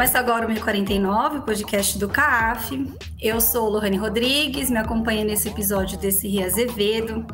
Começa 0.00 0.18
agora 0.18 0.46
o 0.46 0.48
1049, 0.48 1.40
o 1.40 1.42
podcast 1.42 1.98
do 1.98 2.08
CAF. 2.08 2.90
Eu 3.20 3.38
sou 3.38 3.68
Lohane 3.68 3.98
Rodrigues, 3.98 4.70
me 4.70 4.78
acompanha 4.78 5.26
nesse 5.26 5.50
episódio 5.50 5.98
desse 5.98 6.26
Ria 6.26 6.46
Azevedo. 6.46 7.26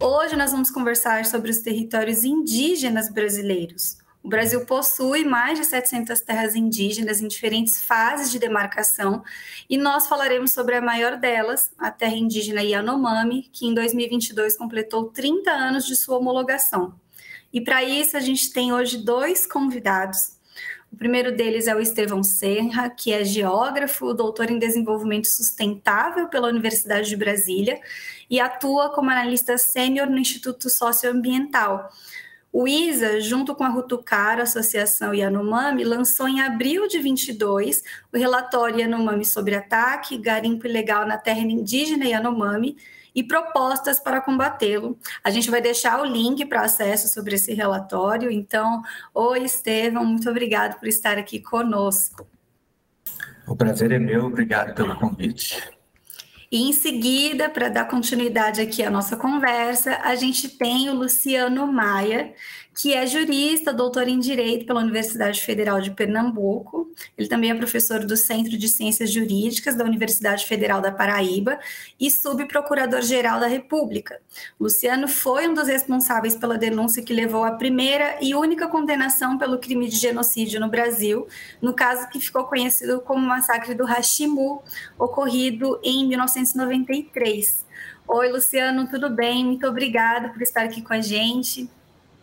Hoje 0.00 0.34
nós 0.34 0.50
vamos 0.50 0.72
conversar 0.72 1.24
sobre 1.24 1.52
os 1.52 1.60
territórios 1.60 2.24
indígenas 2.24 3.08
brasileiros. 3.08 3.98
O 4.24 4.28
Brasil 4.28 4.66
possui 4.66 5.24
mais 5.24 5.56
de 5.56 5.64
700 5.64 6.20
terras 6.22 6.56
indígenas 6.56 7.20
em 7.20 7.28
diferentes 7.28 7.80
fases 7.80 8.32
de 8.32 8.40
demarcação 8.40 9.22
e 9.68 9.78
nós 9.78 10.08
falaremos 10.08 10.50
sobre 10.50 10.74
a 10.74 10.82
maior 10.82 11.16
delas, 11.16 11.70
a 11.78 11.92
terra 11.92 12.16
indígena 12.16 12.60
Yanomami, 12.60 13.48
que 13.52 13.68
em 13.68 13.72
2022 13.72 14.56
completou 14.56 15.04
30 15.12 15.48
anos 15.48 15.86
de 15.86 15.94
sua 15.94 16.18
homologação. 16.18 16.92
E 17.52 17.60
para 17.60 17.84
isso 17.84 18.16
a 18.16 18.20
gente 18.20 18.52
tem 18.52 18.72
hoje 18.72 18.98
dois 18.98 19.46
convidados. 19.46 20.39
O 20.92 20.96
primeiro 20.96 21.34
deles 21.34 21.66
é 21.66 21.74
o 21.74 21.80
Estevão 21.80 22.22
Serra, 22.22 22.90
que 22.90 23.12
é 23.12 23.24
geógrafo, 23.24 24.12
doutor 24.12 24.50
em 24.50 24.58
desenvolvimento 24.58 25.28
sustentável 25.28 26.28
pela 26.28 26.48
Universidade 26.48 27.08
de 27.08 27.16
Brasília 27.16 27.80
e 28.28 28.40
atua 28.40 28.90
como 28.90 29.10
analista 29.10 29.56
sênior 29.56 30.08
no 30.08 30.18
Instituto 30.18 30.68
Socioambiental. 30.68 31.88
O 32.52 32.66
ISA, 32.66 33.20
junto 33.20 33.54
com 33.54 33.62
a 33.62 33.68
Rutucara, 33.68 34.42
Associação 34.42 35.14
Yanomami, 35.14 35.84
lançou 35.84 36.28
em 36.28 36.40
abril 36.40 36.88
de 36.88 36.98
22 36.98 37.82
o 38.12 38.18
relatório 38.18 38.80
Yanomami 38.80 39.24
sobre 39.24 39.54
ataque, 39.54 40.18
garimpo 40.18 40.66
ilegal 40.66 41.06
na 41.06 41.16
terra 41.16 41.38
indígena 41.38 42.06
Yanomami 42.06 42.76
e 43.14 43.22
propostas 43.22 43.98
para 43.98 44.20
combatê-lo. 44.20 44.98
A 45.22 45.30
gente 45.30 45.50
vai 45.50 45.60
deixar 45.60 46.00
o 46.00 46.04
link 46.04 46.44
para 46.46 46.62
acesso 46.62 47.08
sobre 47.08 47.34
esse 47.34 47.52
relatório. 47.54 48.30
Então, 48.30 48.82
oi 49.14 49.44
Estevam, 49.44 50.04
muito 50.04 50.28
obrigado 50.28 50.78
por 50.78 50.88
estar 50.88 51.18
aqui 51.18 51.40
conosco. 51.40 52.26
O 53.46 53.56
prazer 53.56 53.90
é 53.92 53.98
meu, 53.98 54.26
obrigado 54.26 54.74
pelo 54.74 54.96
convite. 54.96 55.60
E 56.52 56.68
em 56.68 56.72
seguida, 56.72 57.48
para 57.48 57.68
dar 57.68 57.84
continuidade 57.84 58.60
aqui 58.60 58.82
à 58.82 58.90
nossa 58.90 59.16
conversa, 59.16 60.00
a 60.02 60.16
gente 60.16 60.48
tem 60.48 60.90
o 60.90 60.94
Luciano 60.94 61.64
Maia, 61.72 62.34
que 62.74 62.94
é 62.94 63.06
jurista, 63.06 63.72
doutor 63.72 64.08
em 64.08 64.18
Direito 64.18 64.64
pela 64.64 64.80
Universidade 64.80 65.42
Federal 65.42 65.80
de 65.80 65.90
Pernambuco. 65.90 66.90
Ele 67.16 67.28
também 67.28 67.50
é 67.50 67.54
professor 67.54 68.04
do 68.04 68.16
Centro 68.16 68.56
de 68.56 68.68
Ciências 68.68 69.10
Jurídicas 69.10 69.74
da 69.74 69.84
Universidade 69.84 70.46
Federal 70.46 70.80
da 70.80 70.92
Paraíba 70.92 71.58
e 71.98 72.10
subprocurador-geral 72.10 73.40
da 73.40 73.46
República. 73.46 74.20
Luciano 74.58 75.08
foi 75.08 75.48
um 75.48 75.54
dos 75.54 75.68
responsáveis 75.68 76.36
pela 76.36 76.56
denúncia 76.56 77.02
que 77.02 77.12
levou 77.12 77.44
à 77.44 77.52
primeira 77.52 78.16
e 78.20 78.34
única 78.34 78.68
condenação 78.68 79.36
pelo 79.36 79.58
crime 79.58 79.88
de 79.88 79.96
genocídio 79.96 80.60
no 80.60 80.68
Brasil, 80.68 81.26
no 81.60 81.74
caso 81.74 82.08
que 82.08 82.20
ficou 82.20 82.44
conhecido 82.44 83.00
como 83.00 83.26
Massacre 83.26 83.74
do 83.74 83.84
Hashimu, 83.84 84.62
ocorrido 84.98 85.80
em 85.82 86.06
1993. 86.08 87.66
Oi, 88.08 88.28
Luciano, 88.28 88.88
tudo 88.88 89.10
bem? 89.10 89.44
Muito 89.44 89.66
obrigada 89.66 90.30
por 90.30 90.42
estar 90.42 90.62
aqui 90.62 90.82
com 90.82 90.92
a 90.92 91.00
gente. 91.00 91.68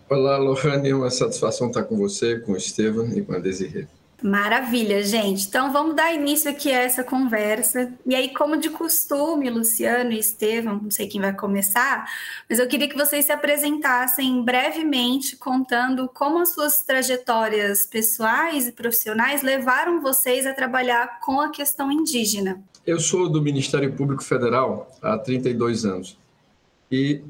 Olá, 0.09 0.37
Lohane, 0.37 0.89
é 0.89 0.95
uma 0.95 1.09
satisfação 1.09 1.67
estar 1.67 1.83
com 1.83 1.97
você, 1.97 2.39
com 2.39 2.53
o 2.53 2.57
Estevam 2.57 3.09
e 3.09 3.21
com 3.21 3.33
a 3.33 3.39
Desirê. 3.39 3.87
Maravilha, 4.23 5.03
gente. 5.03 5.45
Então 5.45 5.71
vamos 5.71 5.95
dar 5.95 6.13
início 6.13 6.49
aqui 6.49 6.71
a 6.71 6.79
essa 6.79 7.03
conversa. 7.03 7.93
E 8.05 8.15
aí, 8.15 8.33
como 8.33 8.57
de 8.57 8.69
costume, 8.69 9.49
Luciano 9.49 10.13
e 10.13 10.17
Estevam, 10.17 10.79
não 10.81 10.89
sei 10.89 11.07
quem 11.07 11.19
vai 11.19 11.33
começar, 11.33 12.09
mas 12.49 12.57
eu 12.57 12.67
queria 12.67 12.87
que 12.87 12.97
vocês 12.97 13.25
se 13.25 13.33
apresentassem 13.33 14.41
brevemente, 14.43 15.35
contando 15.35 16.07
como 16.07 16.39
as 16.39 16.53
suas 16.53 16.81
trajetórias 16.81 17.85
pessoais 17.85 18.65
e 18.65 18.71
profissionais 18.71 19.43
levaram 19.43 20.01
vocês 20.01 20.47
a 20.47 20.53
trabalhar 20.53 21.19
com 21.19 21.41
a 21.41 21.51
questão 21.51 21.91
indígena. 21.91 22.63
Eu 22.85 23.01
sou 23.01 23.29
do 23.29 23.41
Ministério 23.41 23.91
Público 23.91 24.23
Federal 24.23 24.89
há 25.01 25.17
32 25.17 25.83
anos. 25.83 26.17
E 26.89 27.21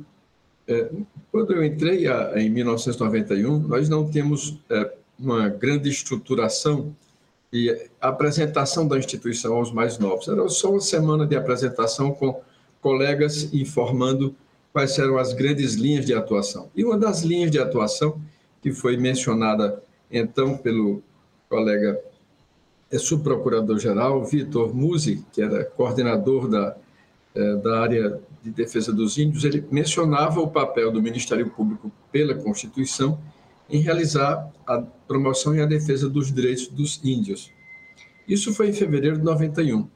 quando 1.32 1.54
eu 1.54 1.64
entrei 1.64 2.06
em 2.36 2.50
1991, 2.50 3.60
nós 3.60 3.88
não 3.88 4.10
temos 4.10 4.60
é, 4.70 4.92
uma 5.18 5.48
grande 5.48 5.90
estruturação 5.90 6.94
e 7.52 7.90
apresentação 8.02 8.88
da 8.88 8.98
instituição 8.98 9.56
aos 9.56 9.72
mais 9.72 9.98
novos. 9.98 10.28
Era 10.28 10.48
só 10.50 10.72
uma 10.72 10.82
semana 10.82 11.26
de 11.26 11.36
apresentação 11.36 12.12
com 12.12 12.42
colegas 12.82 13.54
informando 13.54 14.36
quais 14.74 14.98
eram 15.00 15.18
as 15.18 15.34
grandes 15.34 15.76
linhas 15.76 16.06
de 16.06 16.14
atuação. 16.14 16.70
E 16.76 16.84
uma 16.84 16.98
das 16.98 17.22
linhas 17.22 17.50
de 17.50 17.60
atuação 17.60 18.22
que 18.62 18.72
foi 18.74 18.98
mencionada 18.98 19.82
então 20.12 20.58
pelo 20.58 21.02
colega 21.50 22.00
é, 22.92 22.98
subprocurador-geral 22.98 24.26
Vitor 24.26 24.76
Musi, 24.76 25.24
que 25.32 25.42
era 25.42 25.64
coordenador 25.64 26.50
da, 26.50 26.76
da 27.64 27.80
área 27.80 28.20
de 28.47 28.53
Defesa 28.53 28.91
dos 28.94 29.18
Índios, 29.18 29.44
ele 29.44 29.66
mencionava 29.72 30.40
o 30.40 30.47
papel 30.47 30.91
do 30.91 31.02
Ministério 31.02 31.50
Público 31.50 31.91
pela 32.12 32.35
Constituição 32.35 33.19
em 33.69 33.81
realizar 33.81 34.50
a 34.66 34.81
promoção 35.08 35.56
e 35.56 35.62
a 35.62 35.66
defesa 35.66 36.09
dos 36.09 36.31
direitos 36.31 36.68
dos 36.68 37.02
índios. 37.03 37.52
Isso 38.28 38.53
foi 38.53 38.69
em 38.69 38.74
fevereiro 38.74 39.18
de 39.18 39.24
91. 39.24 39.88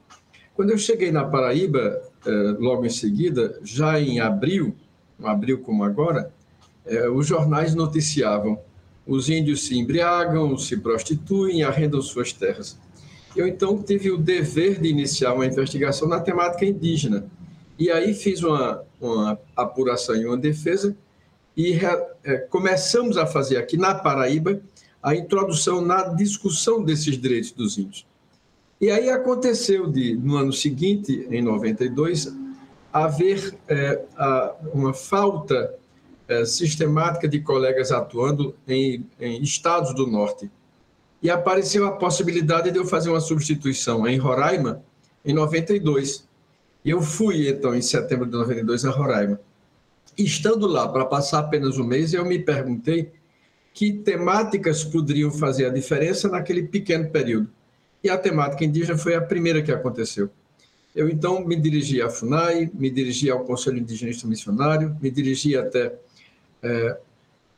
Quando 0.54 0.72
eu 0.72 0.78
cheguei 0.78 1.12
na 1.12 1.24
Paraíba, 1.24 2.02
eh, 2.26 2.56
logo 2.60 2.86
em 2.86 2.90
seguida, 2.90 3.58
já 3.64 4.00
em 4.00 4.20
abril, 4.20 4.76
um 5.20 5.28
abril 5.28 5.60
como 5.60 5.84
agora, 5.84 6.34
eh, 6.86 7.10
os 7.10 7.26
jornais 7.26 7.74
noticiavam 7.74 8.60
os 9.06 9.30
índios 9.30 9.66
se 9.66 9.78
embriagam, 9.78 10.58
se 10.58 10.78
prostituem, 10.78 11.64
arrendam 11.64 12.02
suas 12.02 12.32
terras. 12.32 12.80
Eu 13.36 13.48
então 13.48 13.82
tive 13.82 14.12
o 14.12 14.18
dever 14.18 14.80
de 14.80 14.90
iniciar 14.90 15.34
uma 15.34 15.46
investigação 15.46 16.08
na 16.08 16.20
temática 16.20 16.66
indígena, 16.66 17.26
e 17.78 17.90
aí 17.90 18.14
fiz 18.14 18.44
uma, 18.44 18.84
uma 19.00 19.40
apuração 19.56 20.16
e 20.16 20.26
uma 20.26 20.38
defesa 20.38 20.96
e 21.56 21.80
é, 22.24 22.38
começamos 22.38 23.18
a 23.18 23.26
fazer 23.26 23.58
aqui 23.58 23.78
na 23.78 23.94
Paraíba 23.94 24.62
a 25.02 25.16
introdução 25.16 25.82
na 25.82 26.04
discussão 26.10 26.84
desses 26.84 27.18
direitos 27.18 27.52
dos 27.52 27.78
índios. 27.78 28.06
E 28.80 28.90
aí 28.90 29.10
aconteceu 29.10 29.88
de, 29.88 30.16
no 30.16 30.38
ano 30.38 30.54
seguinte, 30.54 31.28
em 31.30 31.42
92, 31.42 32.34
haver 32.92 33.56
é, 33.68 34.04
a, 34.16 34.56
uma 34.74 34.94
falta 34.94 35.76
é, 36.28 36.46
sistemática 36.46 37.28
de 37.28 37.42
colegas 37.42 37.92
atuando 37.92 38.56
em, 38.68 39.06
em 39.20 39.42
estados 39.42 39.94
do 39.94 40.08
norte. 40.08 40.50
E 41.22 41.30
apareceu 41.30 41.86
a 41.86 41.92
possibilidade 41.92 42.72
de 42.72 42.78
eu 42.78 42.86
fazer 42.86 43.10
uma 43.10 43.20
substituição 43.20 44.08
em 44.08 44.18
Roraima, 44.18 44.84
em 45.24 45.34
92. 45.34 46.28
E 46.84 46.90
eu 46.90 47.02
fui, 47.02 47.48
então, 47.48 47.76
em 47.76 47.82
setembro 47.82 48.26
de 48.26 48.32
92, 48.32 48.86
a 48.86 48.90
Roraima. 48.90 49.40
Estando 50.18 50.68
lá 50.68 50.88
para 50.88 51.06
passar 51.06 51.40
apenas 51.40 51.78
um 51.78 51.84
mês, 51.84 52.14
eu 52.14 52.26
me 52.26 52.40
perguntei 52.40 53.12
que 53.74 53.94
temáticas 53.94 54.84
poderiam 54.84 55.32
fazer 55.32 55.66
a 55.66 55.70
diferença 55.70 56.28
naquele 56.28 56.64
pequeno 56.64 57.10
período. 57.10 57.50
E 58.04 58.10
a 58.10 58.18
temática 58.18 58.66
indígena 58.66 58.98
foi 58.98 59.16
a 59.16 59.22
primeira 59.22 59.62
que 59.62 59.72
aconteceu. 59.72 60.30
Eu 60.94 61.08
então 61.08 61.46
me 61.46 61.56
dirigi 61.56 62.02
à 62.02 62.10
FUNAI, 62.10 62.70
me 62.74 62.90
dirigi 62.90 63.30
ao 63.30 63.46
Conselho 63.46 63.78
Indigenista 63.78 64.28
Missionário, 64.28 64.98
me 65.02 65.10
dirigi 65.10 65.56
até 65.56 65.94
é, 66.62 66.98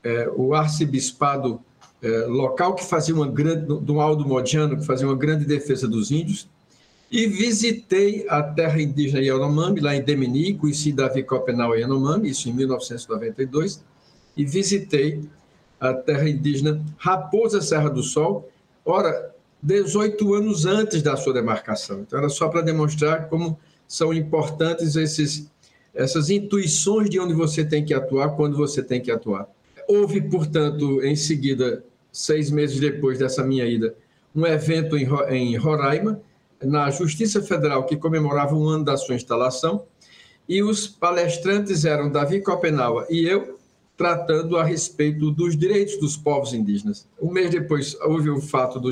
é, 0.04 0.30
o 0.36 0.54
arcebispado 0.54 1.60
é, 2.02 2.26
local 2.26 2.76
que 2.76 2.86
fazia 2.86 3.16
uma 3.16 3.28
grande, 3.28 3.66
do 3.66 4.00
Aldo 4.00 4.28
Modiano, 4.28 4.78
que 4.78 4.86
fazia 4.86 5.08
uma 5.08 5.16
grande 5.16 5.46
defesa 5.46 5.88
dos 5.88 6.12
índios, 6.12 6.48
e 7.14 7.28
visitei 7.28 8.26
a 8.28 8.42
terra 8.42 8.82
indígena 8.82 9.22
Yanomami, 9.22 9.80
lá 9.80 9.96
em 9.96 10.02
Demini, 10.02 10.56
conheci 10.56 10.92
Davi 10.92 11.22
Copenau 11.22 11.76
Yanomami, 11.76 12.32
isso 12.32 12.50
em 12.50 12.54
1992, 12.54 13.84
e 14.36 14.44
visitei 14.44 15.22
a 15.80 15.94
terra 15.94 16.28
indígena 16.28 16.84
Raposa 16.98 17.62
Serra 17.62 17.88
do 17.92 18.02
Sol, 18.02 18.50
ora, 18.84 19.32
18 19.62 20.34
anos 20.34 20.66
antes 20.66 21.04
da 21.04 21.16
sua 21.16 21.36
demarcação. 21.36 22.00
Então, 22.00 22.18
era 22.18 22.30
só 22.30 22.48
para 22.48 22.62
demonstrar 22.62 23.30
como 23.30 23.60
são 23.88 24.12
importantes 24.12 24.96
esses, 24.96 25.52
essas 25.94 26.32
intuições 26.32 27.12
de 27.12 27.20
onde 27.20 27.36
você 27.36 27.64
tem 27.64 27.86
que 27.86 27.94
atuar, 27.94 28.30
quando 28.30 28.58
você 28.58 28.82
tem 28.82 29.00
que 29.00 29.12
atuar. 29.12 29.48
Houve, 29.88 30.20
portanto, 30.20 31.04
em 31.04 31.16
seguida, 31.16 31.84
seis 32.12 32.50
meses 32.50 32.80
depois 32.80 33.20
dessa 33.20 33.44
minha 33.44 33.68
ida, 33.68 33.94
um 34.36 34.48
evento 34.48 34.98
em 34.98 35.56
Roraima, 35.56 36.20
na 36.64 36.90
Justiça 36.90 37.42
Federal 37.42 37.86
que 37.86 37.98
comemorava 37.98 38.56
um 38.56 38.68
ano 38.68 38.86
da 38.86 38.98
sua 38.98 39.16
instalação, 39.16 39.86
e 40.48 40.62
os 40.62 40.88
palestrantes 40.88 41.86
eram 41.86 42.12
Davi 42.12 42.42
Copenaua 42.42 43.06
e 43.10 43.26
eu, 43.26 43.58
tratando 43.96 44.58
a 44.58 44.64
respeito 44.64 45.32
dos 45.32 45.56
direitos 45.56 45.98
dos 45.98 46.18
povos 46.18 46.54
indígenas. 46.54 47.08
Um 47.22 47.32
mês 47.32 47.50
depois 47.50 47.96
houve 48.02 48.30
o 48.30 48.42
fato 48.42 48.80
do 48.80 48.92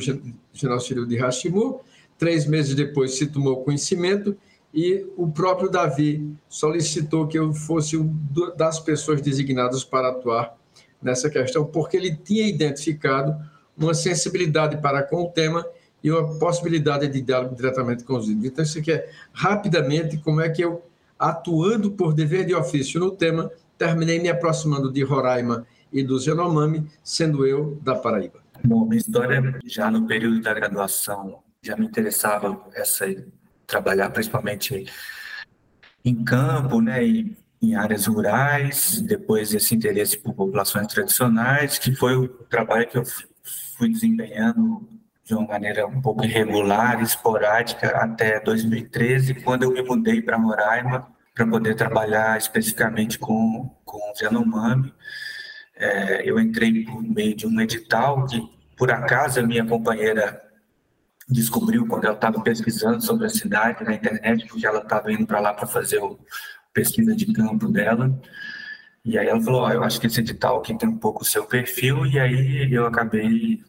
genocídio 0.54 1.06
de 1.06 1.18
Hashimu, 1.18 1.82
três 2.18 2.46
meses 2.46 2.76
depois 2.76 3.16
se 3.16 3.28
tomou 3.28 3.64
conhecimento 3.64 4.38
e 4.74 5.06
o 5.18 5.28
próprio 5.28 5.70
Davi 5.70 6.26
solicitou 6.48 7.28
que 7.28 7.38
eu 7.38 7.54
fosse 7.54 7.98
uma 7.98 8.52
das 8.56 8.80
pessoas 8.80 9.22
designadas 9.22 9.84
para 9.84 10.10
atuar 10.10 10.56
nessa 11.02 11.30
questão, 11.30 11.66
porque 11.66 11.98
ele 11.98 12.16
tinha 12.16 12.48
identificado 12.48 13.36
uma 13.76 13.94
sensibilidade 13.94 14.78
para 14.78 15.04
com 15.04 15.24
o 15.24 15.30
tema 15.30 15.66
e 16.04 16.12
uma 16.12 16.38
possibilidade 16.40 17.08
de 17.08 17.22
diálogo 17.22 17.56
diretamente 17.56 18.04
com 18.04 18.18
os 18.18 18.28
índios. 18.28 18.52
Então, 18.52 18.64
isso 18.64 18.80
aqui 18.80 18.92
é 18.92 19.10
rapidamente 19.34 20.18
como 20.18 20.42
é 20.42 20.50
que 20.50 20.64
eu, 20.64 20.84
atuando 21.18 21.92
por 21.92 22.14
dever 22.14 22.46
de 22.46 22.56
ofício 22.56 23.00
no 23.00 23.12
tema, 23.12 23.52
terminei 23.78 24.20
me 24.20 24.30
aproximando 24.30 24.92
de 24.92 25.04
Roraima 25.04 25.66
e 25.92 26.04
do 26.04 26.20
Yanomami, 26.20 26.88
sendo 27.04 27.46
eu 27.46 27.80
da 27.84 27.96
Paraíba. 27.96 28.42
Bom, 28.64 28.86
minha 28.86 29.00
história 29.00 29.60
já 29.66 29.90
no 29.90 30.06
período 30.06 30.42
da 30.42 30.54
graduação 30.54 31.40
já 31.64 31.76
me 31.76 31.86
interessava 31.86 32.60
essa 32.74 33.06
trabalhar 33.68 34.10
principalmente 34.10 34.86
em 36.04 36.24
campo, 36.24 36.82
né, 36.82 37.06
e 37.06 37.38
em 37.62 37.76
áreas 37.76 38.08
rurais, 38.08 39.00
depois 39.02 39.54
esse 39.54 39.76
interesse 39.76 40.18
por 40.18 40.34
populações 40.34 40.88
tradicionais, 40.88 41.78
que 41.78 41.96
foi 41.96 42.16
o 42.16 42.28
trabalho 42.28 42.88
que 42.88 42.98
eu 42.98 43.04
fui 43.78 43.90
desempenhando 43.90 44.88
de 45.24 45.34
uma 45.36 45.48
maneira 45.48 45.86
um 45.86 46.02
pouco 46.02 46.26
irregular, 46.26 47.02
esporádica, 47.02 47.90
até 47.98 48.40
2013, 48.40 49.36
quando 49.36 49.64
eu 49.64 49.72
me 49.72 49.82
mudei 49.82 50.22
para 50.22 50.38
Roraima 50.38 51.08
para 51.34 51.48
poder 51.48 51.76
trabalhar 51.76 52.38
especificamente 52.38 53.18
com, 53.18 53.70
com 53.86 53.98
o 53.98 54.14
Yanomami. 54.22 54.94
É, 55.76 56.30
eu 56.30 56.40
entrei 56.40 56.84
por 56.86 57.02
meio 57.02 57.36
de 57.36 57.48
um 57.48 57.60
edital 57.62 58.26
que, 58.26 58.42
por 58.78 58.92
acaso, 58.92 59.40
a 59.40 59.44
minha 59.44 59.66
companheira 59.66 60.42
descobriu 61.30 61.88
quando 61.88 62.06
ela 62.06 62.16
estava 62.16 62.42
pesquisando 62.42 63.02
sobre 63.02 63.26
a 63.26 63.30
cidade 63.30 63.84
na 63.84 63.94
internet, 63.94 64.48
porque 64.48 64.68
ela 64.68 64.80
estava 64.80 65.12
indo 65.12 65.26
para 65.26 65.40
lá 65.40 65.54
para 65.54 65.66
fazer 65.66 66.00
o 66.00 66.20
pesquisa 66.74 67.16
de 67.16 67.32
campo 67.34 67.68
dela. 67.68 68.20
E 69.04 69.18
aí 69.18 69.28
ela 69.28 69.42
falou, 69.42 69.64
oh, 69.64 69.70
eu 69.70 69.84
acho 69.84 70.00
que 70.00 70.08
esse 70.08 70.20
edital 70.20 70.60
aqui 70.60 70.78
tem 70.78 70.88
um 70.88 70.98
pouco 70.98 71.24
o 71.24 71.26
seu 71.26 71.46
perfil, 71.46 72.06
e 72.06 72.20
aí 72.20 72.72
eu 72.72 72.86
acabei 72.86 73.64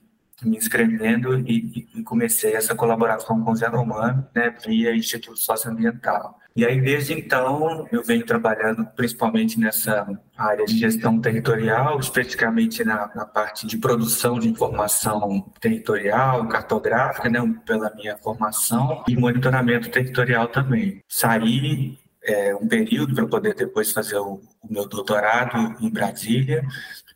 me 0.49 0.57
inscrevendo 0.57 1.39
e, 1.41 1.89
e 1.95 2.03
comecei 2.03 2.55
essa 2.55 2.75
colaboração 2.75 3.43
com 3.43 3.53
o 3.53 3.57
Zé 3.57 3.67
Romano, 3.67 4.27
né, 4.35 4.55
via 4.65 4.95
Instituto 4.95 5.39
Socioambiental. 5.39 6.39
E 6.55 6.67
aí, 6.67 6.81
desde 6.81 7.15
então, 7.15 7.89
eu 7.91 8.03
venho 8.03 8.27
trabalhando 8.27 8.85
principalmente 8.95 9.59
nessa 9.59 10.07
área 10.37 10.67
de 10.67 10.79
gestão 10.79 11.19
territorial, 11.19 11.99
especificamente 11.99 12.85
na, 12.85 13.11
na 13.15 13.25
parte 13.25 13.67
de 13.67 13.79
produção 13.79 14.39
de 14.39 14.49
informação 14.49 15.51
territorial, 15.61 16.47
cartográfica, 16.49 17.31
né, 17.31 17.41
pela 17.65 17.91
minha 17.95 18.19
formação, 18.19 19.03
e 19.09 19.17
monitoramento 19.17 19.91
territorial 19.91 20.49
também. 20.49 21.03
Saí 21.09 21.99
é, 22.25 22.55
um 22.55 22.69
período 22.69 23.15
para 23.15 23.27
poder 23.27 23.55
depois 23.55 23.91
fazer 23.91 24.17
o, 24.17 24.41
o, 24.63 24.73
meu 24.73 24.87
doutorado 24.87 25.77
em 25.81 25.91
Brasília, 25.91 26.65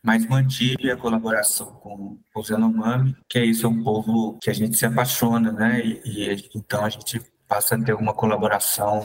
mas 0.06 0.25
mantive 0.25 0.88
a 0.88 0.97
colaboração 0.97 1.67
com, 1.82 2.17
o 2.32 2.43
Zenomami, 2.43 3.17
que 3.29 3.41
é 3.41 3.44
isso, 3.44 3.67
é 3.67 3.69
um 3.69 3.82
povo 3.82 4.38
que 4.41 4.49
a 4.49 4.53
gente 4.53 4.76
se 4.76 4.87
apaixona, 4.87 5.50
né? 5.50 5.81
E, 5.85 6.00
e 6.05 6.49
então 6.55 6.85
a 6.85 6.88
gente 6.88 7.20
passa 7.49 7.75
a 7.75 7.82
ter 7.82 7.93
uma 7.93 8.14
colaboração 8.14 9.05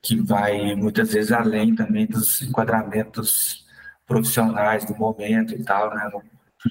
que 0.00 0.16
vai 0.16 0.74
muitas 0.74 1.12
vezes 1.12 1.32
além 1.32 1.74
também 1.74 2.06
dos 2.06 2.40
enquadramentos 2.40 3.66
profissionais 4.06 4.86
do 4.86 4.96
momento 4.96 5.54
e 5.54 5.62
tal, 5.62 5.94
né? 5.94 6.10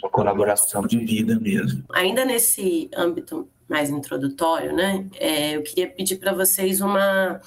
Uma 0.02 0.10
colaboração 0.10 0.88
de 0.88 0.98
vida 0.98 1.40
mesmo. 1.40 1.84
Ainda 1.94 2.25
nesse 2.25 2.90
âmbito 2.96 3.48
mais 3.69 3.92
introdutório, 3.92 4.74
né? 4.74 5.08
É, 5.19 5.56
eu 5.56 5.62
queria 5.62 5.88
pedir 5.88 6.16
para 6.16 6.34
vocês 6.34 6.81
uma 6.81 7.40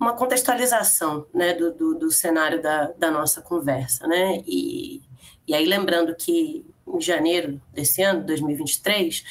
uma 0.00 0.12
contextualização 0.12 1.26
né, 1.34 1.54
do, 1.54 1.74
do, 1.74 1.98
do, 1.98 2.10
cenário 2.12 2.62
da, 2.62 2.92
da 2.92 3.10
nossa 3.10 3.42
conversa. 3.42 4.06
Né? 4.06 4.40
E, 4.46 5.02
e 5.48 5.54
aí, 5.54 5.64
lembrando 5.64 6.14
que 6.14 6.64
em 6.86 7.00
janeiro 7.00 7.60
desse 7.72 8.02
ano, 8.02 8.24
2023, 8.24 9.24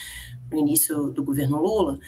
no 0.51 0.57
início 0.57 1.11
do 1.11 1.23
governo 1.23 1.61
Lula, 1.61 1.99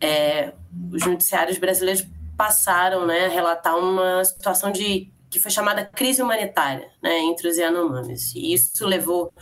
é, 0.00 0.52
os 0.92 1.04
noticiários 1.04 1.58
brasileiros 1.58 2.06
passaram 2.36 3.06
né, 3.06 3.26
a 3.26 3.28
relatar 3.28 3.76
uma 3.76 4.24
situação 4.24 4.70
de 4.70 5.10
que 5.28 5.40
foi 5.40 5.50
chamada 5.50 5.84
crise 5.84 6.22
humanitária 6.22 6.88
né, 7.02 7.18
entre 7.20 7.48
os 7.48 7.56
Yanomamis. 7.56 8.34
E 8.36 8.52
isso 8.52 8.86
levou 8.86 9.32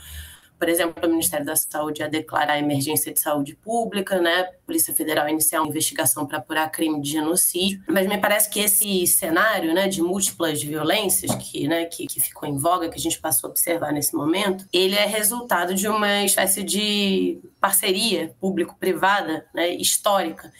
por 0.57 0.69
exemplo, 0.69 1.07
o 1.07 1.11
Ministério 1.11 1.45
da 1.45 1.55
Saúde 1.55 2.01
a 2.03 2.07
declarar 2.07 2.53
a 2.53 2.59
emergência 2.59 3.11
de 3.11 3.19
saúde 3.19 3.55
pública, 3.55 4.19
né? 4.19 4.41
A 4.41 4.65
Polícia 4.65 4.93
Federal 4.93 5.27
iniciar 5.27 5.61
uma 5.61 5.69
investigação 5.69 6.25
para 6.25 6.37
apurar 6.37 6.69
crime 6.71 7.01
de 7.01 7.11
genocídio. 7.11 7.81
Mas 7.87 8.07
me 8.07 8.17
parece 8.17 8.49
que 8.49 8.59
esse 8.59 9.05
cenário, 9.07 9.73
né, 9.73 9.87
de 9.87 10.01
múltiplas 10.01 10.61
violências 10.61 11.33
que, 11.35 11.67
né, 11.67 11.85
que, 11.85 12.07
que 12.07 12.19
ficou 12.19 12.47
em 12.47 12.57
voga, 12.57 12.89
que 12.89 12.95
a 12.95 13.01
gente 13.01 13.19
passou 13.19 13.47
a 13.47 13.51
observar 13.51 13.91
nesse 13.91 14.15
momento, 14.15 14.65
ele 14.71 14.95
é 14.95 15.05
resultado 15.05 15.73
de 15.73 15.87
uma 15.87 16.23
espécie 16.23 16.63
de 16.63 17.39
parceria 17.59 18.35
público-privada, 18.39 19.45
né, 19.53 19.69
histórica 19.69 20.51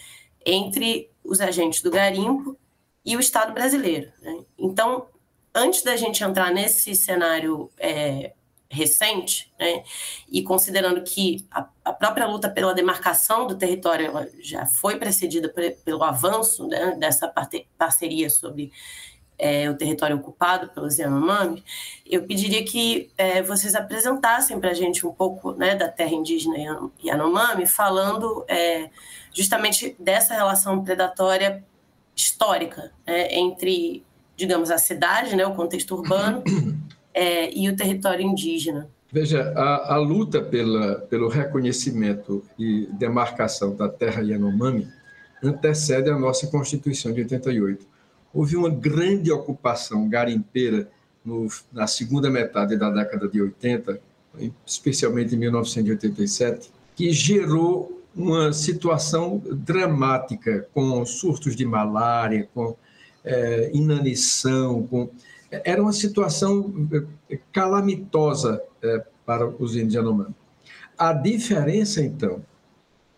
entre 0.45 1.09
os 1.24 1.41
agentes 1.41 1.81
do 1.81 1.89
garimpo 1.89 2.57
e 3.03 3.15
o 3.15 3.19
Estado 3.19 3.53
brasileiro. 3.53 4.12
Né? 4.21 4.44
Então, 4.57 5.07
antes 5.53 5.83
da 5.83 5.95
gente 5.95 6.24
entrar 6.24 6.51
nesse 6.51 6.94
cenário 6.95 7.71
é, 7.80 8.33
recente, 8.69 9.53
né? 9.59 9.83
e 10.29 10.41
considerando 10.44 11.01
que 11.03 11.45
a, 11.51 11.67
a, 11.83 11.94
própria 11.94 12.25
luta 12.25 12.50
pela 12.50 12.73
demarcação 12.73 13.45
do 13.45 13.56
território 13.56 14.12
já 14.41 14.65
foi 14.65 14.97
precedida 14.97 15.53
pelo 15.83 16.03
avanço 16.03 16.67
né, 16.67 16.95
dessa 17.00 17.31
parceria 17.77 18.29
sobre 18.29 18.71
é, 19.38 19.69
o 19.69 19.75
território 19.75 20.15
ocupado 20.15 20.69
pelos 20.69 20.97
Yanomami, 20.97 21.63
eu 22.06 22.23
pediria 22.23 22.63
que 22.63 23.12
é, 23.17 23.41
vocês 23.41 23.75
apresentassem 23.75 24.59
para 24.59 24.71
a 24.71 24.73
gente 24.73 25.06
um 25.06 25.13
pouco 25.13 25.51
né, 25.53 25.75
da 25.75 25.89
terra 25.89 26.13
indígena 26.13 26.57
Yanomami, 27.03 27.67
falando 27.67 28.45
é, 28.47 28.89
justamente 29.33 29.95
dessa 30.00 30.33
relação 30.33 30.83
predatória 30.83 31.63
histórica 32.15 32.94
né, 33.06 33.33
entre, 33.35 34.06
digamos, 34.38 34.71
a 34.71 34.77
cidade, 34.77 35.35
né, 35.35 35.45
o 35.45 35.53
contexto 35.53 35.95
urbano, 35.95 36.44
é, 37.15 37.57
e 37.57 37.69
o 37.69 37.75
território 37.75 38.25
indígena. 38.25 38.89
Veja, 39.09 39.53
a, 39.56 39.94
a, 39.94 39.97
luta 39.97 40.41
pela, 40.41 40.95
pelo 40.95 41.29
reconhecimento 41.29 42.44
e 42.59 42.88
demarcação 42.91 43.73
da 43.73 43.88
terra 43.88 44.21
Yanomami 44.21 44.89
antecede 45.41 46.09
a 46.09 46.19
nossa 46.19 46.47
Constituição 46.47 47.13
de 47.13 47.21
88. 47.21 47.88
Houve 48.33 48.57
uma 48.57 48.69
grande 48.69 49.31
ocupação 49.31 50.10
garimpeira 50.10 50.89
no, 51.24 51.48
na 51.72 51.88
segunda 51.88 52.29
metade 52.29 52.75
da 52.75 52.89
década 52.89 53.29
de 53.29 53.41
80, 53.41 54.01
especialmente 54.65 55.34
em 55.34 55.38
1987, 55.38 56.69
que 56.93 57.12
gerou 57.13 58.03
uma 58.13 58.51
situação 58.51 59.41
dramática, 59.51 60.67
com 60.74 61.05
surtos 61.05 61.55
de 61.55 61.65
malária, 61.65 62.50
com 62.53 62.75
é, 63.24 63.72
inanição, 63.74 64.86
com 64.88 65.10
era 65.52 65.82
uma 65.82 65.94
situação 65.94 66.88
eh, 67.30 67.40
calamitosa 67.52 68.62
é, 68.82 69.04
para 69.25 69.48
os 69.48 69.75
índios 69.75 69.94
Yanomami. 69.94 70.36
A 70.98 71.14
diferença, 71.14 72.02
então, 72.02 72.44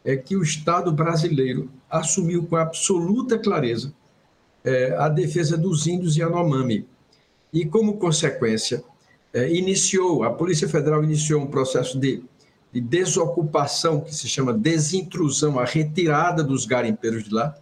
é 0.04 0.16
que 0.16 0.36
o 0.36 0.44
Estado 0.44 0.92
brasileiro 0.92 1.70
assumiu 1.90 2.46
com 2.46 2.56
absoluta 2.56 3.38
clareza 3.38 3.94
é, 4.64 4.96
a 4.98 5.10
defesa 5.10 5.58
dos 5.58 5.88
índios 5.88 6.16
Yanomami. 6.16 6.88
E, 7.54 7.66
como 7.66 7.98
consequência, 7.98 8.84
iniciou, 9.52 10.24
a 10.24 10.32
Polícia 10.32 10.68
Federal 10.68 11.04
iniciou 11.04 11.42
um 11.42 11.48
processo 11.48 12.00
de, 12.00 12.24
de 12.74 12.82
desocupação, 12.82 14.02
que 14.02 14.14
se 14.14 14.28
chama 14.28 14.54
desintrusão, 14.54 15.60
a 15.60 15.66
retirada 15.66 16.44
dos 16.44 16.66
garimpeiros 16.66 17.24
de 17.24 17.34
lá, 17.34 17.56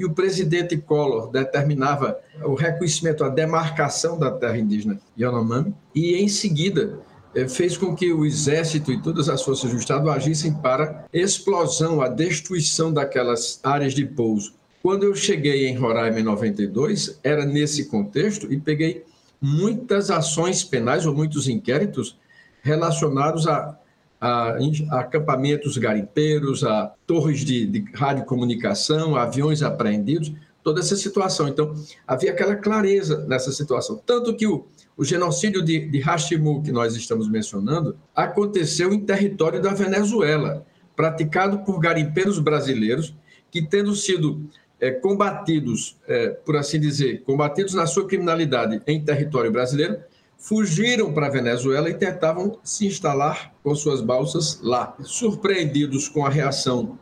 e 0.00 0.04
o 0.06 0.14
presidente 0.14 0.78
Collor 0.78 1.30
determinava 1.30 2.18
o 2.42 2.54
reconhecimento, 2.54 3.22
a 3.22 3.28
demarcação 3.28 4.18
da 4.18 4.30
terra 4.30 4.56
indígena 4.56 4.98
Yanomami, 5.18 5.74
e 5.94 6.14
em 6.14 6.26
seguida 6.26 6.98
eh, 7.34 7.46
fez 7.46 7.76
com 7.76 7.94
que 7.94 8.10
o 8.10 8.24
exército 8.24 8.90
e 8.90 9.02
todas 9.02 9.28
as 9.28 9.42
forças 9.42 9.70
do 9.70 9.76
Estado 9.76 10.08
agissem 10.08 10.54
para 10.54 11.04
explosão, 11.12 12.00
a 12.00 12.08
destruição 12.08 12.90
daquelas 12.90 13.60
áreas 13.62 13.92
de 13.92 14.06
pouso. 14.06 14.54
Quando 14.82 15.02
eu 15.02 15.14
cheguei 15.14 15.68
em 15.68 15.76
Roraima 15.76 16.20
em 16.20 16.24
92, 16.24 17.20
era 17.22 17.44
nesse 17.44 17.84
contexto 17.84 18.50
e 18.50 18.58
peguei 18.58 19.04
muitas 19.38 20.10
ações 20.10 20.64
penais 20.64 21.04
ou 21.04 21.14
muitos 21.14 21.46
inquéritos 21.46 22.16
relacionados 22.62 23.46
a 23.46 23.78
a, 24.20 24.56
acampamentos 24.90 25.78
garimpeiros, 25.78 26.62
a 26.62 26.92
torres 27.06 27.40
de, 27.40 27.66
de 27.66 27.84
radiocomunicação, 27.94 29.16
aviões 29.16 29.62
apreendidos, 29.62 30.32
toda 30.62 30.80
essa 30.80 30.96
situação. 30.96 31.48
Então, 31.48 31.74
havia 32.06 32.30
aquela 32.30 32.54
clareza 32.54 33.24
nessa 33.26 33.50
situação. 33.50 34.00
Tanto 34.04 34.36
que 34.36 34.46
o, 34.46 34.66
o 34.96 35.04
genocídio 35.04 35.62
de, 35.62 35.88
de 35.88 35.98
Hashimu, 36.00 36.62
que 36.62 36.70
nós 36.70 36.94
estamos 36.94 37.28
mencionando, 37.28 37.96
aconteceu 38.14 38.92
em 38.92 39.00
território 39.00 39.62
da 39.62 39.72
Venezuela, 39.72 40.66
praticado 40.94 41.60
por 41.60 41.80
garimpeiros 41.80 42.38
brasileiros 42.38 43.14
que, 43.50 43.62
tendo 43.62 43.94
sido 43.94 44.46
é, 44.78 44.90
combatidos, 44.90 45.96
é, 46.06 46.28
por 46.28 46.56
assim 46.56 46.78
dizer, 46.78 47.22
combatidos 47.22 47.74
na 47.74 47.86
sua 47.86 48.06
criminalidade 48.06 48.80
em 48.86 49.02
território 49.02 49.50
brasileiro, 49.50 49.98
fugiram 50.40 51.12
para 51.12 51.26
a 51.26 51.30
Venezuela 51.30 51.90
e 51.90 51.94
tentavam 51.94 52.58
se 52.64 52.86
instalar 52.86 53.52
com 53.62 53.74
suas 53.74 54.00
balsas 54.00 54.58
lá. 54.62 54.96
Surpreendidos 55.02 56.08
com 56.08 56.24
a 56.24 56.30
reação 56.30 56.98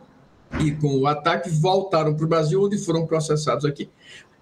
e 0.60 0.72
com 0.72 0.98
o 0.98 1.06
ataque 1.06 1.48
voltaram 1.48 2.14
para 2.14 2.24
o 2.24 2.28
Brasil, 2.28 2.62
onde 2.62 2.76
foram 2.78 3.06
processados 3.06 3.64
aqui. 3.64 3.88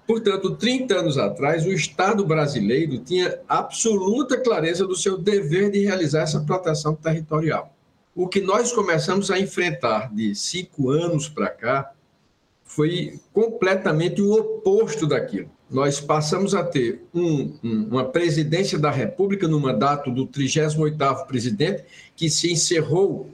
Portanto, 0.06 0.56
30 0.56 0.94
anos 0.94 1.18
atrás, 1.18 1.66
o 1.66 1.72
Estado 1.72 2.24
brasileiro 2.24 2.98
tinha 2.98 3.40
absoluta 3.46 4.40
clareza 4.40 4.86
do 4.86 4.94
seu 4.94 5.18
dever 5.18 5.70
de 5.70 5.84
realizar 5.84 6.22
essa 6.22 6.40
proteção 6.40 6.94
territorial. 6.94 7.74
O 8.14 8.28
que 8.28 8.40
nós 8.40 8.72
começamos 8.72 9.30
a 9.30 9.38
enfrentar 9.38 10.14
de 10.14 10.34
cinco 10.34 10.90
anos 10.90 11.28
para 11.28 11.50
cá 11.50 11.92
foi 12.64 13.20
completamente 13.32 14.22
o 14.22 14.32
oposto 14.32 15.06
daquilo. 15.06 15.50
Nós 15.68 16.00
passamos 16.00 16.54
a 16.54 16.62
ter 16.62 17.02
um, 17.12 17.52
um, 17.62 17.88
uma 17.90 18.04
presidência 18.04 18.78
da 18.78 18.90
República 18.90 19.48
no 19.48 19.58
mandato 19.58 20.10
do 20.10 20.26
38º 20.26 21.26
presidente, 21.26 21.84
que 22.14 22.30
se 22.30 22.52
encerrou, 22.52 23.30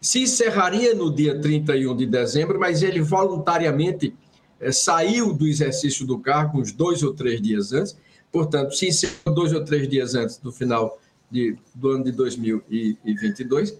se 0.00 0.22
encerraria 0.22 0.94
no 0.94 1.12
dia 1.12 1.40
31 1.40 1.96
de 1.96 2.06
dezembro, 2.06 2.58
mas 2.60 2.82
ele 2.82 3.00
voluntariamente 3.00 4.14
é, 4.60 4.70
saiu 4.70 5.32
do 5.32 5.46
exercício 5.46 6.06
do 6.06 6.20
cargo 6.20 6.60
uns 6.60 6.70
dois 6.70 7.02
ou 7.02 7.12
três 7.12 7.42
dias 7.42 7.72
antes, 7.72 7.96
portanto, 8.30 8.76
se 8.76 8.86
encerrou 8.86 9.34
dois 9.34 9.52
ou 9.52 9.64
três 9.64 9.88
dias 9.88 10.14
antes 10.14 10.38
do 10.38 10.52
final 10.52 11.00
de, 11.28 11.56
do 11.74 11.90
ano 11.90 12.04
de 12.04 12.12
2022, 12.12 13.76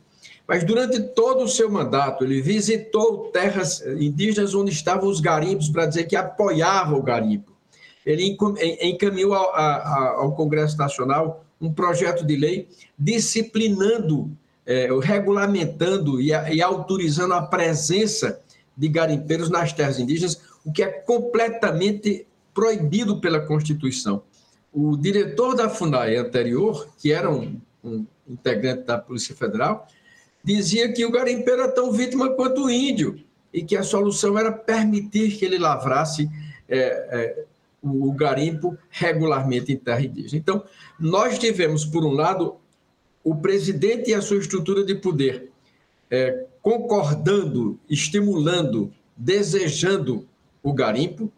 mas 0.47 0.65
durante 0.65 1.01
todo 1.01 1.45
o 1.45 1.49
seu 1.49 1.71
mandato, 1.71 2.25
ele 2.25 2.43
visitou 2.43 3.29
terras 3.29 3.81
indígenas 3.87 4.55
onde 4.55 4.73
estavam 4.73 5.09
os 5.09 5.21
garimpos 5.21 5.69
para 5.69 5.87
dizer 5.87 6.05
que 6.05 6.17
apoiava 6.17 6.97
o 6.97 7.03
garimpo. 7.03 7.52
Ele 8.05 8.37
encaminhou 8.83 9.35
ao, 9.35 10.33
Congresso 10.33 10.77
Nacional 10.77 11.45
um 11.61 11.73
projeto 11.73 12.25
de 12.27 12.37
lei 12.37 12.69
disciplinando, 12.99 14.31
é, 14.67 14.89
regulamentando 15.01 16.21
e, 16.21 16.33
autorizando 16.63 17.35
a 17.35 17.43
presença 17.43 18.41
de 18.77 18.89
garimpeiros 18.89 19.49
nas 19.49 19.73
terras 19.73 19.99
indígenas, 19.99 20.41
o 20.65 20.73
que 20.73 20.83
é 20.83 20.89
completamente 20.89 22.27
proibido 22.53 23.21
pela 23.21 23.41
Constituição. 23.41 24.23
O 24.73 24.97
diretor 24.97 25.55
da 25.55 25.69
FUNAI 25.69 26.17
anterior, 26.17 26.89
que 26.99 27.13
era 27.13 27.31
um, 27.31 27.61
um 27.85 28.07
integrante 28.29 28.85
da 28.85 28.99
Polícia 28.99 29.35
Federal, 29.35 29.87
dizia 30.43 30.93
que 30.93 31.05
o 31.05 31.11
garimpeiro 31.11 31.63
era 31.63 31.73
tão 31.73 31.93
vítima 31.93 32.31
quanto 32.31 32.65
o 32.65 32.71
índio 32.71 33.21
e 33.53 33.63
que 33.63 33.77
a 33.77 33.83
solução 33.83 34.39
era 34.39 34.51
permitir 34.51 35.37
que 35.37 35.45
ele 35.45 35.59
lavrasse 35.59 36.29
é, 36.69 36.79
é, 36.79 37.45
o, 37.83 38.12
garimpo 38.12 38.79
regularmente 38.89 39.73
em 39.73 39.77
terra 39.77 40.03
indígena. 40.03 40.39
Então, 40.39 40.65
nós 40.99 41.39
tivemos, 41.39 41.85
por 41.85 42.05
um 42.05 42.12
lado, 42.12 42.57
o 43.25 43.35
presidente 43.35 44.11
e 44.11 44.15
a 44.15 44.23
sua 44.23 44.39
estrutura 44.39 44.85
de 44.85 44.95
poder 44.95 45.51
é, 46.11 46.47
concordando, 46.61 47.79
estimulando, 47.89 48.93
desejando 49.17 50.27
o 50.62 50.73
garimpo. 50.73 51.31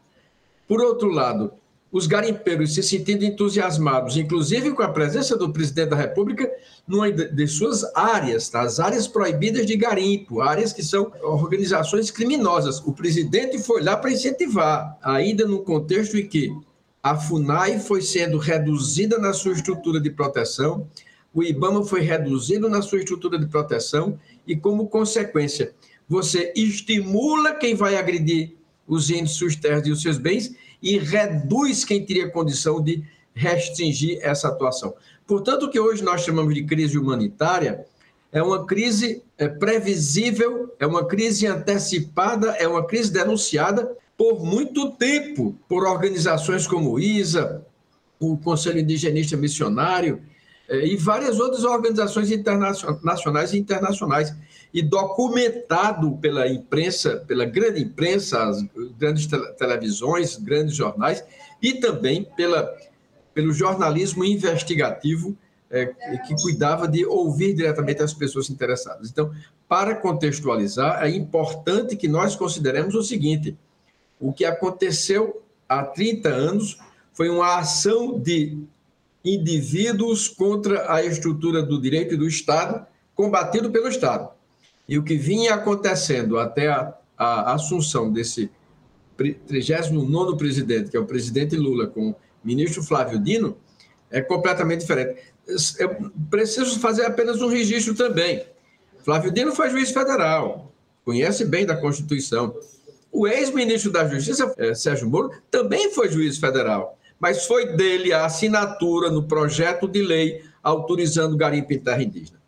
Por 0.69 0.83
outro 0.83 1.09
lado, 1.09 1.53
os 1.95 2.09
garimpeiros 2.09 2.75
se 2.75 2.83
sentindo 2.83 3.25
entusiasmados, 3.25 4.17
inclusive 4.17 4.73
com 4.73 4.83
a 4.83 4.89
presença 4.89 5.37
do 5.39 5.53
presidente 5.53 5.91
da 5.91 5.97
República, 5.97 6.51
numa 6.89 7.09
de 7.13 7.47
suas 7.47 7.85
áreas, 7.95 8.49
tá? 8.49 8.63
as 8.63 8.81
áreas 8.81 9.07
proibidas 9.07 9.65
de 9.65 9.77
garimpo, 9.77 10.41
áreas 10.41 10.73
que 10.73 10.83
são 10.83 11.13
organizações 11.23 12.11
criminosas. 12.11 12.81
O 12.81 12.93
presidente 12.93 13.63
foi 13.63 13.81
lá 13.81 13.97
para 13.97 14.11
incentivar, 14.11 14.99
ainda 15.01 15.47
no 15.47 15.63
contexto 15.63 16.19
em 16.19 16.27
que 16.27 16.53
a 17.01 17.15
FUNAI 17.15 17.79
foi 17.79 18.03
sendo 18.03 18.39
reduzida 18.39 19.17
na 19.17 19.33
sua 19.33 19.53
estrutura 19.53 20.01
de 20.01 20.11
proteção, 20.11 20.89
o 21.33 21.45
IBAMA 21.45 21.85
foi 21.85 22.01
reduzido 22.01 22.69
na 22.69 22.83
sua 22.83 22.99
estrutura 22.99 23.39
de 23.39 23.47
proteção 23.47 24.19
e, 24.45 24.57
como 24.57 24.89
consequência, 24.89 25.73
você 26.09 26.53
estimula 26.57 27.55
quem 27.55 27.77
vai 27.77 27.95
agredir 27.95 28.57
os 28.85 29.11
índios, 29.11 29.37
suas 29.37 29.55
terras 29.55 29.87
e 29.87 29.93
os 29.93 30.03
seus 30.03 30.19
bens 30.19 30.57
e 30.85 30.99
reduz 30.99 31.83
quem 31.83 32.05
teria 32.05 32.31
condição 32.31 32.81
de 32.81 33.03
restringir 33.35 34.19
essa 34.21 34.49
atuação. 34.49 34.95
Portanto, 35.27 35.65
o 35.65 35.71
que 35.71 35.81
hoje 35.81 36.05
nós 36.05 36.21
chamamos 36.21 36.55
de 36.55 36.63
crise 36.65 36.99
humanitária 36.99 37.87
é 38.31 38.43
uma 38.43 38.67
crise 38.67 39.23
é, 39.39 39.49
previsível, 39.49 40.75
é 40.79 40.87
uma 40.87 41.07
crise 41.07 41.47
antecipada, 41.47 42.51
é 42.59 42.69
uma 42.69 42.87
crise 42.87 43.11
denunciada 43.11 43.97
por 44.17 44.45
muito 44.45 44.93
tempo 44.93 45.57
por 45.67 45.87
organizações 45.87 46.67
como 46.67 46.93
o 46.93 47.01
ISA, 47.01 47.65
o 48.21 48.37
Conselho 48.37 48.81
Indigenista 48.81 49.37
Missionário 49.37 50.23
e 50.69 50.97
várias 50.97 51.39
outras 51.39 51.65
organizações 51.65 52.31
nacionais 53.03 53.53
e 53.53 53.59
internacionais 53.59 54.35
e 54.73 54.83
documentado 54.83 56.17
pela 56.17 56.49
imprensa, 56.49 57.23
pela 57.29 57.45
grande 57.45 57.83
imprensa, 57.83 58.43
as 58.45 58.65
grandes 58.99 59.29
televisões, 59.59 60.37
grandes 60.37 60.75
jornais 60.75 61.23
e 61.63 61.75
também 61.75 62.25
pela, 62.37 62.75
pelo 63.33 63.53
jornalismo 63.53 64.25
investigativo 64.25 65.37
é, 65.71 65.87
que 66.27 66.35
cuidava 66.41 66.87
de 66.87 67.05
ouvir 67.05 67.55
diretamente 67.55 68.03
as 68.03 68.15
pessoas 68.15 68.49
interessadas. 68.49 69.11
Então, 69.11 69.33
para 69.69 69.95
contextualizar, 69.95 71.03
é 71.03 71.11
importante 71.11 71.97
que 71.97 72.09
nós 72.09 72.37
consideremos 72.37 72.95
o 72.95 73.03
seguinte: 73.03 73.57
o 74.21 74.33
que 74.33 74.45
aconteceu 74.45 75.43
há 75.69 75.83
30 75.83 76.29
anos 76.29 76.79
foi 77.13 77.29
uma 77.29 77.59
ação 77.59 78.19
de 78.19 78.59
indivíduos 79.25 80.29
contra 80.29 80.93
a 80.93 81.03
estrutura 81.03 81.63
do 81.63 81.81
direito 81.81 82.15
e 82.15 82.17
do 82.17 82.29
Estado, 82.29 82.87
combatido 83.15 83.71
pelo 83.71 83.89
Estado. 83.89 84.29
E 84.89 84.99
o 84.99 85.03
que 85.03 85.17
vinha 85.17 85.55
acontecendo 85.55 86.39
até 86.39 86.69
a, 86.69 86.95
a 87.17 87.55
assunção 87.55 88.13
desse 88.13 88.51
39 89.17 90.37
presidente, 90.37 90.91
que 90.91 90.97
é 90.97 91.01
o 91.01 91.07
presidente 91.07 91.57
Lula, 91.57 91.87
com 91.87 92.11
o 92.11 92.17
ministro 92.45 92.83
Flávio 92.83 93.19
Dino, 93.19 93.57
é 94.11 94.21
completamente 94.21 94.81
diferente. 94.81 95.21
Eu 95.79 96.11
preciso 96.31 96.79
fazer 96.79 97.05
apenas 97.07 97.41
um 97.41 97.49
registro 97.49 97.95
também. 97.95 98.45
Flávio 99.05 99.31
Dino 99.31 99.53
foi 99.53 99.71
juiz 99.71 99.91
federal, 99.91 100.73
conhece 101.05 101.45
bem 101.45 101.65
da 101.65 101.77
Constituição. 101.77 102.55
O 103.13 103.29
ex-ministro 103.29 103.93
da 103.93 104.09
Justiça, 104.09 104.53
eh, 104.59 104.75
Sérgio 104.75 105.09
Moro, 105.09 105.31
também 105.51 105.93
foi 105.93 106.11
juiz 106.11 106.39
federal, 106.39 106.99
mas 107.25 107.47
foi 107.47 107.75
dele 107.75 108.13
a 108.13 108.27
assinatura 108.27 109.11
no 109.11 109.23
projeto 109.23 109.89
de 109.89 110.03
lei 110.03 110.45
autorizando 110.63 111.39
garimpo 111.39 111.73
em 111.73 111.79
terra 111.79 112.03
indígena. 112.03 112.39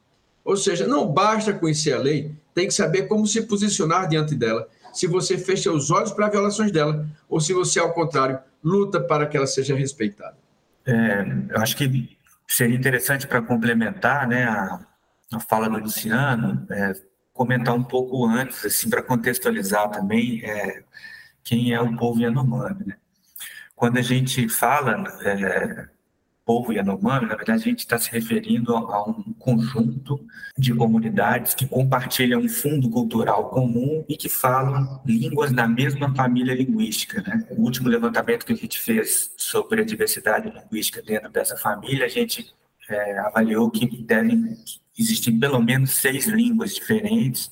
Ou 0.44 0.54
seja, 0.54 0.86
não 0.86 1.10
basta 1.10 1.54
conhecer 1.54 1.94
a 1.94 1.98
lei, 1.98 2.30
tem 2.54 2.68
que 2.68 2.74
saber 2.74 3.04
como 3.04 3.26
se 3.26 3.40
posicionar 3.46 4.06
diante 4.06 4.34
dela. 4.34 4.68
Se 4.92 5.06
você 5.06 5.38
fecha 5.38 5.72
os 5.72 5.90
olhos 5.90 6.12
para 6.12 6.28
violações 6.28 6.70
dela, 6.70 7.08
ou 7.26 7.40
se 7.40 7.54
você, 7.54 7.80
ao 7.80 7.94
contrário, 7.94 8.38
luta 8.62 9.00
para 9.00 9.24
que 9.24 9.38
ela 9.38 9.46
seja 9.46 9.74
respeitada. 9.74 10.36
É, 10.84 11.24
eu 11.48 11.62
acho 11.62 11.74
que 11.74 12.14
seria 12.46 12.76
interessante 12.76 13.26
para 13.26 13.40
complementar 13.40 14.28
né, 14.28 14.44
a, 14.44 14.78
a, 15.32 15.40
fala 15.40 15.70
do 15.70 15.78
Luciano, 15.78 16.66
é, 16.70 16.92
comentar 17.32 17.74
um 17.74 17.82
pouco 17.82 18.26
antes, 18.26 18.62
assim, 18.62 18.90
para 18.90 19.02
contextualizar 19.02 19.88
também 19.88 20.44
é, 20.44 20.82
quem 21.42 21.72
é 21.72 21.80
o 21.80 21.96
povo 21.96 22.20
Yanomami. 22.20 22.84
Né? 22.88 22.96
Quando 23.76 23.98
a 23.98 24.02
gente 24.02 24.48
fala 24.48 25.04
é, 25.22 25.86
povo 26.46 26.72
Yanomami, 26.72 27.26
na 27.26 27.36
verdade, 27.36 27.62
a 27.62 27.64
gente 27.64 27.80
está 27.80 27.98
se 27.98 28.10
referindo 28.10 28.74
a 28.74 29.02
um 29.06 29.34
conjunto 29.38 30.24
de 30.56 30.72
comunidades 30.72 31.54
que 31.54 31.66
compartilham 31.66 32.40
um 32.40 32.48
fundo 32.48 32.88
cultural 32.88 33.50
comum 33.50 34.02
e 34.08 34.16
que 34.16 34.30
falam 34.30 35.02
línguas 35.04 35.52
da 35.52 35.68
mesma 35.68 36.14
família 36.14 36.54
linguística. 36.54 37.20
Né? 37.20 37.46
O 37.50 37.62
último 37.62 37.90
levantamento 37.90 38.46
que 38.46 38.54
a 38.54 38.56
gente 38.56 38.80
fez 38.80 39.30
sobre 39.36 39.82
a 39.82 39.84
diversidade 39.84 40.48
linguística 40.48 41.02
dentro 41.02 41.28
dessa 41.30 41.56
família, 41.58 42.06
a 42.06 42.08
gente 42.08 42.54
é, 42.88 43.18
avaliou 43.18 43.70
que 43.70 43.86
devem 44.04 44.56
existir 44.98 45.32
pelo 45.32 45.60
menos 45.60 45.90
seis 45.90 46.26
línguas 46.26 46.74
diferentes 46.74 47.50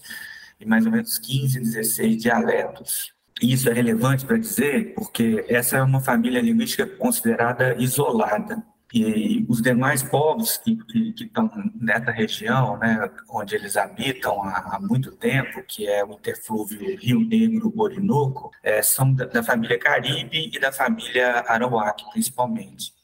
e 0.59 0.65
mais 0.65 0.87
ou 0.87 0.93
menos 0.93 1.19
15, 1.19 1.61
16 1.61 2.23
dialetos. 2.23 3.13
Isso 3.45 3.69
é 3.69 3.73
relevante 3.75 4.25
para 4.25 4.39
dizer? 4.39 4.95
Porque 4.95 5.45
essa 5.49 5.77
é 5.77 5.83
uma 5.83 6.01
família 6.01 6.41
linguística 6.41 6.87
considerada 6.87 7.77
isolada. 7.79 8.65
E 8.93 9.45
os 9.49 9.61
demais 9.61 10.03
povos 10.03 10.57
que, 10.57 10.77
que, 10.77 11.13
que 11.13 11.25
estão 11.25 11.51
nessa 11.75 12.11
região, 12.11 12.79
né, 12.79 13.11
onde 13.29 13.55
eles 13.55 13.77
habitam 13.77 14.43
há, 14.43 14.77
há, 14.77 14.81
muito 14.81 15.11
tempo, 15.13 15.63
que 15.67 15.87
é 15.87 16.03
o 16.05 16.13
interflúvio 16.13 16.97
Rio 16.99 17.21
Negro-Orinoco, 17.21 18.51
é, 18.63 18.81
são 18.83 19.13
da, 19.13 19.27
da, 19.27 19.43
família 19.43 19.79
Caribe 19.79 20.51
e 20.55 20.59
da 20.61 20.73
família 20.73 21.45
Arawak, 21.49 22.05
principalmente, 22.13 22.95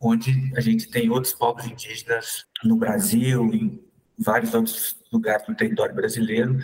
onde 0.00 0.52
a 0.56 0.60
gente 0.60 0.88
tem 0.88 1.10
outros 1.10 1.34
povos 1.34 1.66
indígenas 1.66 2.46
no 2.64 2.76
Brasil, 2.76 3.52
em 3.52 3.82
vários 4.16 4.54
outros 4.54 4.96
lugares 5.12 5.44
do 5.46 5.54
território 5.54 5.94
brasileiro, 5.94 6.56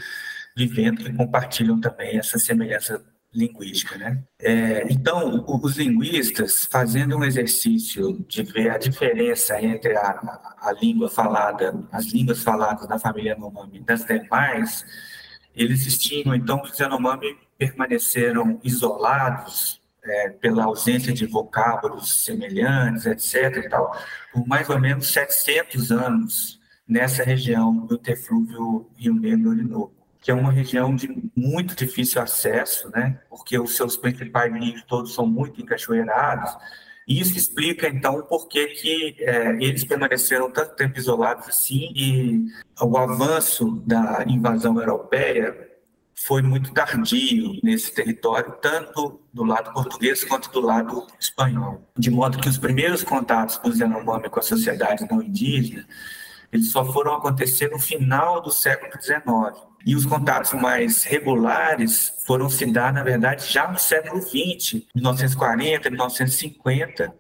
vivendo 0.57 1.03
e 1.03 1.13
compartilham 1.13 1.81
também 1.81 2.17
essa 2.17 2.39
semelhança 2.39 3.05
linguística, 3.33 3.97
né? 3.97 4.23
É, 4.39 4.91
então, 4.91 5.45
os 5.47 5.77
linguistas, 5.77 6.67
fazendo 6.71 7.17
um 7.17 7.25
exercício 7.25 8.25
de 8.27 8.43
ver 8.43 8.71
a 8.71 8.79
diferença 8.79 9.61
entre 9.63 9.97
a, 9.97 10.57
a 10.59 10.73
língua 10.73 11.09
falada, 11.11 11.75
as 11.93 12.07
línguas 12.07 12.43
faladas 12.43 12.89
na 12.89 12.99
família 12.99 13.33
Yanomami 13.33 13.81
das 13.81 14.05
demais, 14.05 14.85
eles 15.55 15.87
estimam 15.87 16.35
então 16.35 16.61
que 16.63 16.71
os 16.71 16.79
Yanomami 16.79 17.37
permaneceram 17.59 18.59
isolados 18.63 19.81
é, 20.05 20.31
pela 20.31 20.65
ausência 20.65 21.13
de 21.13 21.27
vocábulos 21.27 22.25
semelhantes, 22.25 23.05
etc. 23.07 23.65
E 23.65 23.69
tal, 23.69 23.95
por 24.33 24.47
mais 24.47 24.69
ou 24.71 24.79
menos 24.79 25.09
700 25.13 25.93
anos 25.93 26.61
nessa 26.89 27.23
região 27.23 27.87
do 27.87 27.97
interflúvio 27.97 28.89
Rio 28.97 29.15
Negro 29.15 29.51
Orinoco 29.51 29.98
que 30.21 30.31
é 30.31 30.35
uma 30.35 30.51
região 30.51 30.95
de 30.95 31.09
muito 31.35 31.75
difícil 31.75 32.21
acesso, 32.21 32.91
né? 32.91 33.21
Porque 33.29 33.59
os 33.59 33.77
seus 33.77 33.97
principais 33.97 34.53
rios 34.53 34.83
todos 34.85 35.15
são 35.15 35.27
muito 35.27 35.61
encachoeirados. 35.61 36.57
E 37.07 37.21
isso 37.21 37.39
explica, 37.39 37.89
então, 37.89 38.21
por 38.23 38.49
que, 38.49 38.67
que 38.67 39.17
é, 39.21 39.53
eles 39.63 39.85
permaneceram 39.85 40.51
tanto 40.51 40.75
tempo 40.75 40.99
isolados 40.99 41.49
assim 41.49 41.91
e 41.95 42.47
o 42.81 42.99
avanço 42.99 43.83
da 43.87 44.25
invasão 44.27 44.79
europeia 44.79 45.69
foi 46.15 46.43
muito 46.43 46.73
tardio 46.75 47.59
nesse 47.63 47.95
território, 47.95 48.53
tanto 48.61 49.21
do 49.33 49.45
lado 49.45 49.73
português 49.73 50.25
quanto 50.25 50.51
do 50.51 50.61
lado 50.61 51.07
espanhol. 51.19 51.89
De 51.97 52.11
modo 52.11 52.39
que 52.39 52.49
os 52.49 52.59
primeiros 52.59 53.05
contatos 53.05 53.57
dos 53.59 53.79
Yanomami 53.79 54.29
com 54.29 54.41
a 54.41 54.43
sociedade 54.43 55.07
não 55.09 55.23
indígena, 55.23 55.87
eles 56.53 56.71
só 56.71 56.85
foram 56.93 57.15
acontecer 57.15 57.71
no 57.71 57.79
final 57.79 58.43
do 58.43 58.51
século 58.51 58.93
XIX. 59.01 59.68
E 59.87 59.95
os 59.95 60.05
contatos 60.05 60.53
mais 60.55 61.05
regulares 61.05 62.13
foram 62.27 62.51
se 62.51 62.67
dar, 62.67 62.93
na 62.93 63.03
verdade, 63.03 63.51
já 63.51 63.71
no 63.71 63.79
século 63.79 64.21
XX, 64.21 64.85
1940, 64.95 65.89
1950, 65.91 67.15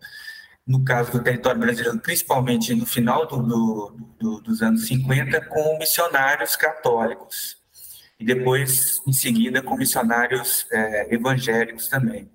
no 0.67 0.85
caso 0.85 1.13
do 1.13 1.23
território 1.23 1.61
brasileiro, 1.61 1.99
principalmente 2.01 2.75
no 2.75 2.85
final 2.85 3.27
do, 3.27 3.43
do, 3.43 3.97
do, 4.19 4.41
dos 4.41 4.61
anos 4.61 4.87
50, 4.87 5.41
com 5.47 5.79
missionários 5.79 6.57
católicos. 6.57 7.57
E 8.21 8.25
depois, 8.25 9.01
em 9.07 9.13
seguida, 9.13 9.63
com 9.63 9.77
missionários 9.77 10.67
é, 10.71 11.15
evangélicos 11.15 11.89
também, 11.89 12.29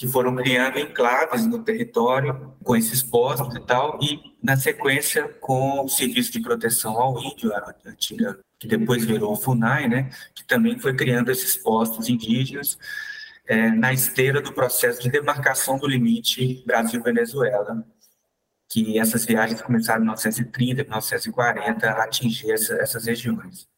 que 0.00 0.08
foram 0.08 0.34
criando 0.34 0.78
enclaves 0.78 1.44
no 1.44 1.62
território 1.62 2.54
com 2.64 2.74
esses 2.74 3.02
postos 3.02 3.54
e 3.54 3.60
tal, 3.60 3.98
e, 4.00 4.18
na 4.42 4.56
sequência, 4.56 5.28
com 5.42 5.84
o 5.84 5.88
Serviço 5.90 6.32
de 6.32 6.40
Proteção 6.40 6.98
ao 6.98 7.20
Índio, 7.22 7.54
a 7.54 7.74
antiga 7.84 8.38
que 8.58 8.66
depois 8.66 9.04
virou 9.04 9.34
o 9.34 9.36
FUNAI, 9.36 9.88
né, 9.88 10.10
que 10.34 10.42
também 10.42 10.78
foi 10.78 10.96
criando 10.96 11.30
esses 11.30 11.54
postos 11.54 12.08
indígenas 12.08 12.78
é, 13.46 13.70
na 13.72 13.92
esteira 13.92 14.40
do 14.40 14.54
processo 14.54 15.02
de 15.02 15.10
demarcação 15.10 15.76
do 15.76 15.86
limite 15.86 16.64
Brasil-Venezuela, 16.66 17.86
que 18.70 18.98
essas 18.98 19.26
viagens 19.26 19.60
começaram 19.60 20.00
em 20.00 20.04
1930, 20.04 20.82
1940 20.82 21.90
a 21.90 22.04
atingir 22.04 22.52
essa, 22.52 22.72
essas 22.76 23.04
regiões. 23.04 23.68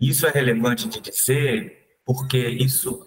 Isso 0.00 0.26
é 0.26 0.30
relevante 0.30 0.88
de 0.88 1.02
dizer 1.02 1.98
porque 2.02 2.38
isso 2.48 3.06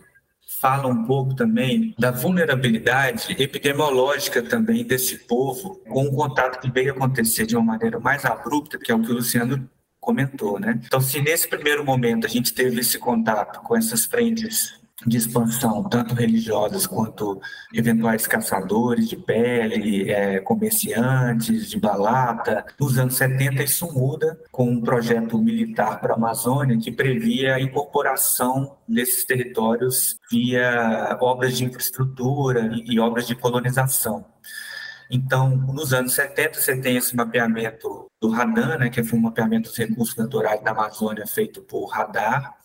fala 0.60 0.88
um 0.88 1.06
pouco 1.06 1.36
também 1.36 1.94
da 1.98 2.12
vulnerabilidade 2.12 3.36
epidemiológica 3.38 4.42
também 4.42 4.84
desse 4.84 5.20
povo 5.20 5.82
com 5.88 6.06
um 6.06 6.16
contato 6.16 6.60
que 6.60 6.72
veio 6.72 6.92
acontecer 6.92 7.46
de 7.46 7.56
uma 7.56 7.66
maneira 7.66 8.00
mais 8.00 8.26
abrupta, 8.26 8.78
que 8.78 8.92
é 8.92 8.96
o 8.96 9.02
que 9.02 9.12
o 9.12 9.16
Luciano 9.16 9.70
comentou, 10.00 10.60
né? 10.60 10.80
Então, 10.86 11.02
se 11.02 11.22
nesse 11.22 11.48
primeiro 11.48 11.84
momento 11.84 12.26
a 12.26 12.30
gente 12.30 12.54
teve 12.54 12.80
esse 12.80 12.98
contato 12.98 13.62
com 13.62 13.76
essas 13.76 14.06
frentes 14.06 14.80
de 15.06 15.18
expansão, 15.18 15.84
tanto 15.84 16.16
religiosas 16.16 16.88
quanto 16.88 17.39
eventuais 17.72 18.25
caçadores 18.25 19.08
de 19.08 19.16
pele, 19.16 20.10
é, 20.12 20.39
comerciantes 20.39 21.69
de 21.69 21.80
balata. 21.80 22.65
Nos 22.80 22.98
anos 22.98 23.15
70, 23.15 23.63
isso 23.63 23.91
muda 23.93 24.39
com 24.52 24.69
um 24.69 24.82
projeto 24.82 25.38
militar 25.38 26.02
para 26.02 26.13
a 26.13 26.17
Amazônia 26.17 26.78
que 26.78 26.91
previa 26.91 27.56
a 27.56 27.62
incorporação 27.62 28.76
desses 28.88 29.24
territórios 29.24 30.17
via 30.32 31.15
obras 31.21 31.58
de 31.58 31.65
infraestrutura 31.65 32.71
e, 32.74 33.00
obras 33.00 33.28
de 33.28 33.36
colonização. 33.36 34.26
Então, 35.10 35.56
nos 35.56 35.93
anos 35.93 36.13
70, 36.13 36.60
você 36.60 36.76
tem 36.76 36.98
esse 36.98 37.15
mapeamento 37.15 38.08
do 38.19 38.30
RADAR, 38.30 38.80
né, 38.80 38.89
que 38.89 39.04
foi 39.04 39.17
um 39.17 39.21
mapeamento 39.21 39.69
dos 39.69 39.78
recursos 39.78 40.15
naturais 40.15 40.62
da 40.62 40.71
Amazônia 40.71 41.26
feito 41.28 41.62
por 41.62 41.86
radar, 41.86 42.57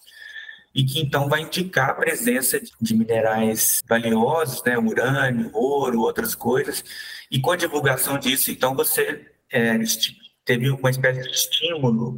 e 0.75 0.85
que 0.85 1.01
então 1.01 1.29
vai 1.29 1.43
indicar 1.43 1.91
a 1.91 1.95
presença 1.95 2.61
de 2.81 2.95
minerais 2.95 3.83
valiosos, 3.87 4.63
né, 4.65 4.79
urânio, 4.79 5.51
ouro, 5.53 6.01
outras 6.01 6.35
coisas, 6.35 6.85
e 7.31 7.41
com 7.41 7.51
a 7.51 7.57
divulgação 7.57 8.19
disso, 8.19 8.51
então 8.51 8.75
você 8.75 9.27
é, 9.51 9.79
teve 10.45 10.71
uma 10.71 10.91
espécie 10.91 11.23
de 11.23 11.31
estímulo 11.31 12.17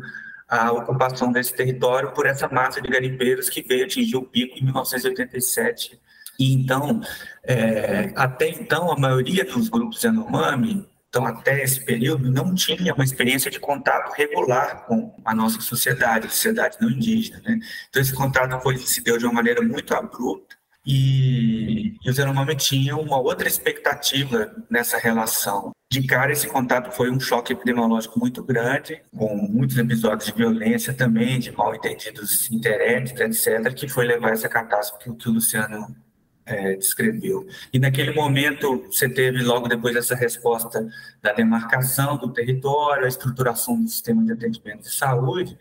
à 0.49 0.73
ocupação 0.73 1.33
desse 1.33 1.55
território 1.55 2.13
por 2.13 2.27
essa 2.27 2.49
massa 2.49 2.81
de 2.81 2.89
garimpeiros 2.89 3.49
que 3.49 3.63
veio 3.63 3.85
atingir 3.85 4.17
o 4.17 4.23
pico 4.23 4.59
em 4.59 4.65
1987 4.65 5.99
e 6.39 6.53
então, 6.53 7.01
é, 7.45 8.13
até 8.17 8.49
então, 8.49 8.91
a 8.91 8.99
maioria 8.99 9.45
dos 9.45 9.69
grupos 9.69 10.03
Yanomami, 10.03 10.87
então 11.15 11.25
até 11.25 11.63
esse 11.63 11.85
período, 11.85 12.29
não 12.29 12.53
tinha 12.53 12.93
uma 12.93 13.05
experiência 13.05 13.49
de 13.49 13.61
contato 13.61 14.13
regular 14.17 14.85
com 14.85 15.15
a 15.25 15.33
nossa 15.33 15.61
sociedade, 15.61 16.27
a 16.27 16.31
sociedade 16.31 16.77
não 16.81 16.91
indígena. 16.91 17.41
Né? 17.45 17.61
Então, 17.89 18.03
esse 18.03 18.13
contato 18.13 18.61
foi, 18.61 18.77
se 18.79 19.01
deu 19.01 19.17
de 19.17 19.25
uma 19.25 19.35
maneira 19.35 19.63
muito 19.63 19.95
abrupta, 19.95 20.57
e, 20.85 21.97
e 22.05 22.11
os 22.11 22.19
Yanomami 22.19 22.57
tinham 22.57 23.01
uma 23.01 23.19
outra 23.19 23.47
expectativa 23.47 24.53
nessa 24.69 24.99
relação. 24.99 25.71
De 25.91 26.05
cara, 26.05 26.33
esse 26.33 26.49
contato 26.49 26.91
foi 26.91 27.11
um 27.11 27.21
choque 27.21 27.53
epidemiológico 27.53 28.19
muito 28.19 28.43
grande, 28.43 29.01
com 29.17 29.35
muitos 29.37 29.79
episódios 29.79 30.27
de 30.27 30.35
violência 30.35 30.93
também, 30.93 31.39
de 31.39 31.53
mal 31.53 31.75
entendidos 31.75 32.51
interesses, 32.51 33.19
etc., 33.19 33.73
que 33.73 33.89
foi 33.89 34.05
levar 34.05 34.33
essa 34.33 34.49
catástrofe 34.49 35.17
que, 35.17 35.29
o 35.29 35.33
Luciano 35.33 35.95
é, 36.47 36.77
descreveu. 36.77 37.47
E 37.73 37.79
naquele 37.79 38.13
momento 38.13 38.85
você 38.91 39.09
teve 39.09 39.43
logo 39.43 39.69
depois 39.69 39.97
essa 39.97 40.15
resposta 40.15 40.87
da 41.23 41.33
demarcação 41.33 42.17
do 42.17 42.33
território, 42.33 43.05
a 43.05 43.09
estruturação 43.09 43.83
do 43.83 43.89
sistema 43.89 44.23
de 44.25 44.33
atendimento 44.33 44.83
de 44.83 44.95
saúde, 44.95 45.57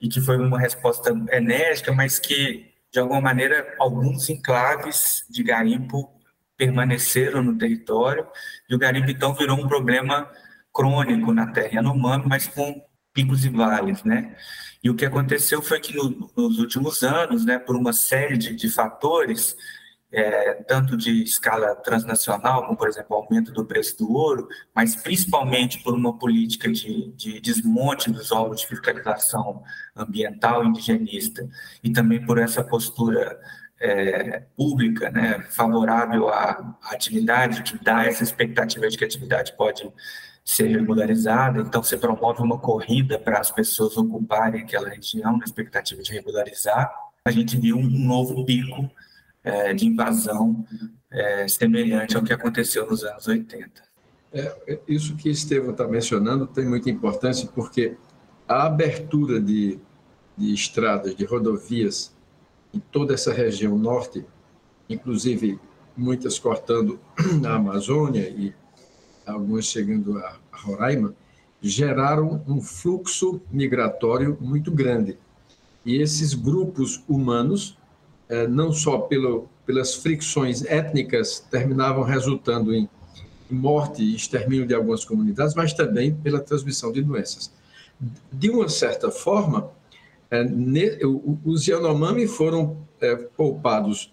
e 0.00 0.08
que 0.08 0.20
foi 0.20 0.36
uma 0.36 0.58
resposta 0.58 1.10
enérgica, 1.32 1.92
mas 1.92 2.18
que 2.18 2.72
de 2.92 3.00
alguma 3.00 3.20
maneira 3.20 3.74
alguns 3.78 4.28
enclaves 4.28 5.24
de 5.28 5.42
garimpo 5.42 6.10
permaneceram 6.56 7.42
no 7.42 7.58
território 7.58 8.26
e 8.68 8.74
o 8.74 8.78
garimpo 8.78 9.10
então 9.10 9.34
virou 9.34 9.58
um 9.58 9.66
problema 9.66 10.30
crônico 10.72 11.32
na 11.32 11.48
terra 11.48 11.74
Yanomami, 11.74 12.24
mas 12.26 12.46
com 12.46 12.84
picos 13.12 13.44
e 13.44 13.48
vales, 13.48 14.02
né? 14.04 14.36
E 14.82 14.90
o 14.90 14.94
que 14.94 15.06
aconteceu 15.06 15.62
foi 15.62 15.80
que 15.80 15.96
no, 15.96 16.30
nos 16.36 16.58
últimos 16.58 17.02
anos, 17.02 17.44
né, 17.44 17.58
por 17.58 17.74
uma 17.74 17.92
série 17.92 18.36
de, 18.36 18.54
de 18.54 18.68
fatores, 18.68 19.56
é, 20.14 20.54
tanto 20.62 20.96
de 20.96 21.24
escala 21.24 21.74
transnacional, 21.74 22.64
como, 22.66 22.76
por 22.76 22.88
exemplo, 22.88 23.16
o 23.16 23.20
aumento 23.20 23.50
do 23.52 23.64
preço 23.64 23.98
do 23.98 24.12
ouro, 24.12 24.48
mas 24.72 24.94
principalmente 24.94 25.82
por 25.82 25.92
uma 25.92 26.16
política 26.16 26.70
de, 26.70 27.10
de 27.12 27.40
desmonte 27.40 28.10
dos 28.10 28.30
órgãos 28.30 28.60
de 28.60 28.68
fiscalização 28.68 29.64
ambiental 29.96 30.64
indigenista 30.64 31.48
e 31.82 31.90
também 31.90 32.24
por 32.24 32.38
essa 32.38 32.62
postura 32.62 33.40
é, 33.80 34.44
pública, 34.56 35.10
né, 35.10 35.44
favorável 35.50 36.28
à, 36.28 36.76
à 36.82 36.92
atividade, 36.92 37.64
que 37.64 37.82
dá 37.82 38.04
essa 38.04 38.22
expectativa 38.22 38.88
de 38.88 38.96
que 38.96 39.02
a 39.02 39.06
atividade 39.08 39.52
pode 39.56 39.92
ser 40.44 40.68
regularizada, 40.68 41.60
então 41.60 41.82
você 41.82 41.96
promove 41.96 42.40
uma 42.40 42.58
corrida 42.58 43.18
para 43.18 43.40
as 43.40 43.50
pessoas 43.50 43.96
ocuparem 43.96 44.62
aquela 44.62 44.90
região 44.90 45.38
na 45.38 45.44
expectativa 45.44 46.02
de 46.02 46.12
regularizar. 46.12 46.92
A 47.24 47.30
gente 47.30 47.56
viu 47.56 47.78
um 47.78 47.88
novo 47.88 48.44
pico 48.44 48.88
é, 49.44 49.74
de 49.74 49.86
invasão 49.86 50.64
é, 51.10 51.46
semelhante 51.46 52.16
ao 52.16 52.24
que 52.24 52.32
aconteceu 52.32 52.88
nos 52.88 53.04
anos 53.04 53.28
80. 53.28 53.82
É, 54.32 54.80
isso 54.88 55.14
que 55.14 55.28
Estevam 55.28 55.70
está 55.70 55.86
mencionando 55.86 56.46
tem 56.46 56.66
muita 56.66 56.90
importância, 56.90 57.48
porque 57.54 57.96
a 58.48 58.66
abertura 58.66 59.40
de, 59.40 59.78
de 60.36 60.52
estradas, 60.52 61.14
de 61.14 61.24
rodovias 61.24 62.12
em 62.72 62.80
toda 62.80 63.14
essa 63.14 63.32
região 63.32 63.78
norte, 63.78 64.24
inclusive 64.88 65.60
muitas 65.96 66.38
cortando 66.38 66.98
a 67.46 67.54
Amazônia 67.54 68.28
e 68.28 68.52
algumas 69.24 69.66
chegando 69.66 70.18
a 70.18 70.38
Roraima, 70.52 71.14
geraram 71.62 72.42
um 72.46 72.60
fluxo 72.60 73.40
migratório 73.50 74.36
muito 74.40 74.70
grande. 74.70 75.16
E 75.84 75.96
esses 75.96 76.34
grupos 76.34 77.02
humanos 77.08 77.78
não 78.48 78.72
só 78.72 78.98
pelo, 78.98 79.48
pelas 79.66 79.94
fricções 79.94 80.64
étnicas, 80.64 81.40
terminavam 81.50 82.02
resultando 82.02 82.74
em 82.74 82.88
morte 83.50 84.02
e 84.02 84.14
extermínio 84.14 84.66
de 84.66 84.74
algumas 84.74 85.04
comunidades, 85.04 85.54
mas 85.54 85.72
também 85.72 86.14
pela 86.14 86.40
transmissão 86.40 86.90
de 86.90 87.02
doenças. 87.02 87.52
De 88.32 88.50
uma 88.50 88.68
certa 88.68 89.10
forma, 89.10 89.70
é, 90.30 90.44
os 91.44 91.66
Yanomami 91.66 92.26
foram 92.26 92.78
é, 93.00 93.14
poupados 93.14 94.12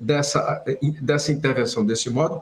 dessa, 0.00 0.64
dessa 1.00 1.30
intervenção 1.30 1.84
desse 1.84 2.08
modo, 2.08 2.40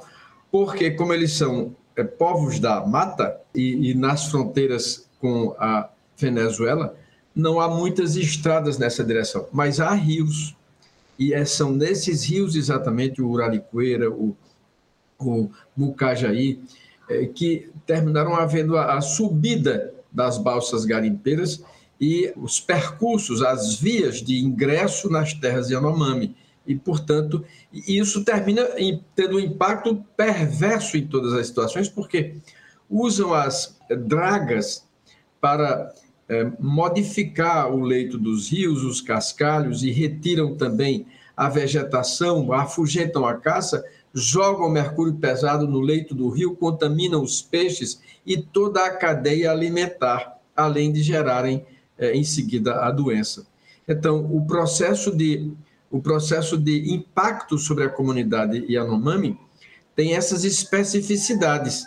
porque, 0.50 0.92
como 0.92 1.12
eles 1.12 1.32
são 1.32 1.74
povos 2.18 2.58
da 2.58 2.84
mata 2.86 3.40
e, 3.54 3.90
e 3.90 3.94
nas 3.94 4.30
fronteiras 4.30 5.08
com 5.20 5.54
a 5.58 5.90
Venezuela, 6.16 6.96
não 7.34 7.60
há 7.60 7.68
muitas 7.68 8.16
estradas 8.16 8.78
nessa 8.78 9.02
direção, 9.02 9.48
mas 9.52 9.80
há 9.80 9.92
rios. 9.92 10.56
E 11.18 11.32
é, 11.32 11.44
são 11.44 11.72
nesses 11.72 12.24
rios 12.24 12.56
exatamente 12.56 13.22
o 13.22 13.28
Uraricoeira, 13.28 14.10
o, 14.10 14.36
o 15.18 15.50
Mucajaí, 15.76 16.60
é, 17.08 17.26
que 17.26 17.70
terminaram 17.86 18.34
havendo 18.34 18.76
a, 18.76 18.94
a 18.94 19.00
subida 19.00 19.92
das 20.10 20.38
balsas 20.38 20.84
garimpeiras 20.84 21.62
e 22.00 22.32
os 22.36 22.60
percursos, 22.60 23.42
as 23.42 23.74
vias 23.78 24.22
de 24.22 24.38
ingresso 24.38 25.08
nas 25.08 25.32
terras 25.32 25.68
de 25.68 25.74
Yanomami. 25.74 26.36
E, 26.66 26.74
portanto, 26.74 27.44
isso 27.72 28.24
termina 28.24 28.66
tendo 29.14 29.36
um 29.36 29.40
impacto 29.40 30.02
perverso 30.16 30.96
em 30.96 31.06
todas 31.06 31.34
as 31.34 31.46
situações, 31.46 31.88
porque 31.88 32.36
usam 32.88 33.34
as 33.34 33.78
dragas 34.06 34.84
para 35.40 35.92
é, 36.28 36.50
modificar 36.58 37.72
o 37.72 37.80
leito 37.80 38.18
dos 38.18 38.50
rios, 38.50 38.82
os 38.82 39.00
cascalhos, 39.00 39.82
e 39.82 39.90
retiram 39.90 40.54
também 40.54 41.06
a 41.36 41.48
vegetação, 41.48 42.52
afugentam 42.52 43.26
a 43.26 43.34
caça, 43.34 43.84
jogam 44.12 44.70
mercúrio 44.70 45.14
pesado 45.14 45.66
no 45.66 45.80
leito 45.80 46.14
do 46.14 46.28
rio, 46.28 46.54
contaminam 46.54 47.22
os 47.22 47.42
peixes 47.42 48.00
e 48.24 48.36
toda 48.36 48.84
a 48.84 48.96
cadeia 48.96 49.50
alimentar, 49.50 50.38
além 50.56 50.92
de 50.92 51.02
gerarem 51.02 51.66
é, 51.98 52.12
em 52.12 52.22
seguida 52.22 52.76
a 52.76 52.90
doença. 52.90 53.46
Então, 53.86 54.24
o 54.32 54.46
processo 54.46 55.14
de 55.14 55.52
o 55.90 56.02
processo 56.02 56.58
de 56.58 56.92
impacto 56.92 57.56
sobre 57.56 57.84
a 57.84 57.88
comunidade 57.88 58.66
Yanomami 58.68 59.38
tem 59.94 60.14
essas 60.16 60.42
especificidades 60.42 61.84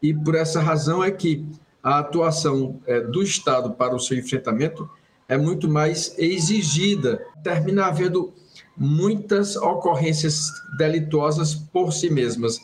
e 0.00 0.14
por 0.14 0.34
essa 0.34 0.62
razão 0.62 1.04
é 1.04 1.10
que 1.10 1.44
a 1.82 1.98
atuação 1.98 2.80
é, 2.86 3.00
do 3.00 3.22
Estado 3.22 3.72
para 3.72 3.94
o 3.94 4.00
seu 4.00 4.18
enfrentamento 4.18 4.88
é 5.28 5.36
muito 5.36 5.68
mais 5.68 6.14
exigida. 6.18 7.24
Termina 7.42 7.86
havendo 7.86 8.32
muitas 8.76 9.56
ocorrências 9.56 10.50
delituosas 10.76 11.54
por 11.54 11.92
si 11.92 12.10
mesmas, 12.10 12.58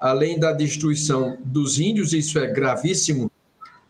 além 0.00 0.38
da 0.38 0.52
destruição 0.52 1.38
dos 1.44 1.78
índios, 1.78 2.12
isso 2.12 2.38
é 2.38 2.46
gravíssimo, 2.46 3.30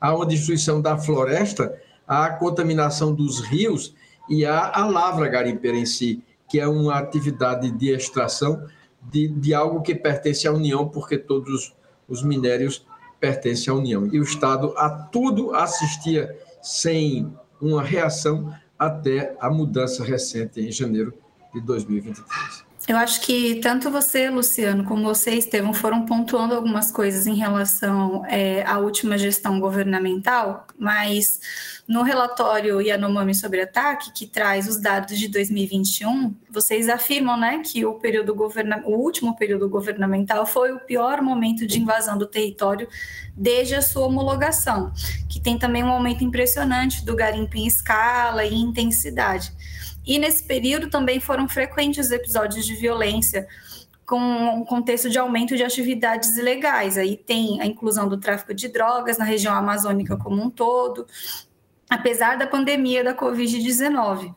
há 0.01 0.14
uma 0.14 0.27
destruição 0.27 0.81
da 0.81 0.99
floresta, 0.99 1.75
há 2.07 2.27
a 2.27 2.33
contaminação 2.35 3.14
dos 3.14 3.40
rios 3.40 3.95
e 4.29 4.45
há 4.45 4.71
a 4.75 4.87
lavra 4.87 5.29
garimpeira 5.29 5.77
em 5.77 5.87
si, 5.87 6.23
que 6.49 6.59
é 6.59 6.66
uma 6.66 6.99
atividade 6.99 7.71
de 7.71 7.90
extração 7.90 8.66
de, 9.11 9.29
de 9.29 9.55
algo 9.55 9.83
que 9.83 9.95
pertence 9.95 10.47
à 10.47 10.53
União, 10.53 10.88
porque 10.88 11.16
todos 11.16 11.75
os 12.09 12.23
minérios 12.23 12.85
pertencem 13.20 13.72
à 13.72 13.76
União. 13.76 14.09
E 14.11 14.18
o 14.18 14.22
Estado 14.22 14.74
a 14.76 14.88
tudo 14.88 15.54
assistia 15.54 16.37
sem 16.62 17.33
uma 17.61 17.83
reação 17.83 18.52
até 18.78 19.37
a 19.38 19.50
mudança 19.50 20.02
recente 20.02 20.61
em 20.61 20.72
janeiro 20.72 21.12
de 21.54 21.61
2023. 21.61 22.69
Eu 22.88 22.97
acho 22.97 23.21
que 23.21 23.57
tanto 23.57 23.90
você, 23.90 24.31
Luciano, 24.31 24.85
como 24.85 25.05
você, 25.05 25.33
Estevam, 25.33 25.73
foram 25.73 26.07
pontuando 26.07 26.55
algumas 26.55 26.90
coisas 26.90 27.27
em 27.27 27.35
relação 27.35 28.25
é, 28.27 28.64
à 28.66 28.79
última 28.79 29.19
gestão 29.19 29.61
governamental, 29.61 30.66
mas 30.79 31.40
no 31.87 32.03
relatório 32.03 32.81
Yanomami 32.81 33.35
sobre 33.35 33.61
ataque, 33.61 34.12
que 34.12 34.27
traz 34.27 34.66
os 34.66 34.81
dados 34.81 35.19
de 35.19 35.29
2021, 35.29 36.35
vocês 36.51 36.88
afirmam 36.88 37.38
né, 37.38 37.61
que 37.64 37.85
o, 37.85 37.95
período 37.95 38.35
governa 38.35 38.83
o 38.85 38.97
último 38.97 39.37
período 39.37 39.69
governamental 39.69 40.47
foi 40.47 40.73
o 40.73 40.81
pior 40.81 41.21
momento 41.21 41.66
de 41.66 41.81
invasão 41.81 42.16
do 42.16 42.27
território 42.27 42.88
desde 43.37 43.75
a 43.75 43.83
sua 43.83 44.07
homologação, 44.07 44.93
que 45.29 45.38
tem 45.38 45.59
também 45.59 45.85
um 45.85 45.90
aumento 45.90 46.25
impressionante 46.25 47.05
do 47.05 47.14
garimpo 47.14 47.57
em 47.57 47.66
escala 47.66 48.45
e 48.45 48.55
intensidade. 48.55 49.53
E 50.07 50.19
nesse 50.19 50.45
período 50.45 50.89
também 50.89 51.21
foram 51.21 51.49
frequentes 51.49 52.11
episódios 52.11 52.65
de 52.65 52.75
violência 52.75 53.47
com 54.07 54.19
um 54.19 54.65
contexto 54.65 55.09
de 55.09 55.19
aumento 55.19 55.57
de 55.57 55.63
atividades 55.63 56.37
ilegais. 56.37 56.99
Aí 56.99 57.17
tem 57.17 57.61
a 57.61 57.67
inclusão 57.67 58.09
do 58.09 58.19
tráfico 58.19 58.53
de 58.53 58.67
drogas 58.67 59.19
na 59.19 59.25
região 59.25 59.55
amazônica 59.55 60.17
como 60.17 60.43
um 60.43 60.51
todo, 60.51 61.07
apesar 61.89 62.37
da 62.37 62.47
pandemia 62.47 63.05
da 63.05 63.15
Covid-19. 63.15 64.35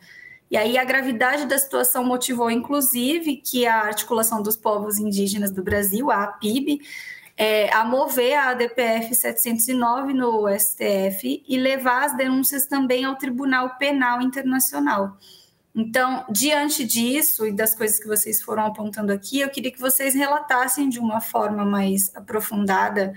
E 0.51 0.57
aí 0.57 0.77
a 0.77 0.83
gravidade 0.83 1.47
da 1.47 1.57
situação 1.57 2.03
motivou, 2.03 2.51
inclusive, 2.51 3.37
que 3.37 3.65
a 3.65 3.81
Articulação 3.81 4.43
dos 4.43 4.55
Povos 4.55 4.99
Indígenas 4.99 5.49
do 5.49 5.63
Brasil, 5.63 6.11
a 6.11 6.25
APIB, 6.25 6.79
é, 7.35 7.73
a 7.73 7.83
mover 7.83 8.35
a 8.35 8.49
ADPF 8.49 9.15
709 9.15 10.13
no 10.13 10.47
STF 10.55 11.43
e 11.47 11.57
levar 11.57 12.05
as 12.05 12.15
denúncias 12.15 12.67
também 12.67 13.05
ao 13.05 13.15
Tribunal 13.15 13.75
Penal 13.79 14.21
Internacional. 14.21 15.17
Então, 15.75 16.23
diante 16.29 16.85
disso 16.85 17.47
e 17.47 17.51
das 17.51 17.73
coisas 17.73 17.99
que 17.99 18.07
vocês 18.07 18.41
foram 18.41 18.65
apontando 18.65 19.11
aqui, 19.11 19.39
eu 19.39 19.49
queria 19.49 19.71
que 19.71 19.79
vocês 19.79 20.13
relatassem 20.13 20.87
de 20.87 20.99
uma 20.99 21.19
forma 21.19 21.65
mais 21.65 22.15
aprofundada 22.15 23.13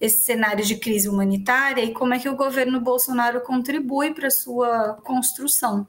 esse 0.00 0.24
cenário 0.24 0.64
de 0.64 0.76
crise 0.76 1.08
humanitária 1.08 1.82
e 1.82 1.92
como 1.92 2.14
é 2.14 2.18
que 2.18 2.28
o 2.28 2.36
governo 2.36 2.80
Bolsonaro 2.80 3.40
contribui 3.40 4.14
para 4.14 4.30
sua 4.30 4.94
construção. 5.02 5.86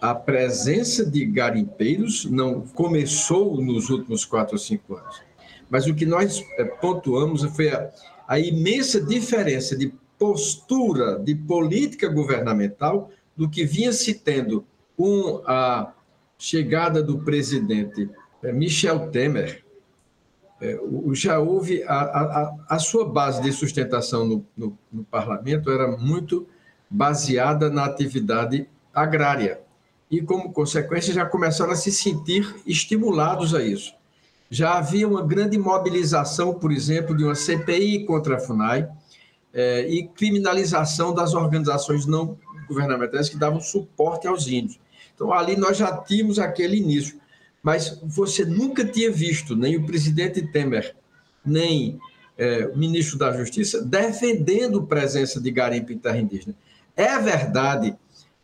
A 0.00 0.14
presença 0.14 1.04
de 1.04 1.24
garimpeiros 1.24 2.24
não 2.26 2.60
começou 2.60 3.60
nos 3.60 3.90
últimos 3.90 4.24
quatro 4.24 4.54
ou 4.54 4.58
cinco 4.58 4.94
anos, 4.94 5.22
mas 5.68 5.86
o 5.86 5.94
que 5.94 6.06
nós 6.06 6.44
eh, 6.58 6.64
pontuamos 6.64 7.42
foi 7.56 7.70
a, 7.70 7.90
a 8.28 8.38
imensa 8.38 9.00
diferença 9.00 9.76
de 9.76 9.92
postura, 10.18 11.18
de 11.18 11.34
política 11.34 12.08
governamental 12.08 13.10
do 13.36 13.48
que 13.48 13.64
vinha 13.64 13.92
se 13.92 14.14
tendo 14.14 14.64
com 15.00 15.42
a 15.46 15.94
chegada 16.36 17.02
do 17.02 17.20
presidente 17.20 18.10
é, 18.42 18.52
Michel 18.52 19.08
Temer, 19.10 19.64
é, 20.60 20.78
já 21.14 21.38
houve 21.38 21.82
a, 21.84 21.94
a, 21.94 22.56
a 22.68 22.78
sua 22.78 23.08
base 23.08 23.40
de 23.40 23.50
sustentação 23.50 24.26
no, 24.26 24.46
no, 24.54 24.78
no, 24.92 25.02
parlamento 25.04 25.70
era 25.70 25.96
muito 25.96 26.46
baseada 26.90 27.70
na 27.70 27.86
atividade 27.86 28.68
agrária 28.92 29.62
e 30.10 30.20
como 30.20 30.52
consequência 30.52 31.14
já 31.14 31.24
começaram 31.24 31.72
a 31.72 31.76
se 31.76 31.90
sentir 31.90 32.54
estimulados 32.66 33.54
a 33.54 33.62
isso. 33.62 33.94
Já 34.50 34.76
havia 34.76 35.08
uma 35.08 35.26
grande 35.26 35.56
mobilização, 35.56 36.52
por 36.52 36.72
exemplo, 36.72 37.16
de 37.16 37.24
uma 37.24 37.34
CPI 37.34 38.04
contra 38.04 38.36
a 38.36 38.38
Funai 38.38 38.86
é, 39.50 39.88
e 39.88 40.06
criminalização 40.08 41.14
das 41.14 41.32
organizações 41.32 42.04
não 42.04 42.36
governamentais 42.68 43.28
que 43.28 43.36
davam 43.36 43.60
suporte 43.60 44.28
aos 44.28 44.46
índios. 44.46 44.79
Então, 45.20 45.34
ali 45.34 45.54
nós 45.54 45.76
já 45.76 45.94
tínhamos 45.98 46.38
aquele 46.38 46.78
início. 46.78 47.20
Mas 47.62 48.00
você 48.02 48.42
nunca 48.42 48.82
tinha 48.82 49.12
visto 49.12 49.54
nem 49.54 49.76
o 49.76 49.84
presidente 49.84 50.40
Temer, 50.46 50.96
nem 51.44 52.00
é, 52.38 52.64
o 52.64 52.78
ministro 52.78 53.18
da 53.18 53.30
Justiça 53.36 53.82
defendendo 53.84 54.86
presença 54.86 55.38
de 55.38 55.50
garimpo 55.50 55.92
em 55.92 55.98
terra 55.98 56.16
indígena. 56.16 56.54
É 56.96 57.18
verdade 57.18 57.94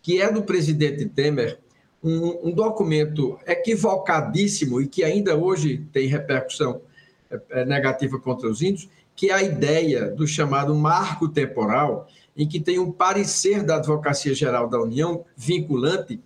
que 0.03 0.21
é 0.21 0.31
do 0.31 0.43
presidente 0.43 1.07
Temer 1.07 1.59
um, 2.05 2.51
um 2.51 2.53
documento 2.53 3.39
equivocadíssimo 3.47 4.83
e 4.83 4.87
que 4.87 5.03
ainda 5.03 5.35
hoje 5.35 5.83
tem 5.95 6.07
repercussão 6.07 6.83
é, 7.31 7.41
é, 7.53 7.65
negativa 7.65 8.19
contra 8.19 8.51
os 8.51 8.61
índios, 8.61 8.87
que 9.15 9.31
é 9.31 9.33
a 9.33 9.43
ideia 9.43 10.11
do 10.11 10.27
chamado 10.27 10.75
marco 10.75 11.27
temporal, 11.27 12.07
em 12.37 12.47
que 12.47 12.61
tem 12.61 12.79
um 12.79 12.93
parecer 12.93 13.63
da 13.63 13.77
Advocacia 13.77 14.35
Geral 14.35 14.69
da 14.69 14.79
União 14.79 15.25
vinculante 15.35 16.21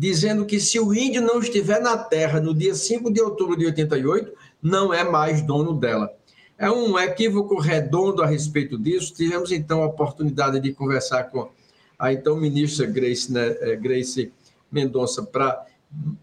dizendo 0.00 0.46
que 0.46 0.58
se 0.58 0.80
o 0.80 0.94
índio 0.94 1.20
não 1.20 1.40
estiver 1.40 1.78
na 1.78 1.94
terra 1.94 2.40
no 2.40 2.54
dia 2.54 2.74
5 2.74 3.12
de 3.12 3.20
outubro 3.20 3.54
de 3.54 3.66
88, 3.66 4.32
não 4.62 4.94
é 4.94 5.04
mais 5.04 5.42
dono 5.42 5.74
dela. 5.74 6.10
É 6.56 6.70
um 6.70 6.98
equívoco 6.98 7.60
redondo 7.60 8.22
a 8.22 8.26
respeito 8.26 8.78
disso. 8.78 9.12
Tivemos 9.12 9.52
então 9.52 9.82
a 9.82 9.86
oportunidade 9.86 10.58
de 10.58 10.72
conversar 10.72 11.24
com 11.24 11.50
a 11.98 12.14
então 12.14 12.34
ministra 12.34 12.86
Grace, 12.86 13.30
né, 13.30 13.54
eh, 13.60 13.76
Grace 13.76 14.32
Mendonça 14.72 15.22
para 15.22 15.66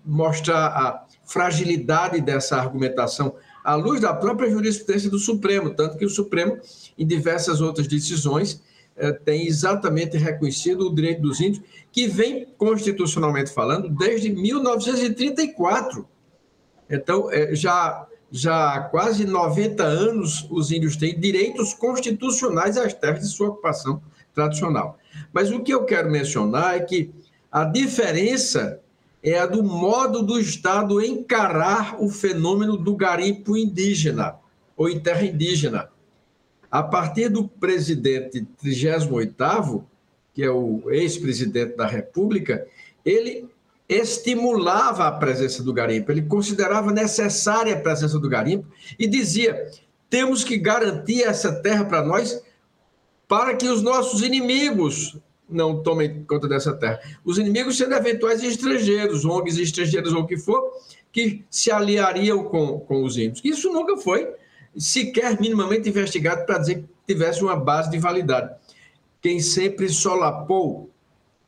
mostrar 0.04 0.66
a 0.70 1.06
fragilidade 1.24 2.20
dessa 2.20 2.58
argumentação 2.58 3.36
à 3.64 3.76
luz 3.76 4.02
da 4.02 4.12
própria 4.12 4.50
jurisprudência 4.50 5.08
do 5.08 5.20
Supremo, 5.20 5.70
tanto 5.70 6.00
que 6.00 6.06
o 6.06 6.10
Supremo, 6.10 6.58
em 6.98 7.06
diversas 7.06 7.62
outras 7.62 7.88
decisões, 7.88 8.60
é, 8.98 9.12
tem 9.12 9.46
exatamente 9.46 10.18
reconhecido 10.18 10.88
o 10.88 10.96
direito 10.96 11.22
dos 11.22 11.40
índios, 11.40 11.64
que 11.92 12.08
vem 12.08 12.46
constitucionalmente 12.58 13.52
falando 13.52 13.90
desde 13.90 14.30
1934. 14.30 16.08
Então, 16.90 17.32
é, 17.32 17.54
já, 17.56 18.08
já 18.32 18.74
há 18.74 18.82
quase 18.82 19.26
90 19.26 19.84
anos, 19.84 20.48
os 20.50 20.72
índios 20.72 20.96
têm 20.96 21.20
direitos 21.20 21.74
constitucionais 21.74 22.78
às 22.78 22.94
terras 22.94 23.22
de 23.22 23.28
sua 23.28 23.50
ocupação 23.50 24.02
tradicional. 24.34 24.98
Mas 25.32 25.52
o 25.52 25.62
que 25.62 25.74
eu 25.74 25.86
quero 25.86 26.10
mencionar 26.10 26.76
é 26.76 26.80
que 26.80 27.12
a 27.52 27.64
diferença 27.64 28.80
é 29.24 29.40
a 29.40 29.46
do 29.46 29.64
modo 29.64 30.22
do 30.22 30.40
Estado 30.40 31.04
encarar 31.04 31.98
o 32.00 32.10
fenômeno 32.10 32.78
do 32.78 32.96
garimpo 32.96 33.58
indígena 33.58 34.36
ou 34.76 34.90
em 34.90 35.00
terra 35.00 35.24
indígena 35.24 35.90
a 36.78 36.84
partir 36.84 37.28
do 37.28 37.48
presidente 37.48 38.46
38º, 38.64 39.84
que 40.32 40.44
é 40.44 40.52
o 40.52 40.84
ex-presidente 40.92 41.76
da 41.76 41.88
República, 41.88 42.68
ele 43.04 43.50
estimulava 43.90 45.08
a 45.08 45.12
presença 45.12 45.64
do 45.64 45.74
garimpo, 45.74 46.12
ele 46.12 46.22
considerava 46.22 46.92
necessária 46.92 47.74
a 47.74 47.80
presença 47.80 48.20
do 48.20 48.30
garimpo 48.30 48.68
e 49.00 49.08
dizia: 49.08 49.72
temos 50.08 50.44
que 50.44 50.56
garantir 50.56 51.24
essa 51.24 51.52
terra 51.52 51.84
para 51.84 52.06
nós 52.06 52.44
para 53.28 53.56
que 53.56 53.68
os 53.68 53.82
nossos 53.82 54.22
inimigos 54.22 55.18
não 55.50 55.82
tomem 55.82 56.24
conta 56.26 56.48
dessa 56.48 56.76
terra. 56.76 57.00
Os 57.26 57.40
inimigos 57.40 57.76
sendo 57.76 57.96
eventuais 57.96 58.44
estrangeiros, 58.44 59.26
ONGs 59.26 59.58
estrangeiros 59.58 60.14
ou 60.14 60.22
o 60.22 60.28
que 60.28 60.38
for, 60.38 60.62
que 61.12 61.44
se 61.50 61.72
aliariam 61.72 62.44
com, 62.44 62.80
com 62.82 63.04
os 63.04 63.18
índios. 63.18 63.42
Isso 63.44 63.74
nunca 63.74 63.98
foi 63.98 64.32
sequer 64.78 65.40
minimamente 65.40 65.90
investigado 65.90 66.46
para 66.46 66.60
dizer 66.60 66.76
que 66.76 67.14
tivesse 67.14 67.42
uma 67.42 67.56
base 67.56 67.90
de 67.90 67.98
validade. 67.98 68.54
Quem 69.22 69.40
sempre 69.40 69.90
solapou 69.90 70.90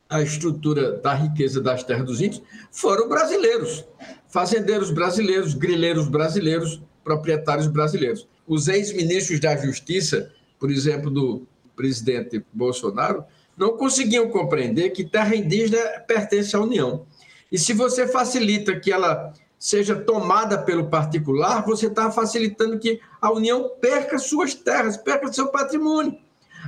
a 0.08 0.20
estrutura 0.20 0.98
da 0.98 1.14
riqueza 1.14 1.60
das 1.60 1.84
terras 1.84 2.04
dos 2.04 2.20
índios 2.20 2.42
foram 2.72 3.08
brasileiros, 3.08 3.84
fazendeiros 4.28 4.90
brasileiros, 4.90 5.54
grileiros 5.54 6.08
brasileiros, 6.08 6.82
proprietários 7.04 7.68
brasileiros. 7.68 8.28
Os 8.46 8.66
ex-ministros 8.66 9.38
da 9.38 9.56
Justiça, 9.56 10.32
por 10.58 10.70
exemplo, 10.70 11.10
do 11.10 11.46
presidente 11.76 12.44
Bolsonaro, 12.52 13.24
não 13.56 13.76
conseguiam 13.76 14.28
compreender 14.28 14.90
que 14.90 15.04
terra 15.04 15.36
indígena 15.36 15.78
pertence 16.06 16.56
à 16.56 16.60
União. 16.60 17.06
E 17.52 17.58
se 17.58 17.72
você 17.72 18.08
facilita 18.08 18.78
que 18.78 18.90
ela 18.90 19.32
seja 19.60 19.94
tomada 19.94 20.56
pelo 20.56 20.88
particular, 20.88 21.62
você 21.66 21.86
está 21.86 22.10
facilitando 22.10 22.78
que 22.78 22.98
a 23.20 23.30
União 23.30 23.70
perca 23.78 24.18
suas 24.18 24.54
terras, 24.54 24.96
perca 24.96 25.30
seu 25.30 25.48
patrimônio, 25.48 26.16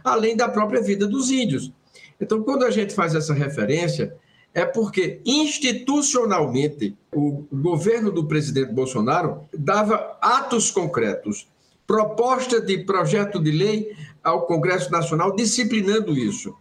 além 0.05 0.37
da 0.37 0.47
própria 0.47 0.83
vida 0.83 1.07
dos 1.07 1.31
índios. 1.31 1.73
Então, 2.21 2.43
quando 2.43 2.67
a 2.67 2.71
gente 2.71 2.95
faz 2.95 3.15
essa 3.15 3.33
referência, 3.33 4.15
é 4.53 4.67
porque 4.67 5.23
institucionalmente 5.25 6.95
o 7.11 7.47
governo 7.51 8.13
do 8.13 8.27
presidente 8.27 8.75
Bolsonaro 8.75 9.49
dava 9.57 10.19
atos 10.21 10.71
concretos, 10.71 11.49
proposta 11.87 12.61
de 12.61 12.85
projeto 12.85 13.43
de 13.43 13.51
lei 13.51 13.97
ao 14.23 14.43
Congresso 14.43 14.93
Nacional 14.93 15.35
disciplinando 15.35 16.13
isso. 16.13 16.55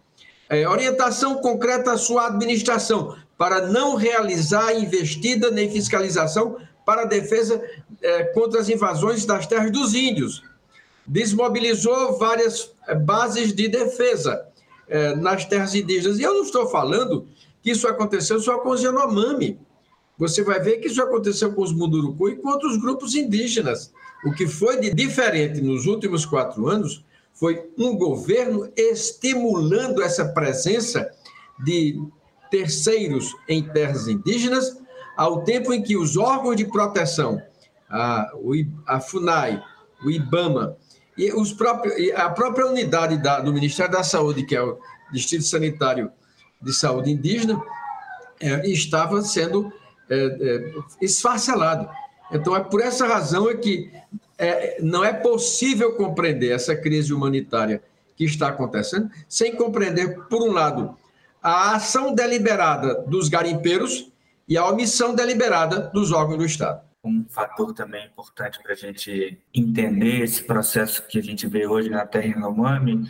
É, 0.48 0.66
orientação 0.66 1.36
concreta 1.36 1.92
à 1.92 1.98
sua 1.98 2.28
administração 2.28 3.16
para 3.42 3.66
não 3.66 3.96
realizar 3.96 4.72
investida 4.72 5.50
nem 5.50 5.68
fiscalização 5.68 6.58
para 6.86 7.02
a 7.02 7.06
defesa 7.06 7.60
é, 8.00 8.22
contra 8.26 8.60
as 8.60 8.68
invasões 8.68 9.26
das 9.26 9.48
terras 9.48 9.72
dos 9.72 9.94
índios. 9.94 10.44
Desmobilizou 11.04 12.16
várias 12.16 12.70
é, 12.86 12.94
bases 12.94 13.52
de 13.52 13.66
defesa 13.66 14.46
é, 14.86 15.16
nas 15.16 15.44
terras 15.44 15.74
indígenas. 15.74 16.20
E 16.20 16.22
eu 16.22 16.34
não 16.34 16.44
estou 16.44 16.68
falando 16.68 17.26
que 17.60 17.72
isso 17.72 17.88
aconteceu 17.88 18.38
só 18.38 18.58
com 18.58 18.68
os 18.68 18.80
Yanomami. 18.80 19.58
Você 20.16 20.44
vai 20.44 20.60
ver 20.60 20.76
que 20.76 20.86
isso 20.86 21.02
aconteceu 21.02 21.52
com 21.52 21.62
os 21.62 21.72
Munduruku 21.72 22.28
e 22.28 22.36
com 22.36 22.48
outros 22.48 22.76
grupos 22.76 23.16
indígenas. 23.16 23.92
O 24.24 24.32
que 24.32 24.46
foi 24.46 24.78
de 24.78 24.94
diferente 24.94 25.60
nos 25.60 25.86
últimos 25.86 26.24
quatro 26.24 26.68
anos 26.68 27.04
foi 27.34 27.68
um 27.76 27.96
governo 27.96 28.70
estimulando 28.76 30.00
essa 30.00 30.26
presença 30.26 31.10
de 31.64 32.00
terceiros 32.52 33.34
em 33.48 33.62
terras 33.62 34.06
indígenas, 34.06 34.78
ao 35.16 35.42
tempo 35.42 35.72
em 35.72 35.82
que 35.82 35.96
os 35.96 36.18
órgãos 36.18 36.54
de 36.54 36.66
proteção, 36.66 37.40
a, 37.88 38.30
a 38.86 39.00
FUNAI, 39.00 39.64
o 40.04 40.10
IBAMA, 40.10 40.76
e 41.16 41.32
os 41.32 41.52
próprios, 41.52 41.94
a 42.14 42.28
própria 42.28 42.66
unidade 42.66 43.16
da, 43.16 43.40
do 43.40 43.52
Ministério 43.52 43.90
da 43.90 44.02
Saúde, 44.02 44.44
que 44.44 44.54
é 44.54 44.62
o 44.62 44.78
Distrito 45.10 45.44
Sanitário 45.44 46.12
de 46.60 46.74
Saúde 46.74 47.10
Indígena, 47.10 47.60
é, 48.38 48.68
estava 48.68 49.22
sendo 49.22 49.72
é, 50.10 50.16
é, 50.16 50.74
esfacelado. 51.00 51.88
Então, 52.30 52.54
é 52.54 52.60
por 52.60 52.82
essa 52.82 53.06
razão 53.06 53.48
é 53.48 53.54
que 53.54 53.90
é, 54.36 54.78
não 54.82 55.02
é 55.02 55.12
possível 55.12 55.94
compreender 55.94 56.52
essa 56.52 56.76
crise 56.76 57.12
humanitária 57.14 57.82
que 58.16 58.24
está 58.24 58.48
acontecendo 58.48 59.10
sem 59.28 59.54
compreender, 59.54 60.18
por 60.28 60.42
um 60.42 60.52
lado, 60.52 60.96
a 61.42 61.74
ação 61.74 62.14
deliberada 62.14 63.02
dos 63.02 63.28
garimpeiros 63.28 64.10
e 64.48 64.56
a 64.56 64.66
omissão 64.66 65.14
deliberada 65.14 65.90
dos 65.92 66.12
órgãos 66.12 66.38
do 66.38 66.44
Estado 66.44 66.82
um 67.04 67.24
fator 67.28 67.74
também 67.74 68.06
importante 68.06 68.62
para 68.62 68.72
a 68.72 68.76
gente 68.76 69.38
entender 69.52 70.20
esse 70.20 70.44
processo 70.44 71.06
que 71.06 71.18
a 71.18 71.22
gente 71.22 71.46
vê 71.48 71.66
hoje 71.66 71.90
na 71.90 72.06
Terra 72.06 72.26
Yanomami, 72.26 73.08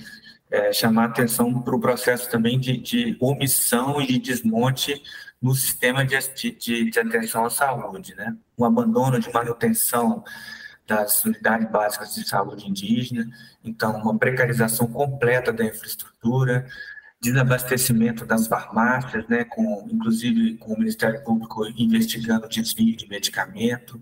é 0.50 0.72
chamar 0.72 1.06
atenção 1.06 1.60
para 1.62 1.74
o 1.74 1.80
processo 1.80 2.30
também 2.30 2.58
de, 2.58 2.76
de, 2.76 3.16
omissão 3.20 4.00
e 4.00 4.06
de 4.06 4.18
desmonte 4.18 5.02
no 5.40 5.54
sistema 5.54 6.04
de, 6.04 6.16
de, 6.58 6.90
de 6.90 6.98
atenção 6.98 7.44
à 7.44 7.50
saúde, 7.50 8.14
né? 8.14 8.34
O 8.56 8.64
abandono 8.64 9.18
de 9.18 9.32
manutenção 9.32 10.22
das 10.86 11.24
unidades 11.24 11.70
básicas 11.70 12.14
de 12.14 12.26
saúde 12.26 12.68
indígena, 12.68 13.26
então 13.64 13.96
uma 13.96 14.18
precarização 14.18 14.86
completa 14.86 15.52
da 15.52 15.64
infraestrutura, 15.64 16.66
desabastecimento 17.22 18.26
das 18.26 18.48
farmácias, 18.48 19.24
né, 19.28 19.44
com, 19.44 19.86
inclusive 19.88 20.54
com 20.58 20.74
o 20.74 20.78
Ministério 20.78 21.22
Público 21.22 21.64
investigando 21.78 22.48
desvio 22.48 22.96
de 22.96 23.08
medicamento, 23.08 24.00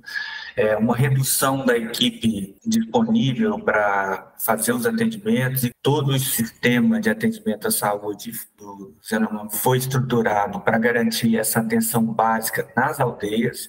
é, 0.56 0.74
uma 0.78 0.96
redução 0.96 1.66
da 1.66 1.76
equipe 1.76 2.56
disponível 2.64 3.58
para 3.60 4.32
fazer 4.38 4.72
os 4.72 4.86
atendimentos 4.86 5.64
e 5.64 5.70
todo 5.82 6.12
o 6.12 6.18
sistema 6.18 6.98
de 6.98 7.10
atendimento 7.10 7.68
à 7.68 7.70
saúde 7.70 8.32
do 8.56 8.96
Zenomão 9.06 9.50
foi 9.50 9.76
estruturado 9.76 10.58
para 10.60 10.78
garantir 10.78 11.36
essa 11.36 11.60
atenção 11.60 12.02
básica 12.02 12.66
nas 12.74 13.00
aldeias, 13.00 13.68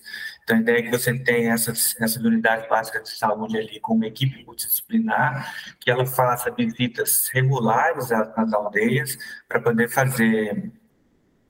então, 0.52 0.58
a 0.58 0.62
ideia 0.62 0.80
é 0.80 0.82
que 0.82 0.92
você 0.92 1.18
tenha 1.18 1.54
essas, 1.54 1.96
essas 2.00 2.24
unidades 2.24 2.68
básicas 2.68 3.04
de 3.04 3.18
saúde 3.18 3.58
ali 3.58 3.80
com 3.80 3.94
uma 3.94 4.08
equipe 4.08 4.44
multidisciplinar, 4.46 5.54
que 5.80 5.90
ela 5.90 6.06
faça 6.06 6.52
visitas 6.52 7.30
regulares 7.34 8.12
às 8.12 8.54
aldeias 8.54 9.18
para 9.48 9.62
poder 9.62 9.90
fazer 9.90 10.72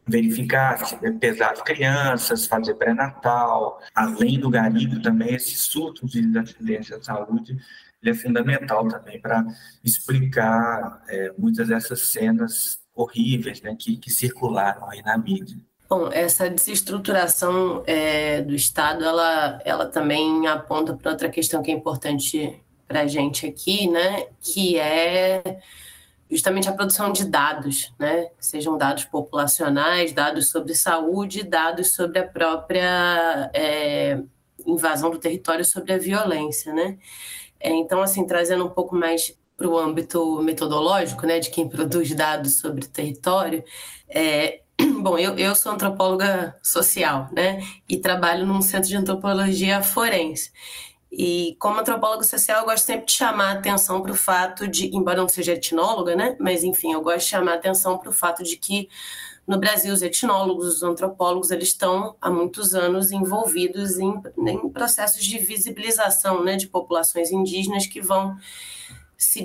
verificar, 0.08 0.78
pesar 1.20 1.52
as 1.52 1.62
crianças, 1.62 2.46
fazer 2.46 2.74
pré-natal, 2.76 3.80
além 3.96 4.40
do 4.40 4.50
garimpo 4.50 5.02
também, 5.02 5.36
esse 5.36 5.56
surto 5.56 6.06
de 6.06 6.38
acidentes 6.38 6.92
à 6.92 7.02
saúde 7.02 7.58
ele 8.02 8.12
é 8.12 8.14
fundamental 8.16 8.88
também 8.88 9.22
para 9.22 9.46
explicar 9.84 11.04
é, 11.08 11.32
muitas 11.38 11.68
dessas 11.68 12.02
cenas 12.02 12.82
horríveis 12.96 13.62
né, 13.62 13.76
que, 13.80 13.96
que 13.96 14.10
circularam 14.10 14.90
aí 14.90 15.04
na 15.04 15.18
mídia. 15.18 15.58
Bom, 15.92 16.08
essa 16.10 16.50
desestruturação 16.50 17.84
é, 17.86 18.42
do 18.44 18.56
Estado, 18.56 19.04
ela, 19.04 19.62
ela 19.66 19.86
também 19.86 20.48
aponta 20.48 20.96
para 20.96 21.12
outra 21.12 21.28
questão 21.28 21.62
que 21.62 21.70
é 21.70 21.74
importante 21.74 22.64
para 22.88 23.02
a 23.02 23.08
gente 23.08 23.46
aqui, 23.46 23.90
né? 23.90 24.28
Que 24.40 24.80
é 24.80 25.60
justamente 26.30 26.70
a 26.70 26.72
produção 26.72 27.12
de 27.12 27.26
dados, 27.26 27.94
né? 28.00 28.30
Sejam 28.40 28.78
dados 28.78 29.04
populacionais, 29.04 30.14
dados 30.14 30.50
sobre 30.50 30.74
saúde, 30.74 31.44
dados 31.44 31.94
sobre 31.94 32.20
a 32.20 32.26
própria 32.26 33.52
é, 33.54 34.18
invasão 34.66 35.12
do 35.12 35.20
território, 35.20 35.66
sobre 35.66 35.92
a 35.92 35.98
violência, 35.98 36.74
né? 36.74 36.98
É, 37.60 37.70
então, 37.70 38.02
assim, 38.02 38.26
trazendo 38.26 38.66
um 38.66 38.70
pouco 38.70 38.96
mais 38.96 39.38
para 39.58 39.68
o 39.68 39.78
âmbito 39.78 40.42
metodológico, 40.42 41.28
né, 41.28 41.40
de 41.40 41.50
quem 41.50 41.68
produz 41.68 42.16
dados 42.16 42.60
sobre 42.60 42.86
o 42.86 42.88
território, 42.88 43.62
é, 44.08 44.61
Bom, 45.02 45.18
eu, 45.18 45.38
eu 45.38 45.56
sou 45.56 45.72
antropóloga 45.72 46.58
social, 46.62 47.30
né? 47.32 47.62
E 47.88 47.98
trabalho 47.98 48.46
num 48.46 48.62
centro 48.62 48.90
de 48.90 48.96
antropologia 48.96 49.82
forense. 49.82 50.52
E 51.12 51.58
como 51.60 51.80
antropóloga 51.80 52.24
social, 52.24 52.60
eu 52.62 52.66
gosto 52.66 52.86
sempre 52.86 53.06
de 53.06 53.12
chamar 53.12 53.50
a 53.50 53.60
atenção 53.60 54.02
para 54.02 54.14
o 54.14 54.16
fato 54.16 54.68
de, 54.68 54.96
embora 54.96 55.20
não 55.20 55.28
seja 55.28 55.54
etnóloga, 55.54 56.16
né? 56.16 56.38
Mas 56.40 56.64
enfim, 56.64 56.94
eu 56.94 57.02
gosto 57.02 57.20
de 57.20 57.26
chamar 57.26 57.54
a 57.54 57.56
atenção 57.56 57.98
para 57.98 58.10
o 58.10 58.14
fato 58.14 58.44
de 58.44 58.56
que 58.56 58.88
no 59.46 59.60
Brasil 59.60 59.94
os 59.94 60.02
etnólogos, 60.02 60.76
os 60.76 60.84
antropólogos, 60.84 61.52
eles 61.52 61.70
estão 61.70 62.16
há 62.22 62.30
muitos 62.30 62.74
anos 62.74 63.12
envolvidos 63.12 64.00
em, 64.00 64.22
em 64.38 64.70
processos 64.70 65.24
de 65.26 65.38
visibilização, 65.40 66.44
né, 66.44 66.56
de 66.56 66.68
populações 66.68 67.32
indígenas 67.32 67.86
que 67.86 68.00
vão 68.00 68.38
se 69.18 69.44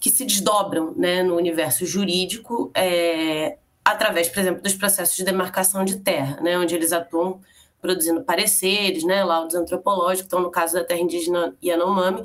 que 0.00 0.10
se 0.10 0.24
desdobram, 0.24 0.92
né, 0.96 1.22
no 1.22 1.36
universo 1.36 1.86
jurídico. 1.86 2.72
É, 2.74 3.58
através, 3.84 4.28
por 4.28 4.40
exemplo, 4.40 4.62
dos 4.62 4.74
processos 4.74 5.14
de 5.14 5.24
demarcação 5.24 5.84
de 5.84 5.98
terra, 5.98 6.40
né, 6.40 6.58
onde 6.58 6.74
eles 6.74 6.92
atuam 6.92 7.40
produzindo 7.80 8.24
pareceres, 8.24 9.04
né, 9.04 9.22
laudos 9.22 9.54
antropológicos, 9.54 10.26
então 10.26 10.40
no 10.40 10.50
caso 10.50 10.72
da 10.72 10.82
terra 10.82 11.00
indígena 11.00 11.54
Yanomami, 11.62 12.22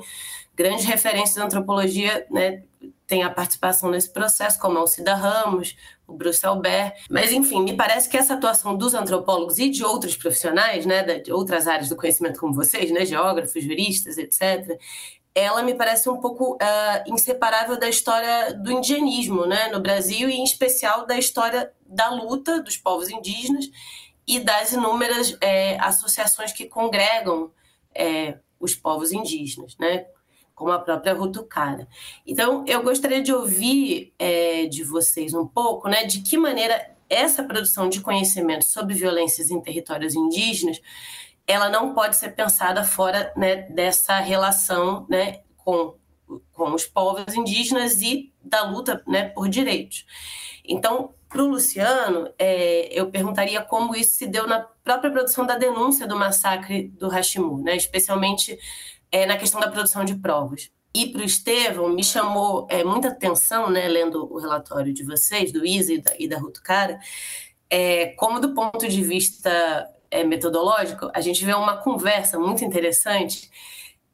grandes 0.54 0.86
referências 0.86 1.36
da 1.36 1.44
antropologia, 1.44 2.26
né, 2.30 2.62
tem 3.06 3.22
a 3.22 3.30
participação 3.30 3.90
nesse 3.90 4.10
processo, 4.10 4.58
como 4.58 4.78
a 4.78 4.80
Alcida 4.80 5.14
Ramos, 5.14 5.76
o 6.06 6.14
Bruce 6.14 6.46
Albert, 6.46 6.94
mas 7.10 7.30
enfim, 7.30 7.62
me 7.62 7.76
parece 7.76 8.08
que 8.08 8.16
essa 8.16 8.34
atuação 8.34 8.74
dos 8.76 8.94
antropólogos 8.94 9.58
e 9.58 9.68
de 9.68 9.84
outros 9.84 10.16
profissionais, 10.16 10.86
né, 10.86 11.02
de 11.18 11.32
outras 11.32 11.66
áreas 11.66 11.88
do 11.88 11.96
conhecimento 11.96 12.40
como 12.40 12.54
vocês, 12.54 12.90
né, 12.90 13.04
geógrafos, 13.04 13.62
juristas, 13.62 14.16
etc., 14.16 14.78
ela 15.34 15.62
me 15.62 15.74
parece 15.74 16.08
um 16.08 16.20
pouco 16.20 16.54
uh, 16.54 16.58
inseparável 17.06 17.78
da 17.78 17.88
história 17.88 18.52
do 18.54 18.72
indigenismo 18.72 19.46
né, 19.46 19.68
no 19.68 19.80
Brasil 19.80 20.28
e, 20.28 20.34
em 20.34 20.44
especial, 20.44 21.06
da 21.06 21.16
história 21.16 21.72
da 21.86 22.10
luta 22.10 22.60
dos 22.60 22.76
povos 22.76 23.08
indígenas 23.08 23.70
e 24.26 24.40
das 24.40 24.72
inúmeras 24.72 25.36
é, 25.40 25.78
associações 25.80 26.52
que 26.52 26.66
congregam 26.66 27.50
é, 27.94 28.38
os 28.58 28.74
povos 28.74 29.12
indígenas, 29.12 29.76
né, 29.78 30.06
como 30.54 30.70
a 30.72 30.78
própria 30.78 31.14
Rutucara. 31.14 31.88
Então, 32.26 32.64
eu 32.66 32.82
gostaria 32.82 33.22
de 33.22 33.32
ouvir 33.32 34.12
é, 34.18 34.66
de 34.66 34.84
vocês 34.84 35.32
um 35.32 35.46
pouco 35.46 35.88
né, 35.88 36.04
de 36.04 36.20
que 36.22 36.36
maneira 36.36 36.94
essa 37.08 37.42
produção 37.42 37.88
de 37.88 38.00
conhecimento 38.00 38.64
sobre 38.64 38.94
violências 38.94 39.50
em 39.50 39.60
territórios 39.60 40.14
indígenas 40.14 40.80
ela 41.50 41.68
não 41.68 41.92
pode 41.94 42.16
ser 42.16 42.30
pensada 42.30 42.84
fora 42.84 43.32
né, 43.36 43.56
dessa 43.62 44.18
relação 44.20 45.04
né, 45.08 45.40
com, 45.56 45.96
com 46.52 46.74
os 46.74 46.86
povos 46.86 47.34
indígenas 47.34 48.00
e 48.00 48.32
da 48.40 48.62
luta 48.62 49.02
né, 49.06 49.28
por 49.30 49.48
direitos. 49.48 50.06
Então, 50.64 51.12
para 51.28 51.42
o 51.42 51.48
Luciano, 51.48 52.32
é, 52.38 52.88
eu 52.92 53.10
perguntaria 53.10 53.60
como 53.62 53.96
isso 53.96 54.14
se 54.14 54.26
deu 54.28 54.46
na 54.46 54.60
própria 54.60 55.10
produção 55.10 55.44
da 55.44 55.58
denúncia 55.58 56.06
do 56.06 56.16
massacre 56.16 56.88
do 56.88 57.08
Hashimu, 57.08 57.62
né, 57.62 57.74
especialmente 57.76 58.56
é, 59.10 59.26
na 59.26 59.36
questão 59.36 59.60
da 59.60 59.70
produção 59.70 60.04
de 60.04 60.14
provas. 60.14 60.70
E 60.94 61.06
para 61.06 61.20
o 61.20 61.24
Estevão, 61.24 61.88
me 61.88 62.04
chamou 62.04 62.66
é, 62.70 62.84
muita 62.84 63.08
atenção, 63.08 63.70
né, 63.70 63.88
lendo 63.88 64.32
o 64.32 64.38
relatório 64.38 64.92
de 64.92 65.04
vocês, 65.04 65.52
do 65.52 65.66
Isa 65.66 65.94
e 65.94 66.00
da, 66.28 66.36
da 66.36 66.40
Ruto 66.40 66.62
Cara, 66.62 67.00
é, 67.68 68.06
como 68.16 68.38
do 68.40 68.54
ponto 68.54 68.86
de 68.88 69.02
vista 69.02 69.88
é, 70.10 70.24
metodológico, 70.24 71.10
a 71.14 71.20
gente 71.20 71.44
vê 71.44 71.54
uma 71.54 71.76
conversa 71.76 72.38
muito 72.38 72.64
interessante 72.64 73.50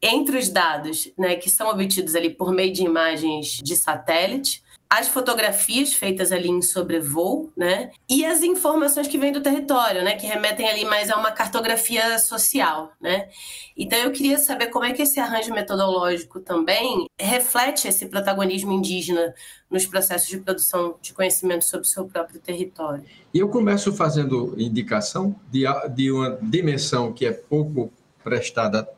entre 0.01 0.39
os 0.39 0.49
dados 0.49 1.11
né, 1.19 1.37
que 1.37 1.49
são 1.49 1.69
obtidos 1.69 2.15
ali 2.15 2.31
por 2.31 2.53
meio 2.53 2.73
de 2.73 2.83
imagens 2.83 3.61
de 3.63 3.75
satélite, 3.77 4.63
as 4.89 5.09
fotografias 5.09 5.93
feitas 5.93 6.31
ali 6.31 6.49
em 6.49 6.63
sobrevoo, 6.63 7.53
né? 7.57 7.91
E 8.09 8.25
as 8.25 8.43
informações 8.43 9.09
que 9.09 9.19
vêm 9.19 9.33
do 9.33 9.41
território, 9.41 10.03
né? 10.03 10.17
Que 10.17 10.27
remetem 10.27 10.69
ali 10.69 10.85
mais 10.85 11.11
a 11.11 11.17
uma 11.17 11.33
cartografia 11.33 12.19
social, 12.19 12.93
né? 13.01 13.29
Então 13.77 13.99
eu 13.99 14.13
queria 14.13 14.39
saber 14.39 14.67
como 14.67 14.85
é 14.85 14.93
que 14.93 15.03
esse 15.03 15.19
arranjo 15.19 15.53
metodológico 15.53 16.41
também 16.41 17.07
reflete 17.21 17.89
esse 17.89 18.07
protagonismo 18.07 18.73
indígena 18.73 19.35
nos 19.71 19.85
processos 19.85 20.29
de 20.29 20.39
produção 20.39 20.97
de 21.03 21.13
conhecimento 21.13 21.65
sobre 21.65 21.87
o 21.87 21.91
seu 21.91 22.07
próprio 22.07 22.41
território. 22.41 23.05
E 23.35 23.39
eu 23.39 23.49
começo 23.49 23.93
fazendo 23.93 24.55
indicação 24.57 25.35
de, 25.51 25.65
de 25.95 26.11
uma 26.11 26.39
dimensão 26.41 27.13
que 27.13 27.27
é 27.27 27.33
pouco 27.33 27.93
prestada 28.23 28.89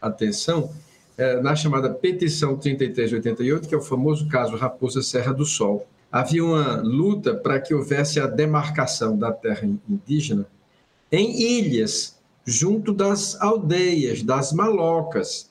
atenção, 0.00 0.72
na 1.42 1.54
chamada 1.54 1.90
Petição 1.90 2.56
3388, 2.56 3.68
que 3.68 3.74
é 3.74 3.78
o 3.78 3.82
famoso 3.82 4.28
caso 4.28 4.56
Raposa 4.56 5.02
Serra 5.02 5.32
do 5.32 5.44
Sol. 5.44 5.86
Havia 6.10 6.44
uma 6.44 6.80
luta 6.82 7.34
para 7.34 7.60
que 7.60 7.74
houvesse 7.74 8.20
a 8.20 8.26
demarcação 8.26 9.16
da 9.16 9.32
terra 9.32 9.66
indígena 9.88 10.46
em 11.10 11.42
ilhas, 11.42 12.18
junto 12.44 12.92
das 12.92 13.40
aldeias, 13.40 14.22
das 14.22 14.52
malocas. 14.52 15.50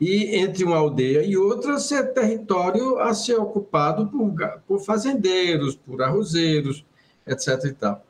E 0.00 0.36
entre 0.36 0.64
uma 0.64 0.76
aldeia 0.76 1.24
e 1.24 1.36
outra, 1.36 1.78
ser 1.78 2.12
território 2.12 2.98
a 2.98 3.14
ser 3.14 3.36
ocupado 3.36 4.06
por, 4.08 4.34
por 4.66 4.80
fazendeiros, 4.80 5.76
por 5.76 6.02
arrozeiros, 6.02 6.84
etc. 7.26 7.64
E, 7.64 7.72
tal. 7.72 8.04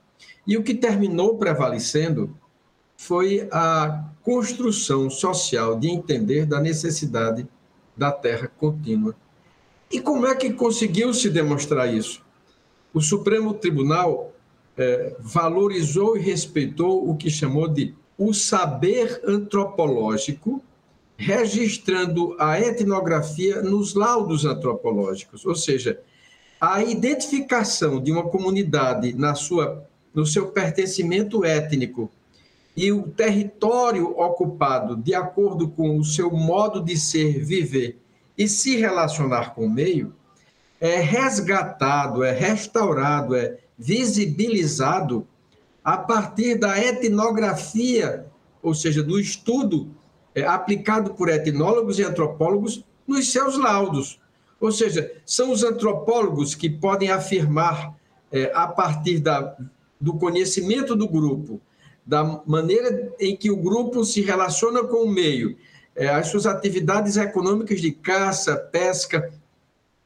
e 0.47 0.57
o 0.57 0.63
que 0.63 0.75
terminou 0.75 1.37
prevalecendo 1.37 2.35
foi 3.03 3.49
a 3.51 4.05
construção 4.23 5.11
social 5.11 5.77
de 5.77 5.91
entender 5.91 6.47
da 6.47 6.61
necessidade 6.61 7.49
da 7.97 8.12
terra 8.12 8.47
contínua. 8.47 9.17
E 9.91 10.01
como 10.01 10.25
é 10.25 10.37
que 10.37 10.53
conseguiu 10.53 11.12
se 11.12 11.29
demonstrar 11.29 11.93
isso? 11.93 12.23
O 12.95 13.01
Supremo 13.01 13.55
Tribunal 13.55 14.33
é, 14.79 15.17
valorizou 15.19 16.17
e 16.17 16.21
respeitou 16.21 17.11
o 17.11 17.17
que 17.17 17.29
chamou 17.29 17.67
de 17.67 17.93
o 18.17 18.33
saber 18.33 19.21
antropológico, 19.27 20.62
registrando 21.17 22.37
a 22.38 22.61
etnografia 22.61 23.62
nos 23.62 23.95
laudos 23.95 24.45
antropológicos, 24.45 25.45
ou 25.45 25.57
seja, 25.57 26.01
a 26.61 26.85
identificação 26.85 28.01
de 28.01 28.12
uma 28.12 28.29
comunidade 28.29 29.12
na 29.12 29.35
sua, 29.35 29.85
no 30.15 30.25
seu 30.25 30.53
pertencimento 30.53 31.45
étnico 31.45 32.09
e 32.77 32.91
o 32.91 33.03
território 33.03 34.19
ocupado 34.19 34.97
de 34.97 35.15
acordo 35.15 35.69
com 35.69 35.99
o 35.99 36.05
seu 36.05 36.31
modo 36.31 36.83
de 36.83 36.97
ser, 36.97 37.45
viver 37.45 37.99
e 38.37 38.49
se 38.49 38.77
relacionar 38.77 39.55
com 39.55 39.67
o 39.67 39.71
meio, 39.71 40.15
é 40.81 40.97
resgatado, 41.01 42.25
é 42.25 42.33
restaurado, 42.33 43.37
é 43.37 43.59
visibilizado 43.79 45.27
a 45.85 45.97
partir 45.97 46.59
da 46.59 46.79
etnografia, 46.79 48.27
ou 48.63 48.75
seja, 48.75 49.03
do 49.03 49.19
estudo 49.19 49.91
é, 50.35 50.45
aplicado 50.45 51.15
por 51.15 51.29
etnólogos 51.29 51.99
e 51.99 52.05
antropólogos 52.05 52.85
nos 53.07 53.31
seus 53.31 53.59
laudos. 53.59 54.21
Ou 54.61 54.73
seja, 54.73 55.13
são 55.27 55.51
os 55.51 55.63
antropólogos 55.63 56.55
que 56.55 56.71
podem 56.71 57.11
afirmar, 57.11 57.95
é, 58.31 58.51
a 58.55 58.67
partir 58.67 59.19
da, 59.19 59.57
do 60.01 60.15
conhecimento 60.15 60.97
do 60.97 61.09
grupo, 61.09 61.61
da 62.05 62.43
maneira 62.47 63.12
em 63.19 63.37
que 63.37 63.51
o 63.51 63.57
grupo 63.57 64.05
se 64.05 64.21
relaciona 64.21 64.85
com 64.85 65.05
o 65.05 65.11
meio, 65.11 65.57
é, 65.95 66.09
as 66.09 66.29
suas 66.29 66.47
atividades 66.47 67.17
econômicas 67.17 67.81
de 67.81 67.93
caça, 67.93 68.57
pesca, 68.57 69.33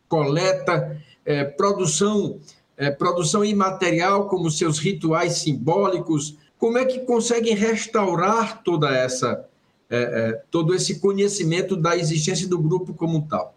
coleta, 0.08 1.00
é, 1.24 1.44
produção, 1.44 2.38
é, 2.76 2.90
produção 2.90 3.44
imaterial, 3.44 4.28
como 4.28 4.50
seus 4.50 4.78
rituais 4.78 5.38
simbólicos, 5.38 6.36
como 6.58 6.78
é 6.78 6.84
que 6.84 7.00
conseguem 7.00 7.54
restaurar 7.54 8.62
toda 8.62 8.90
essa, 8.90 9.44
é, 9.90 9.96
é, 9.98 10.42
todo 10.50 10.74
esse 10.74 11.00
conhecimento 11.00 11.76
da 11.76 11.96
existência 11.96 12.48
do 12.48 12.58
grupo 12.58 12.94
como 12.94 13.26
tal? 13.26 13.54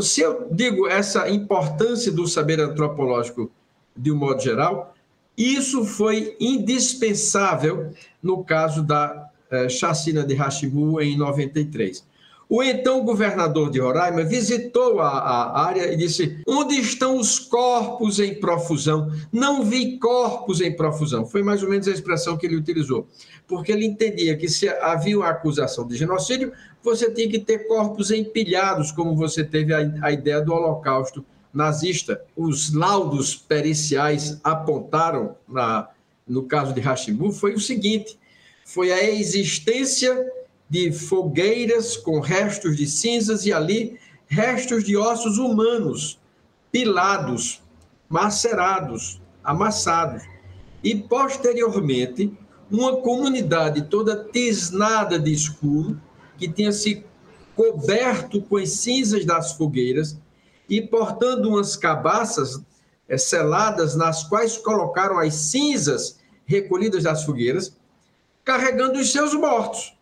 Se 0.00 0.22
eu 0.22 0.48
digo 0.50 0.88
essa 0.88 1.28
importância 1.28 2.10
do 2.10 2.26
saber 2.26 2.58
antropológico 2.60 3.50
de 3.94 4.10
um 4.10 4.16
modo 4.16 4.40
geral, 4.40 4.94
isso 5.42 5.84
foi 5.84 6.36
indispensável 6.38 7.92
no 8.22 8.44
caso 8.44 8.82
da 8.82 9.30
eh, 9.50 9.68
chacina 9.68 10.24
de 10.24 10.34
Rachibu 10.34 11.00
em 11.00 11.16
93. 11.16 12.04
O 12.54 12.62
então 12.62 13.02
governador 13.02 13.70
de 13.70 13.80
Roraima 13.80 14.22
visitou 14.24 15.00
a, 15.00 15.08
a, 15.08 15.66
área 15.66 15.90
e 15.90 15.96
disse: 15.96 16.42
Onde 16.46 16.74
estão 16.74 17.16
os 17.16 17.38
corpos 17.38 18.20
em 18.20 18.34
profusão? 18.34 19.10
Não 19.32 19.64
vi 19.64 19.98
corpos 19.98 20.60
em 20.60 20.70
profusão. 20.70 21.24
Foi 21.24 21.42
mais 21.42 21.62
ou 21.62 21.70
menos 21.70 21.88
a 21.88 21.92
expressão 21.92 22.36
que 22.36 22.44
ele 22.44 22.56
utilizou. 22.56 23.08
Porque 23.48 23.72
ele 23.72 23.86
entendia 23.86 24.36
que 24.36 24.50
se 24.50 24.68
havia 24.68 25.16
uma 25.16 25.30
acusação 25.30 25.86
de 25.86 25.96
genocídio, 25.96 26.52
você 26.82 27.10
tinha 27.10 27.30
que 27.30 27.38
ter 27.38 27.66
corpos 27.66 28.10
empilhados, 28.10 28.92
como 28.92 29.16
você 29.16 29.42
teve 29.42 29.72
a, 29.72 29.78
a 30.02 30.12
ideia 30.12 30.42
do 30.42 30.52
Holocausto 30.52 31.24
nazista. 31.52 32.22
Os 32.36 32.72
laudos 32.72 33.34
periciais 33.34 34.40
apontaram, 34.42 35.36
na, 35.48 35.88
no 36.26 36.44
caso 36.44 36.72
de 36.72 36.80
Hashimu, 36.80 37.32
foi 37.32 37.54
o 37.54 37.60
seguinte: 37.60 38.18
foi 38.64 38.92
a 38.92 39.10
existência 39.10 40.30
de 40.68 40.92
fogueiras 40.92 41.96
com 41.96 42.20
restos 42.20 42.76
de 42.76 42.86
cinzas 42.86 43.44
e 43.44 43.52
ali 43.52 43.98
restos 44.26 44.82
de 44.84 44.96
ossos 44.96 45.36
humanos, 45.36 46.18
pilados, 46.70 47.60
macerados, 48.08 49.20
amassados. 49.44 50.22
E 50.82 50.94
posteriormente, 50.94 52.32
uma 52.70 52.96
comunidade 52.96 53.82
toda 53.82 54.16
tisnada 54.16 55.18
de 55.18 55.30
escuro, 55.30 56.00
que 56.38 56.48
tinha 56.48 56.72
se 56.72 57.04
coberto 57.54 58.40
com 58.40 58.56
as 58.56 58.70
cinzas 58.70 59.26
das 59.26 59.52
fogueiras, 59.52 60.18
e 60.68 60.80
portando 60.80 61.48
umas 61.48 61.76
cabaças 61.76 62.60
é, 63.08 63.16
seladas 63.18 63.94
nas 63.94 64.24
quais 64.24 64.56
colocaram 64.56 65.18
as 65.18 65.34
cinzas 65.34 66.18
recolhidas 66.44 67.04
das 67.04 67.24
fogueiras, 67.24 67.76
carregando 68.44 68.98
os 68.98 69.12
seus 69.12 69.34
mortos. 69.34 69.96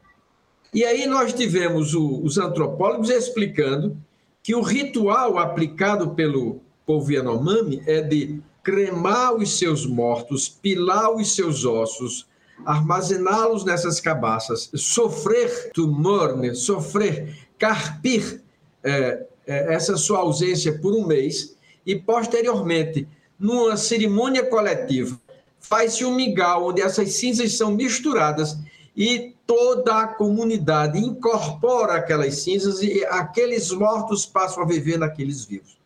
E 0.72 0.84
aí 0.84 1.06
nós 1.06 1.32
tivemos 1.32 1.94
o, 1.94 2.22
os 2.22 2.38
antropólogos 2.38 3.10
explicando 3.10 3.96
que 4.42 4.54
o 4.54 4.62
ritual 4.62 5.38
aplicado 5.38 6.10
pelo 6.14 6.60
povo 6.86 7.12
Yanomami 7.12 7.82
é 7.86 8.00
de 8.00 8.40
cremar 8.62 9.34
os 9.34 9.58
seus 9.58 9.86
mortos, 9.86 10.48
pilar 10.48 11.14
os 11.14 11.34
seus 11.34 11.64
ossos, 11.64 12.28
armazená-los 12.64 13.64
nessas 13.64 14.00
cabaças, 14.00 14.70
sofrer 14.74 15.70
tumor, 15.72 16.36
né? 16.36 16.54
sofrer, 16.54 17.36
carpir 17.58 18.42
é, 18.82 19.26
essa 19.46 19.96
sua 19.96 20.18
ausência 20.18 20.78
por 20.78 20.94
um 20.94 21.06
mês 21.06 21.56
e, 21.84 21.96
posteriormente, 21.96 23.08
numa 23.38 23.76
cerimônia 23.76 24.44
coletiva, 24.44 25.18
faz-se 25.58 26.04
um 26.04 26.14
mingau 26.14 26.68
onde 26.68 26.82
essas 26.82 27.12
cinzas 27.14 27.56
são 27.56 27.70
misturadas 27.70 28.56
e 28.96 29.34
toda 29.46 30.00
a 30.00 30.06
comunidade 30.06 30.98
incorpora 30.98 31.94
aquelas 31.94 32.36
cinzas 32.36 32.82
e 32.82 33.04
aqueles 33.06 33.70
mortos 33.70 34.26
passam 34.26 34.62
a 34.62 34.66
viver 34.66 34.98
naqueles 34.98 35.44
vivos. 35.44 35.78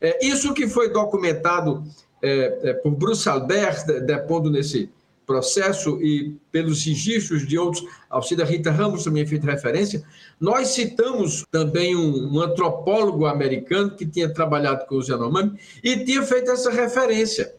É, 0.00 0.24
isso 0.24 0.52
que 0.52 0.68
foi 0.68 0.92
documentado 0.92 1.82
é, 2.22 2.58
é, 2.62 2.72
por 2.74 2.92
Bruce 2.92 3.28
Albert, 3.28 3.86
depondo 4.04 4.50
nesse 4.50 4.90
processo, 5.26 6.00
e 6.00 6.36
pelos 6.52 6.84
registros 6.84 7.46
de 7.46 7.58
outros, 7.58 7.84
Alcida 8.08 8.44
Rita 8.44 8.70
Ramos 8.70 9.04
também 9.04 9.26
fez 9.26 9.42
referência, 9.44 10.04
nós 10.40 10.68
citamos 10.68 11.44
também 11.50 11.96
um, 11.96 12.32
um, 12.32 12.40
antropólogo 12.40 13.26
americano 13.26 13.90
que 13.90 14.06
tinha 14.06 14.32
trabalhado 14.32 14.86
com 14.86 14.96
os 14.96 15.08
Yanomami 15.08 15.58
e 15.82 16.04
tinha 16.04 16.22
feito 16.22 16.50
essa 16.50 16.70
referência. 16.70 17.52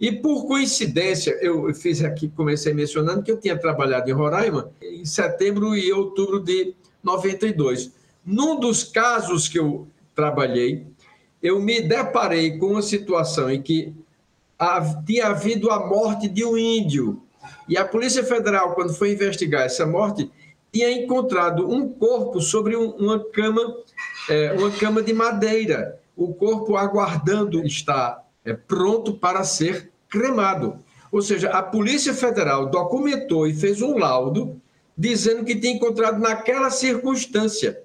E 0.00 0.10
por 0.10 0.46
coincidência, 0.46 1.38
eu 1.40 1.72
fiz 1.74 2.02
aqui, 2.02 2.28
comecei 2.28 2.72
mencionando 2.74 3.22
que 3.22 3.30
eu 3.30 3.38
tinha 3.38 3.56
trabalhado 3.56 4.10
em 4.10 4.12
Roraima 4.12 4.72
em 4.82 5.04
setembro 5.04 5.76
e 5.76 5.92
outubro 5.92 6.40
de 6.40 6.74
92. 7.04 7.92
Num 8.24 8.58
dos 8.58 8.82
casos 8.82 9.48
que 9.48 9.58
eu 9.58 9.86
trabalhei, 10.14 10.86
eu 11.42 11.60
me 11.60 11.80
deparei 11.80 12.58
com 12.58 12.72
uma 12.72 12.82
situação 12.82 13.50
em 13.50 13.60
que 13.60 13.92
tinha 15.04 15.28
havido 15.28 15.70
a 15.70 15.86
morte 15.86 16.28
de 16.28 16.44
um 16.44 16.56
índio. 16.56 17.22
E 17.68 17.76
a 17.76 17.84
Polícia 17.84 18.24
Federal, 18.24 18.74
quando 18.74 18.94
foi 18.94 19.12
investigar 19.12 19.62
essa 19.62 19.86
morte, 19.86 20.30
tinha 20.72 20.90
encontrado 20.90 21.70
um 21.70 21.88
corpo 21.88 22.40
sobre 22.40 22.76
uma 22.76 23.18
cama, 23.30 23.76
é, 24.28 24.52
uma 24.52 24.70
cama 24.70 25.02
de 25.02 25.12
madeira. 25.12 25.98
O 26.16 26.32
corpo 26.34 26.76
aguardando 26.76 27.64
estar 27.64 28.24
é, 28.44 28.52
pronto 28.52 29.14
para 29.14 29.44
ser 29.44 29.90
cremado. 30.08 30.78
Ou 31.10 31.20
seja, 31.20 31.50
a 31.50 31.62
Polícia 31.62 32.14
Federal 32.14 32.66
documentou 32.66 33.46
e 33.46 33.54
fez 33.54 33.82
um 33.82 33.98
laudo 33.98 34.60
dizendo 34.96 35.44
que 35.44 35.56
tinha 35.56 35.74
encontrado 35.74 36.18
naquela 36.18 36.70
circunstância. 36.70 37.80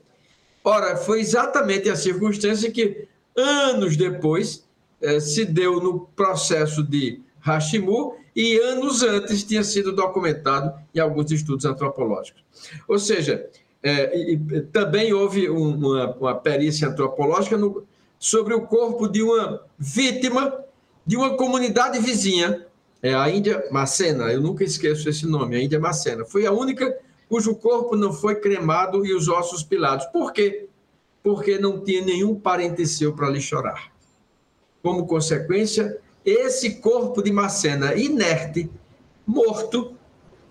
Ora, 0.64 0.98
foi 0.98 1.22
exatamente 1.22 1.90
a 1.90 1.96
circunstância 1.96 2.72
que 2.72 3.08
anos 3.36 3.96
depois 3.96 4.67
eh, 5.02 5.20
se 5.20 5.46
deu 5.46 5.82
no 5.82 6.02
processo 6.16 6.84
de 6.84 7.22
Hashimur 7.40 8.16
e 8.36 8.58
anos 8.58 9.04
antes 9.04 9.44
tinha 9.44 9.64
sido 9.64 9.92
documentado 9.92 10.74
em 10.94 11.00
alguns 11.00 11.32
estudos 11.32 11.66
antropológicos. 11.66 12.44
Ou 12.88 13.00
seja, 13.00 13.48
eh, 13.82 14.32
e, 14.32 14.62
também 14.72 15.14
houve 15.14 15.50
uma, 15.50 16.16
uma 16.16 16.36
perícia 16.36 16.88
antropológica 16.88 17.58
no, 17.58 17.84
sobre 18.20 18.54
o 18.54 18.62
corpo 18.62 19.08
de 19.08 19.22
uma 19.22 19.62
vítima 19.78 20.64
de 21.06 21.16
uma 21.16 21.38
comunidade 21.38 22.00
vizinha, 22.00 22.66
é 23.02 23.14
a 23.14 23.30
Índia 23.30 23.66
Macena, 23.72 24.26
eu 24.26 24.42
nunca 24.42 24.66
esqueço 24.66 25.08
esse 25.08 25.26
nome, 25.26 25.56
a 25.56 25.64
Índia 25.64 25.80
Macena. 25.80 26.26
Foi 26.26 26.46
a 26.46 26.52
única 26.52 26.98
cujo 27.30 27.56
corpo 27.56 27.96
não 27.96 28.12
foi 28.12 28.36
cremado 28.36 29.06
e 29.06 29.14
os 29.14 29.30
ossos 29.30 29.64
pilados. 29.64 30.06
Por 30.08 30.34
quê? 30.34 30.68
porque 31.28 31.58
não 31.58 31.84
tinha 31.84 32.02
nenhum 32.06 32.40
parente 32.40 32.88
seu 32.88 33.12
para 33.12 33.30
lhe 33.30 33.42
chorar. 33.42 33.92
Como 34.82 35.08
consequência, 35.08 35.98
esse 36.26 36.76
corpo 36.76 37.22
de 37.22 37.32
Macena 37.32 37.96
inerte, 37.96 38.70
morto, 39.26 39.96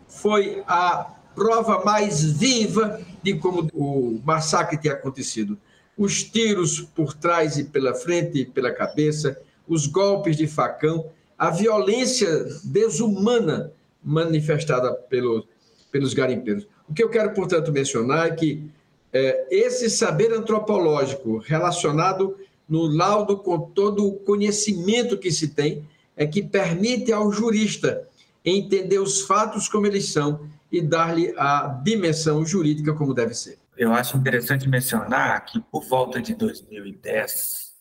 foi 0.08 0.62
a 0.66 1.14
prova 1.34 1.84
mais 1.84 2.22
viva 2.22 3.00
de 3.22 3.34
como 3.34 3.68
o 3.74 4.20
massacre 4.24 4.78
tinha 4.78 4.94
acontecido. 4.94 5.58
Os 5.96 6.22
tiros 6.22 6.80
por 6.80 7.14
trás 7.14 7.58
e 7.58 7.64
pela 7.64 7.94
frente 7.94 8.40
e 8.40 8.46
pela 8.46 8.72
cabeça, 8.72 9.40
os 9.68 9.86
golpes 9.86 10.36
de 10.36 10.46
facão, 10.46 11.10
a 11.38 11.50
violência 11.50 12.46
desumana 12.64 13.72
manifestada 14.02 14.92
pelo, 14.92 15.46
pelos 15.90 16.14
garimpeiros. 16.14 16.66
O 16.88 16.94
que 16.94 17.02
eu 17.02 17.10
quero, 17.10 17.34
portanto, 17.34 17.72
mencionar 17.72 18.28
é 18.28 18.30
que 18.30 18.64
é, 19.12 19.46
esse 19.50 19.90
saber 19.90 20.32
antropológico 20.32 21.38
relacionado 21.38 22.36
no 22.68 22.86
laudo 22.86 23.38
com 23.38 23.60
todo 23.60 24.06
o 24.06 24.14
conhecimento 24.20 25.18
que 25.18 25.30
se 25.30 25.48
tem 25.48 25.88
é 26.16 26.26
que 26.26 26.42
permite 26.42 27.12
ao 27.12 27.30
jurista 27.32 28.08
entender 28.44 28.98
os 28.98 29.22
fatos 29.22 29.68
como 29.68 29.86
eles 29.86 30.12
são 30.12 30.48
e 30.70 30.80
dar-lhe 30.80 31.34
a 31.36 31.80
dimensão 31.84 32.44
jurídica 32.44 32.94
como 32.94 33.14
deve 33.14 33.34
ser. 33.34 33.58
Eu 33.76 33.92
acho 33.92 34.16
interessante 34.16 34.68
mencionar 34.68 35.44
que 35.44 35.60
por 35.60 35.84
volta 35.84 36.20
de 36.20 36.34
2010, 36.34 37.74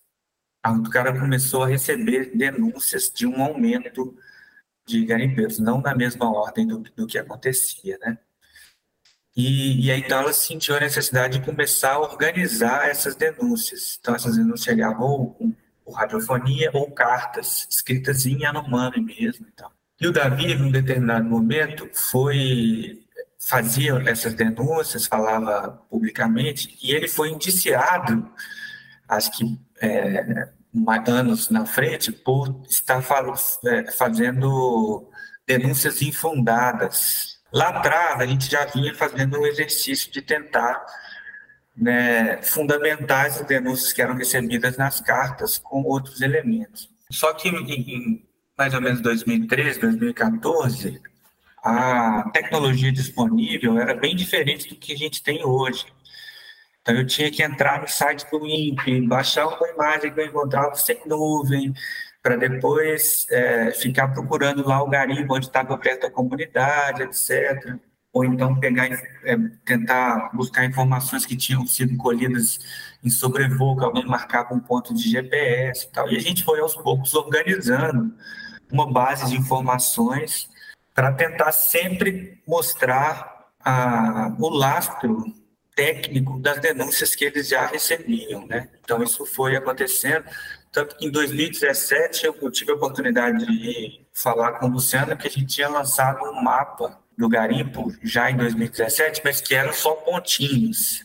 o 0.67 0.89
cara 0.89 1.17
começou 1.17 1.63
a 1.63 1.67
receber 1.67 2.35
denúncias 2.35 3.09
de 3.13 3.25
um 3.25 3.41
aumento 3.41 4.15
de 4.85 5.05
garimpeiros, 5.05 5.57
não 5.57 5.81
na 5.81 5.95
mesma 5.95 6.29
ordem 6.29 6.67
do, 6.67 6.79
do 6.79 7.07
que 7.07 7.17
acontecia, 7.17 7.97
né? 7.99 8.17
E, 9.35 9.85
e 9.85 9.91
aí, 9.91 9.99
então, 9.99 10.19
ela 10.19 10.31
sentiu 10.31 10.77
a 10.77 10.79
necessidade 10.79 11.39
de 11.39 11.45
começar 11.45 11.93
a 11.93 11.99
organizar 11.99 12.87
essas 12.89 13.15
denúncias. 13.15 13.97
Então, 13.99 14.15
essas 14.15 14.37
denúncias 14.37 14.63
chegavam 14.63 15.35
com, 15.37 15.53
com 15.83 15.91
radiofonia 15.91 16.71
ou 16.73 16.89
cartas 16.89 17.67
escritas 17.69 18.25
em 18.25 18.43
Yanomami 18.43 19.01
mesmo. 19.01 19.45
Então. 19.53 19.69
E 19.99 20.07
o 20.07 20.11
Davi, 20.11 20.53
em 20.53 20.61
um 20.61 20.71
determinado 20.71 21.25
momento, 21.25 21.89
foi 21.93 23.01
fazia 23.47 24.01
essas 24.07 24.33
denúncias, 24.33 25.05
falava 25.05 25.79
publicamente, 25.89 26.75
e 26.81 26.91
ele 26.91 27.07
foi 27.07 27.29
indiciado, 27.29 28.27
acho 29.07 29.31
que 29.37 29.59
é, 29.79 30.49
anos 31.07 31.49
na 31.51 31.63
frente, 31.63 32.11
por 32.11 32.63
estar 32.67 33.03
é, 33.65 33.91
fazendo 33.91 35.07
denúncias 35.45 36.01
infundadas 36.01 37.34
Lá 37.55 37.69
atrás, 37.69 38.19
a 38.19 38.25
gente 38.25 38.51
já 38.51 38.65
vinha 38.65 38.93
fazendo 38.93 39.39
um 39.39 39.45
exercício 39.45 40.11
de 40.11 40.21
tentar 40.21 40.85
né, 41.73 42.41
fundamentar 42.43 43.27
as 43.27 43.39
denúncias 43.45 43.93
que 43.93 44.01
eram 44.01 44.13
recebidas 44.13 44.75
nas 44.75 44.99
cartas 44.99 45.57
com 45.57 45.81
outros 45.83 46.19
elementos. 46.19 46.89
Só 47.09 47.33
que 47.33 47.47
em, 47.47 47.71
em 47.71 48.25
mais 48.57 48.73
ou 48.73 48.81
menos 48.81 48.99
2013, 48.99 49.79
2014, 49.79 51.01
a 51.63 52.29
tecnologia 52.33 52.91
disponível 52.91 53.79
era 53.79 53.95
bem 53.95 54.17
diferente 54.17 54.67
do 54.67 54.75
que 54.75 54.91
a 54.91 54.97
gente 54.97 55.23
tem 55.23 55.45
hoje. 55.45 55.85
Então, 56.81 56.93
eu 56.93 57.07
tinha 57.07 57.31
que 57.31 57.41
entrar 57.41 57.81
no 57.81 57.87
site 57.87 58.29
do 58.29 58.45
INPE, 58.45 59.07
baixar 59.07 59.47
uma 59.47 59.69
imagem 59.69 60.13
que 60.13 60.19
eu 60.19 60.25
encontrava 60.25 60.75
sem 60.75 61.01
nuvem, 61.05 61.73
para 62.25 62.37
depois 62.37 63.27
é, 63.29 63.69
ficar 63.69 64.07
procurando 64.07 64.67
lá 64.67 64.81
o 64.81 64.89
garimpo 64.89 65.35
onde 65.35 65.45
estava 65.45 65.77
perto 65.77 66.01
da 66.01 66.09
comunidade, 66.09 67.03
etc. 67.03 67.75
Ou 68.11 68.25
então 68.25 68.59
pegar, 68.59 68.87
é, 69.23 69.37
tentar 69.63 70.31
buscar 70.33 70.65
informações 70.65 71.23
que 71.23 71.37
tinham 71.37 71.67
sido 71.67 71.95
colhidas 71.97 72.57
em 73.03 73.11
sobrevoo, 73.11 73.77
que 73.77 73.83
alguém 73.83 74.07
marcava 74.07 74.55
um 74.55 74.59
ponto 74.59 74.91
de 74.91 75.07
GPS 75.07 75.85
e 75.85 75.89
tal. 75.91 76.09
E 76.09 76.17
a 76.17 76.19
gente 76.19 76.43
foi 76.43 76.59
aos 76.59 76.75
poucos 76.75 77.13
organizando 77.13 78.11
uma 78.71 78.91
base 78.91 79.29
de 79.29 79.37
informações 79.37 80.49
para 80.95 81.11
tentar 81.11 81.51
sempre 81.51 82.41
mostrar 82.47 83.51
a, 83.63 84.35
o 84.39 84.49
lastro 84.49 85.25
técnico 85.75 86.39
das 86.39 86.59
denúncias 86.59 87.13
que 87.13 87.25
eles 87.25 87.49
já 87.49 87.67
recebiam, 87.67 88.47
né? 88.47 88.67
Então 88.83 89.03
isso 89.03 89.27
foi 89.27 89.55
acontecendo 89.55 90.25
tanto 90.75 90.97
que 90.97 91.05
em 91.05 91.09
2017 91.09 92.25
eu 92.25 92.51
tive 92.51 92.73
a 92.73 92.75
oportunidade 92.75 93.45
de 93.45 94.01
falar 94.13 94.59
com 94.59 94.65
o 94.65 94.69
Luciano 94.69 95.15
que 95.15 95.25
a 95.25 95.31
gente 95.31 95.45
tinha 95.45 95.69
lançado 95.69 96.21
um 96.25 96.43
mapa 96.43 96.99
do 97.17 97.29
garimpo 97.29 97.93
já 98.03 98.29
em 98.29 98.35
2017, 98.35 99.21
mas 99.23 99.39
que 99.39 99.55
eram 99.55 99.71
só 99.71 99.93
pontinhos, 99.93 101.01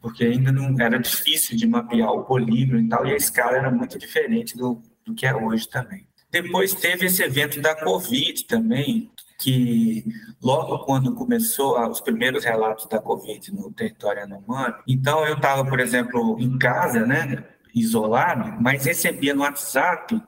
porque 0.00 0.24
ainda 0.24 0.52
não 0.52 0.80
era 0.80 0.96
difícil 0.96 1.56
de 1.56 1.66
mapear 1.66 2.12
o 2.12 2.22
polígono 2.22 2.78
e 2.78 2.88
tal, 2.88 3.04
e 3.04 3.12
a 3.12 3.16
escala 3.16 3.56
era 3.56 3.68
muito 3.68 3.98
diferente 3.98 4.56
do, 4.56 4.80
do 5.04 5.12
que 5.12 5.26
é 5.26 5.34
hoje 5.34 5.68
também. 5.68 6.06
Depois 6.30 6.72
teve 6.72 7.06
esse 7.06 7.20
evento 7.20 7.60
da 7.60 7.74
Covid 7.74 8.44
também, 8.44 9.10
que 9.40 10.04
logo 10.40 10.84
quando 10.84 11.16
começou 11.16 11.80
os 11.88 12.00
primeiros 12.00 12.44
relatos 12.44 12.86
da 12.86 13.00
Covid 13.00 13.52
no 13.52 13.72
território 13.72 14.22
anomano, 14.22 14.76
então 14.86 15.26
eu 15.26 15.34
estava, 15.34 15.68
por 15.68 15.80
exemplo, 15.80 16.36
em 16.38 16.56
casa, 16.56 17.04
né, 17.04 17.44
isolado, 17.74 18.60
mas 18.60 18.84
recebia 18.84 19.34
no 19.34 19.42
WhatsApp 19.42 20.20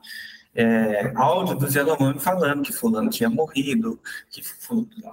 é, 0.55 1.11
áudio 1.15 1.55
do 1.55 1.67
Yanomami 1.67 2.19
falando 2.19 2.61
que 2.63 2.71
fulano 2.71 3.09
tinha 3.09 3.29
morrido, 3.29 3.99
que 4.29 4.41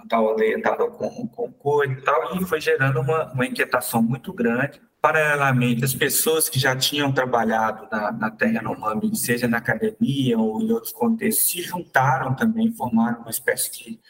tal 0.09 0.39
estava 0.39 0.91
com, 0.91 1.26
com 1.28 1.53
coisa 1.53 1.93
e 1.93 2.03
tal, 2.03 2.37
e 2.37 2.45
foi 2.45 2.61
gerando 2.61 3.01
uma, 3.01 3.33
uma 3.33 3.47
inquietação 3.47 4.03
muito 4.03 4.33
grande. 4.33 4.81
Paralelamente, 5.01 5.83
as 5.83 5.95
pessoas 5.95 6.47
que 6.47 6.59
já 6.59 6.76
tinham 6.76 7.11
trabalhado 7.11 7.89
na, 7.91 8.12
na 8.12 8.31
terra 8.31 8.53
Yanomami, 8.53 9.16
seja 9.16 9.49
na 9.49 9.57
academia 9.57 10.39
ou 10.39 10.61
em 10.61 10.70
outros 10.70 10.93
contextos, 10.93 11.49
se 11.51 11.62
juntaram 11.62 12.35
também, 12.35 12.70
formaram 12.72 13.20
uma 13.20 13.31
espécie 13.31 13.72
de 13.72 14.01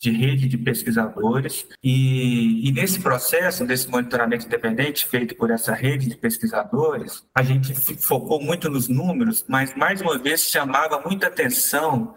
de 0.00 0.10
rede 0.10 0.48
de 0.48 0.56
pesquisadores. 0.56 1.66
E, 1.84 2.66
e, 2.66 2.72
nesse 2.72 3.00
processo, 3.00 3.66
desse 3.66 3.88
monitoramento 3.88 4.46
independente 4.46 5.06
feito 5.06 5.36
por 5.36 5.50
essa 5.50 5.74
rede 5.74 6.08
de 6.08 6.16
pesquisadores, 6.16 7.22
a 7.34 7.42
gente 7.42 7.74
focou 7.96 8.42
muito 8.42 8.70
nos 8.70 8.88
números, 8.88 9.44
mas 9.46 9.74
mais 9.76 10.00
uma 10.00 10.16
vez 10.18 10.40
chamava 10.40 11.02
muita 11.06 11.26
atenção 11.26 12.14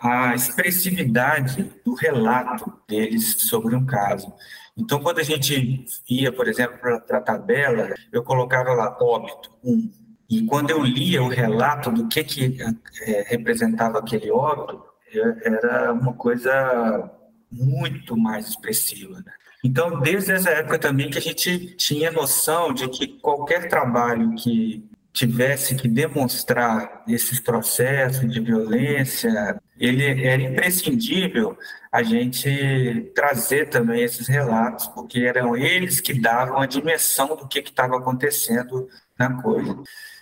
a 0.00 0.34
expressividade 0.34 1.70
do 1.84 1.94
relato 1.94 2.72
deles 2.88 3.36
sobre 3.42 3.76
um 3.76 3.84
caso. 3.84 4.32
Então, 4.76 5.00
quando 5.00 5.18
a 5.18 5.22
gente 5.22 5.84
ia, 6.08 6.32
por 6.32 6.48
exemplo, 6.48 6.78
para 6.78 7.18
a 7.18 7.20
tabela, 7.20 7.94
eu 8.10 8.22
colocava 8.22 8.72
lá 8.72 8.96
óbito, 9.00 9.52
um. 9.62 9.92
E 10.30 10.46
quando 10.46 10.70
eu 10.70 10.82
lia 10.82 11.22
o 11.22 11.28
relato 11.28 11.90
do 11.90 12.08
que, 12.08 12.24
que 12.24 12.56
é, 13.02 13.22
representava 13.28 13.98
aquele 13.98 14.30
óbito, 14.30 14.82
era 15.18 15.92
uma 15.92 16.12
coisa 16.14 17.10
muito 17.50 18.16
mais 18.16 18.48
expressiva. 18.48 19.16
Né? 19.16 19.32
Então, 19.64 20.00
desde 20.00 20.32
essa 20.32 20.50
época 20.50 20.78
também 20.78 21.10
que 21.10 21.18
a 21.18 21.22
gente 21.22 21.76
tinha 21.76 22.10
noção 22.10 22.72
de 22.72 22.88
que 22.88 23.06
qualquer 23.06 23.68
trabalho 23.68 24.34
que 24.34 24.84
tivesse 25.12 25.76
que 25.76 25.86
demonstrar 25.86 27.04
esses 27.06 27.38
processos 27.38 28.28
de 28.32 28.40
violência, 28.40 29.60
ele 29.78 30.24
era 30.24 30.40
imprescindível 30.42 31.56
a 31.92 32.02
gente 32.02 33.12
trazer 33.14 33.68
também 33.68 34.02
esses 34.02 34.26
relatos, 34.26 34.86
porque 34.86 35.20
eram 35.20 35.54
eles 35.54 36.00
que 36.00 36.18
davam 36.18 36.58
a 36.58 36.66
dimensão 36.66 37.36
do 37.36 37.46
que 37.46 37.58
estava 37.58 37.98
acontecendo 37.98 38.88
na 39.18 39.42
coisa. 39.42 39.78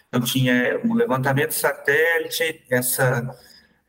Então, 0.09 0.20
tinha 0.20 0.80
o 0.84 0.93
levantamento 0.93 1.53
satélite, 1.53 2.64
essa, 2.68 3.30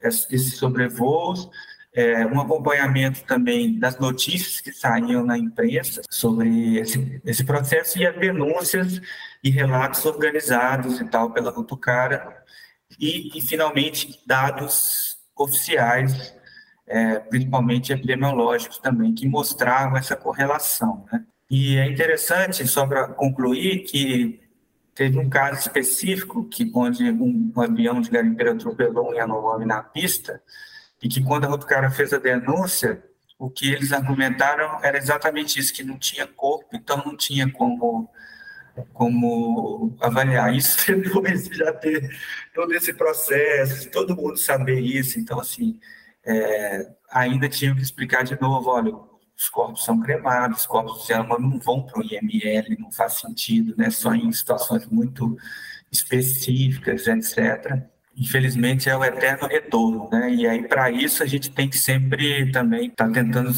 esses 0.03 0.57
sobrevoos, 0.57 1.49
é, 1.93 2.25
um 2.25 2.39
acompanhamento 2.39 3.23
também 3.23 3.77
das 3.77 3.99
notícias 3.99 4.61
que 4.61 4.71
saíam 4.71 5.25
na 5.25 5.37
imprensa 5.37 6.01
sobre 6.09 6.77
esse, 6.77 7.21
esse 7.25 7.43
processo 7.43 7.99
e 7.99 8.05
as 8.05 8.15
denúncias 8.17 9.01
e 9.43 9.49
relatos 9.49 10.05
organizados 10.05 11.01
e 11.01 11.05
tal 11.05 11.31
pela 11.31 11.51
Rutucara 11.51 12.43
e, 12.99 13.37
e 13.37 13.41
finalmente 13.41 14.21
dados 14.25 15.17
oficiais, 15.35 16.33
é, 16.87 17.19
principalmente 17.19 17.91
epidemiológicos 17.91 18.77
também, 18.77 19.13
que 19.13 19.27
mostravam 19.27 19.97
essa 19.97 20.15
correlação. 20.15 21.05
Né? 21.11 21.25
E 21.49 21.77
é 21.77 21.89
interessante, 21.89 22.65
só 22.67 22.87
para 22.87 23.09
concluir, 23.09 23.83
que 23.83 24.39
teve 24.93 25.17
um 25.17 25.29
caso 25.29 25.59
específico 25.59 26.45
que 26.45 26.71
onde 26.73 27.09
um, 27.11 27.51
um 27.55 27.61
avião 27.61 28.01
de 28.01 28.09
garimpeiro 28.09 28.53
atropelou 28.53 29.11
um 29.11 29.13
Yanomami 29.13 29.65
na 29.65 29.81
pista 29.81 30.41
e 31.01 31.07
que 31.07 31.23
quando 31.23 31.45
a 31.45 31.47
Rutucara 31.47 31.89
fez 31.89 32.13
a 32.13 32.17
denúncia, 32.17 33.03
o 33.39 33.49
que 33.49 33.71
eles 33.71 33.91
argumentaram 33.91 34.79
era 34.83 34.97
exatamente 34.97 35.59
isso, 35.59 35.73
que 35.73 35.83
não 35.83 35.97
tinha 35.97 36.27
corpo, 36.27 36.75
então 36.75 37.01
não 37.05 37.17
tinha 37.17 37.51
como 37.51 38.09
como 38.93 39.97
avaliar 39.99 40.55
isso 40.55 40.77
depois 40.95 41.49
de 41.49 41.57
já 41.57 41.73
ter 41.73 42.09
todo 42.53 42.73
esse 42.73 42.93
processo, 42.93 43.89
todo 43.91 44.15
mundo 44.15 44.37
saber 44.37 44.79
isso. 44.79 45.19
Então, 45.19 45.39
assim, 45.39 45.79
é, 46.25 46.89
ainda 47.11 47.49
tinham 47.49 47.75
que 47.75 47.81
explicar 47.81 48.23
de 48.23 48.39
novo, 48.39 48.69
olha, 48.69 48.93
os 49.41 49.49
corpos 49.49 49.83
são 49.83 49.99
cremados, 49.99 50.61
os 50.61 50.65
corpos 50.67 51.05
de 51.05 51.13
alma 51.13 51.39
não 51.39 51.57
vão 51.57 51.81
para 51.81 51.99
o 51.99 52.03
IML, 52.03 52.77
não 52.79 52.91
faz 52.91 53.13
sentido, 53.13 53.73
né? 53.75 53.89
Só 53.89 54.13
em 54.13 54.31
situações 54.31 54.85
muito 54.87 55.35
específicas, 55.91 57.07
etc 57.07 57.89
infelizmente 58.15 58.89
é 58.89 58.95
o 58.95 59.03
eterno 59.03 59.47
retorno, 59.47 60.09
né? 60.11 60.33
E 60.33 60.47
aí 60.47 60.67
para 60.67 60.91
isso 60.91 61.23
a 61.23 61.25
gente 61.25 61.51
tem 61.51 61.69
que 61.69 61.77
sempre 61.77 62.51
também 62.51 62.87
estar 62.87 63.07
tá 63.07 63.13
tentando 63.13 63.51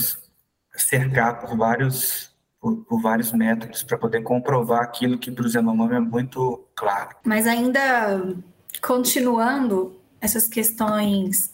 cercar 0.76 1.40
por 1.40 1.58
vários 1.58 2.32
por, 2.60 2.78
por 2.86 3.02
vários 3.02 3.32
métodos 3.34 3.84
para 3.84 3.98
poder 3.98 4.22
comprovar 4.22 4.82
aquilo 4.82 5.18
que 5.18 5.30
para 5.30 5.46
o 5.46 5.50
Zenomami 5.50 5.96
é 5.96 6.00
muito 6.00 6.66
claro. 6.76 7.10
Mas 7.26 7.46
ainda 7.46 8.36
continuando 8.82 10.00
essas 10.22 10.48
questões 10.48 11.52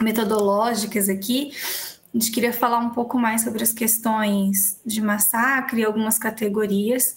metodológicas 0.00 1.08
aqui, 1.08 1.52
a 2.14 2.18
gente 2.18 2.30
queria 2.30 2.52
falar 2.52 2.78
um 2.78 2.90
pouco 2.90 3.18
mais 3.18 3.42
sobre 3.42 3.62
as 3.62 3.72
questões 3.72 4.78
de 4.84 5.00
massacre 5.00 5.80
e 5.80 5.84
algumas 5.84 6.18
categorias. 6.18 7.16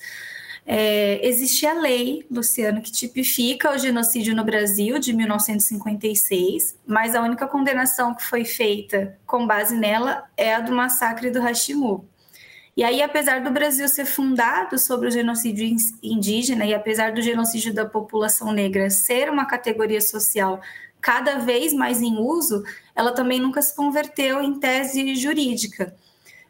É, 0.66 1.20
existe 1.28 1.68
a 1.68 1.74
lei, 1.74 2.26
Luciano, 2.32 2.82
que 2.82 2.92
tipifica 2.92 3.72
o 3.72 3.78
genocídio 3.78 4.34
no 4.34 4.44
Brasil 4.44 4.98
de 4.98 5.14
1956, 5.14 6.80
mas 6.88 7.14
a 7.14 7.22
única 7.22 7.46
condenação 7.46 8.16
que 8.16 8.24
foi 8.24 8.46
feita 8.46 9.20
com 9.28 9.46
base 9.46 9.76
nela 9.76 10.24
é 10.38 10.56
a 10.56 10.62
do 10.62 10.72
massacre 10.72 11.30
do 11.30 11.42
Hashimu. 11.42 12.08
E 12.78 12.84
aí, 12.84 13.02
apesar 13.02 13.42
do 13.42 13.52
Brasil 13.52 13.88
ser 13.88 14.06
fundado 14.06 14.78
sobre 14.80 15.08
o 15.08 15.12
genocídio 15.12 15.78
indígena 16.02 16.66
e 16.66 16.74
apesar 16.74 17.14
do 17.14 17.22
genocídio 17.22 17.74
da 17.74 17.86
população 17.86 18.52
negra 18.52 18.90
ser 18.90 19.30
uma 19.30 19.46
categoria 19.46 20.02
social 20.02 20.60
cada 21.00 21.38
vez 21.38 21.72
mais 21.72 22.02
em 22.02 22.18
uso, 22.18 22.64
ela 22.96 23.12
também 23.12 23.40
nunca 23.40 23.62
se 23.62 23.76
converteu 23.76 24.42
em 24.42 24.60
tese 24.60 25.16
jurídica. 25.16 25.96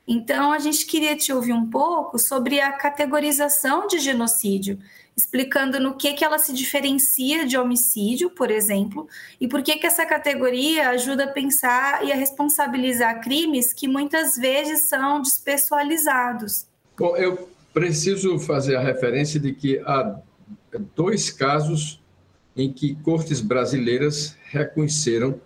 Então, 0.07 0.51
a 0.51 0.59
gente 0.59 0.85
queria 0.85 1.15
te 1.15 1.33
ouvir 1.33 1.53
um 1.53 1.67
pouco 1.67 2.19
sobre 2.19 2.61
a 2.61 2.71
categorização 2.71 3.87
de 3.87 3.97
genocídio, 3.97 4.77
explicando 5.17 5.79
no 5.79 5.95
que, 5.95 6.13
que 6.13 6.23
ela 6.23 6.37
se 6.37 6.53
diferencia 6.53 7.45
de 7.45 7.57
homicídio, 7.57 8.29
por 8.29 8.51
exemplo, 8.51 9.07
e 9.41 9.47
por 9.47 9.63
que, 9.63 9.77
que 9.77 9.87
essa 9.87 10.05
categoria 10.05 10.89
ajuda 10.89 11.23
a 11.23 11.31
pensar 11.31 12.05
e 12.05 12.11
a 12.11 12.15
responsabilizar 12.15 13.21
crimes 13.21 13.73
que 13.73 13.87
muitas 13.87 14.35
vezes 14.35 14.81
são 14.81 15.21
despessoalizados. 15.21 16.67
Bom, 16.97 17.15
eu 17.17 17.49
preciso 17.73 18.37
fazer 18.37 18.75
a 18.75 18.81
referência 18.81 19.39
de 19.39 19.53
que 19.53 19.79
há 19.79 20.19
dois 20.95 21.31
casos 21.31 21.99
em 22.55 22.71
que 22.71 22.95
cortes 22.95 23.41
brasileiras 23.41 24.35
reconheceram 24.49 25.39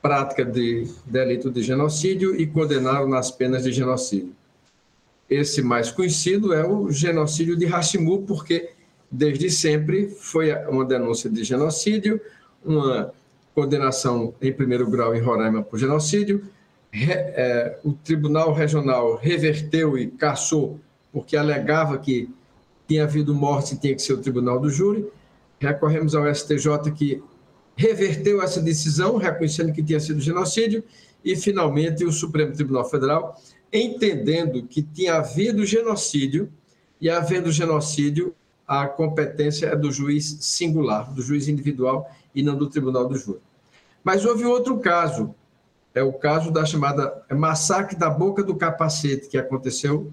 prática 0.00 0.44
de 0.44 0.86
delito 1.06 1.50
de 1.50 1.62
genocídio 1.62 2.34
e 2.40 2.46
condenaram 2.46 3.08
nas 3.08 3.30
penas 3.30 3.64
de 3.64 3.72
genocídio. 3.72 4.32
Esse 5.28 5.60
mais 5.60 5.90
conhecido 5.90 6.54
é 6.54 6.66
o 6.66 6.90
genocídio 6.90 7.56
de 7.56 7.66
Hashimu, 7.66 8.22
porque 8.22 8.70
desde 9.10 9.50
sempre 9.50 10.08
foi 10.08 10.52
uma 10.66 10.84
denúncia 10.84 11.28
de 11.28 11.44
genocídio, 11.44 12.20
uma 12.64 13.12
condenação 13.54 14.34
em 14.40 14.52
primeiro 14.52 14.88
grau 14.88 15.14
em 15.14 15.20
Roraima 15.20 15.62
por 15.62 15.78
genocídio. 15.78 16.44
É, 16.92 17.78
o 17.84 17.92
Tribunal 17.92 18.54
Regional 18.54 19.16
reverteu 19.16 19.98
e 19.98 20.06
cassou 20.06 20.80
porque 21.12 21.36
alegava 21.36 21.98
que 21.98 22.30
tinha 22.86 23.04
havido 23.04 23.34
morte 23.34 23.74
e 23.74 23.78
tinha 23.78 23.94
que 23.94 24.00
ser 24.00 24.14
o 24.14 24.18
Tribunal 24.18 24.58
do 24.58 24.70
Júri. 24.70 25.06
Recorremos 25.60 26.14
ao 26.14 26.32
STJ 26.32 26.90
que 26.94 27.22
reverteu 27.78 28.42
essa 28.42 28.60
decisão, 28.60 29.16
reconhecendo 29.16 29.72
que 29.72 29.84
tinha 29.84 30.00
sido 30.00 30.20
genocídio, 30.20 30.82
e 31.24 31.36
finalmente 31.36 32.04
o 32.04 32.10
Supremo 32.10 32.52
Tribunal 32.52 32.84
Federal, 32.90 33.40
entendendo 33.72 34.64
que 34.64 34.82
tinha 34.82 35.14
havido 35.14 35.64
genocídio, 35.64 36.52
e 37.00 37.08
havendo 37.08 37.52
genocídio, 37.52 38.34
a 38.66 38.88
competência 38.88 39.66
é 39.66 39.76
do 39.76 39.92
juiz 39.92 40.38
singular, 40.40 41.14
do 41.14 41.22
juiz 41.22 41.46
individual 41.46 42.10
e 42.34 42.42
não 42.42 42.56
do 42.56 42.68
Tribunal 42.68 43.06
do 43.06 43.16
Júri. 43.16 43.38
Mas 44.02 44.24
houve 44.24 44.44
outro 44.44 44.78
caso, 44.80 45.32
é 45.94 46.02
o 46.02 46.12
caso 46.12 46.50
da 46.50 46.66
chamada 46.66 47.22
massacre 47.30 47.96
da 47.96 48.10
boca 48.10 48.42
do 48.42 48.56
capacete, 48.56 49.28
que 49.28 49.38
aconteceu 49.38 50.10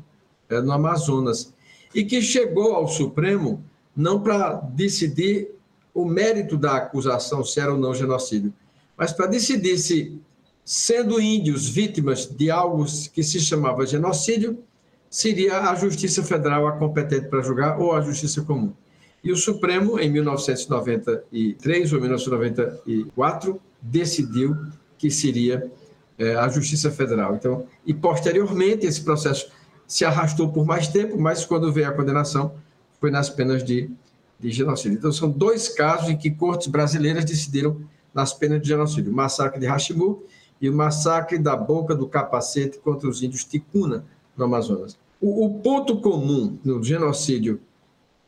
é, 0.48 0.62
no 0.62 0.72
Amazonas, 0.72 1.52
e 1.96 2.06
que 2.06 2.22
chegou 2.22 2.76
ao 2.76 2.88
Supremo 2.88 3.64
não 3.96 4.22
para 4.22 4.54
decidir 4.54 5.56
o 5.96 6.04
mérito 6.04 6.58
da 6.58 6.76
acusação, 6.76 7.42
se 7.46 7.58
era 7.58 7.72
ou 7.72 7.80
não 7.80 7.96
genocídio, 7.96 8.54
mas 8.98 9.14
para 9.14 9.28
decidir 9.28 9.78
se, 9.78 10.20
sendo 10.64 11.22
índios 11.22 11.70
vítimas 11.70 12.26
de 12.26 12.52
algo 12.52 12.86
que 13.14 13.24
se 13.24 13.40
chamava 13.40 13.86
genocídio, 13.86 14.60
seria 15.10 15.70
a 15.70 15.76
Justiça 15.76 16.22
Federal 16.22 16.68
a 16.68 16.74
competente 16.74 17.28
para 17.28 17.42
julgar 17.42 17.80
ou 17.80 17.94
a 17.94 18.02
Justiça 18.02 18.42
Comum. 18.42 18.74
E 19.24 19.32
o 19.32 19.38
Supremo, 19.38 19.98
em 19.98 20.12
1993 20.12 21.94
ou 21.94 22.02
1994, 22.02 23.60
decidiu 23.82 24.56
que 24.98 25.10
seria 25.10 25.72
é, 26.20 26.36
a 26.36 26.50
Justiça 26.50 26.92
Federal. 26.92 27.36
Então, 27.36 27.66
e 27.86 27.94
posteriormente 27.94 28.86
esse 28.86 29.02
processo 29.02 29.50
se 29.88 30.04
arrastou 30.04 30.52
por 30.52 30.66
mais 30.66 30.90
tempo, 30.90 31.18
mas 31.18 31.46
quando 31.46 31.72
veio 31.72 31.88
a 31.88 31.94
condenação 31.94 32.54
foi 33.00 33.10
nas 33.12 33.30
penas 33.30 33.64
de 33.64 33.90
de 34.50 34.56
genocídio. 34.56 34.98
Então, 34.98 35.12
são 35.12 35.30
dois 35.30 35.70
casos 35.70 36.10
em 36.10 36.18
que 36.18 36.32
cortes 36.32 36.68
brasileiras 36.68 37.26
decidiram 37.26 37.82
nas 38.14 38.34
penas 38.34 38.62
de 38.62 38.68
genocídio: 38.68 39.12
o 39.12 39.16
massacre 39.16 39.60
de 39.60 39.66
Hashimu 39.66 40.24
e 40.62 40.70
o 40.70 40.74
massacre 40.74 41.38
da 41.38 41.56
Boca 41.56 41.96
do 41.96 42.08
Capacete 42.08 42.80
contra 42.80 43.10
os 43.10 43.22
índios 43.22 43.44
Ticuna, 43.44 44.06
no 44.38 44.46
Amazonas. 44.46 44.98
O, 45.22 45.46
o 45.46 45.60
ponto 45.60 46.00
comum 46.00 46.58
no 46.64 46.84
genocídio 46.84 47.60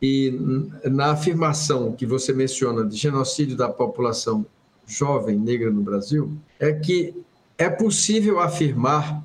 e 0.01 0.39
na 0.85 1.11
afirmação 1.11 1.91
que 1.91 2.05
você 2.05 2.31
menciona 2.31 2.85
de 2.85 2.95
genocídio 2.95 3.57
da 3.57 3.67
população 3.67 4.45
jovem 4.85 5.37
negra 5.37 5.71
no 5.71 5.81
Brasil 5.81 6.31
é 6.59 6.71
que 6.71 7.15
é 7.57 7.69
possível 7.69 8.39
afirmar 8.39 9.23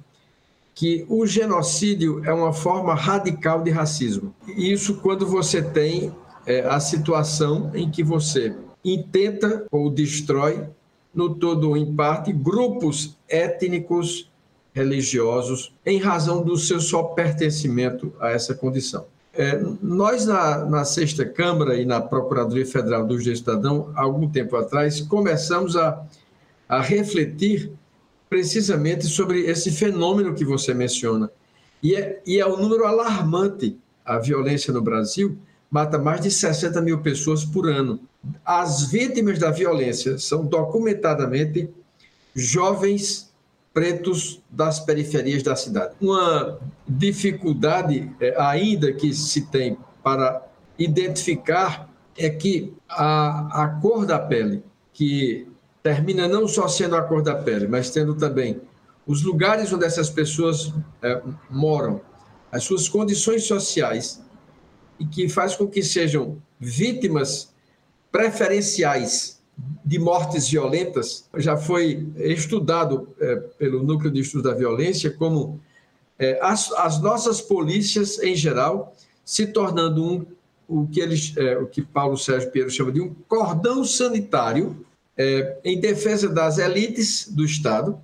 que 0.74 1.05
o 1.09 1.26
genocídio 1.26 2.24
é 2.24 2.32
uma 2.32 2.53
forma 2.53 2.95
radical 2.95 3.62
de 3.62 3.70
racismo. 3.70 4.34
Isso 4.57 4.97
quando 4.97 5.26
você 5.26 5.62
tem 5.62 6.12
é 6.47 6.61
a 6.61 6.80
situação 6.80 7.70
em 7.74 7.90
que 7.90 8.03
você 8.03 8.55
intenta 8.84 9.66
ou 9.70 9.90
destrói 9.90 10.68
no 11.14 11.34
todo 11.34 11.70
ou 11.70 11.76
em 11.76 11.95
parte, 11.95 12.32
grupos 12.32 13.16
étnicos 13.28 14.30
religiosos 14.74 15.72
em 15.84 15.99
razão 15.99 16.43
do 16.43 16.57
seu 16.57 16.80
só 16.80 17.03
pertencimento 17.03 18.12
a 18.18 18.30
essa 18.30 18.55
condição. 18.55 19.07
É, 19.34 19.62
nós, 19.82 20.26
na, 20.26 20.64
na 20.66 20.84
Sexta 20.84 21.24
Câmara 21.24 21.76
e 21.76 21.86
na 21.86 22.01
Procuradoria 22.01 22.66
Federal 22.66 23.07
do 23.07 23.18
Cidadão, 23.20 23.90
há 23.95 24.03
algum 24.03 24.28
tempo 24.28 24.57
atrás, 24.57 25.01
começamos 25.01 25.76
a, 25.76 26.05
a 26.68 26.80
refletir 26.80 27.72
precisamente 28.28 29.07
sobre 29.07 29.40
esse 29.43 29.70
fenômeno 29.70 30.34
que 30.34 30.45
você 30.45 30.74
menciona. 30.74 31.30
E 31.82 31.95
é, 31.95 32.20
e 32.26 32.38
é 32.38 32.47
um 32.47 32.57
número 32.57 32.86
alarmante. 32.86 33.78
A 34.05 34.18
violência 34.18 34.72
no 34.72 34.82
Brasil 34.82 35.38
mata 35.73 35.99
mais 35.99 36.20
de 36.20 36.31
60 36.31 36.83
mil 36.83 37.01
pessoas 37.01 37.47
por 37.47 37.66
ano. 37.66 37.99
As 38.45 38.91
vítimas 38.91 39.39
da 39.39 39.51
violência 39.51 40.18
são 40.18 40.45
documentadamente 40.45 41.70
jovens 42.35 43.33
pretos 43.73 44.43
das 44.51 44.81
periferias 44.81 45.43
da 45.43 45.57
cidade. 45.57 45.95
Uma 45.99 46.59
dificuldade 46.87 48.14
é, 48.20 48.35
ainda 48.39 48.93
que 48.93 49.14
se 49.14 49.47
tem 49.47 49.79
para 50.05 50.47
identificar 50.79 51.89
é 52.18 52.29
que 52.29 52.75
a, 52.87 53.64
a 53.64 53.68
cor 53.81 54.05
da 54.05 54.18
pele, 54.18 54.62
que 54.93 55.49
termina 55.83 56.29
não 56.29 56.47
só 56.47 56.68
sendo 56.68 56.97
a 56.97 57.03
cor 57.03 57.23
da 57.23 57.35
pele, 57.35 57.66
mas 57.66 57.89
tendo 57.89 58.14
também 58.14 58.61
os 59.07 59.23
lugares 59.23 59.73
onde 59.73 59.87
essas 59.87 60.11
pessoas 60.11 60.70
é, 61.03 61.23
moram, 61.49 62.03
as 62.53 62.62
suas 62.62 62.91
condições 62.91 63.45
sociais, 63.45 64.22
e 65.03 65.07
que 65.07 65.28
faz 65.28 65.57
com 65.57 65.66
que 65.66 65.82
sejam 65.82 66.40
vítimas 66.61 67.53
preferenciais 68.11 69.40
de 69.84 69.98
mortes 69.98 70.48
violentas 70.48 71.28
já 71.36 71.57
foi 71.57 72.09
estudado 72.16 73.09
é, 73.20 73.36
pelo 73.59 73.82
Núcleo 73.82 74.12
de 74.12 74.20
Estudo 74.20 74.44
da 74.44 74.55
Violência 74.55 75.11
como 75.11 75.61
é, 76.18 76.38
as, 76.40 76.70
as, 76.72 77.00
nossas 77.00 77.40
polícias, 77.40 78.22
em 78.22 78.36
geral, 78.36 78.94
se 79.24 79.46
tornando 79.46 80.05
um, 80.05 80.26
o, 80.68 80.86
que 80.86 81.00
eles, 81.00 81.36
é, 81.36 81.59
o 81.59 81.66
que 81.66 81.82
Paulo 81.82 82.16
Sérgio 82.16 82.50
Pinheiro 82.50 82.70
chama 82.70 82.92
de 82.92 83.00
um 83.00 83.12
cordão 83.28 83.84
sanitário 83.84 84.86
é, 85.16 85.59
em 85.64 85.80
defesa 85.80 86.28
das 86.28 86.59
elites 86.59 87.28
do 87.28 87.44
Estado 87.44 88.00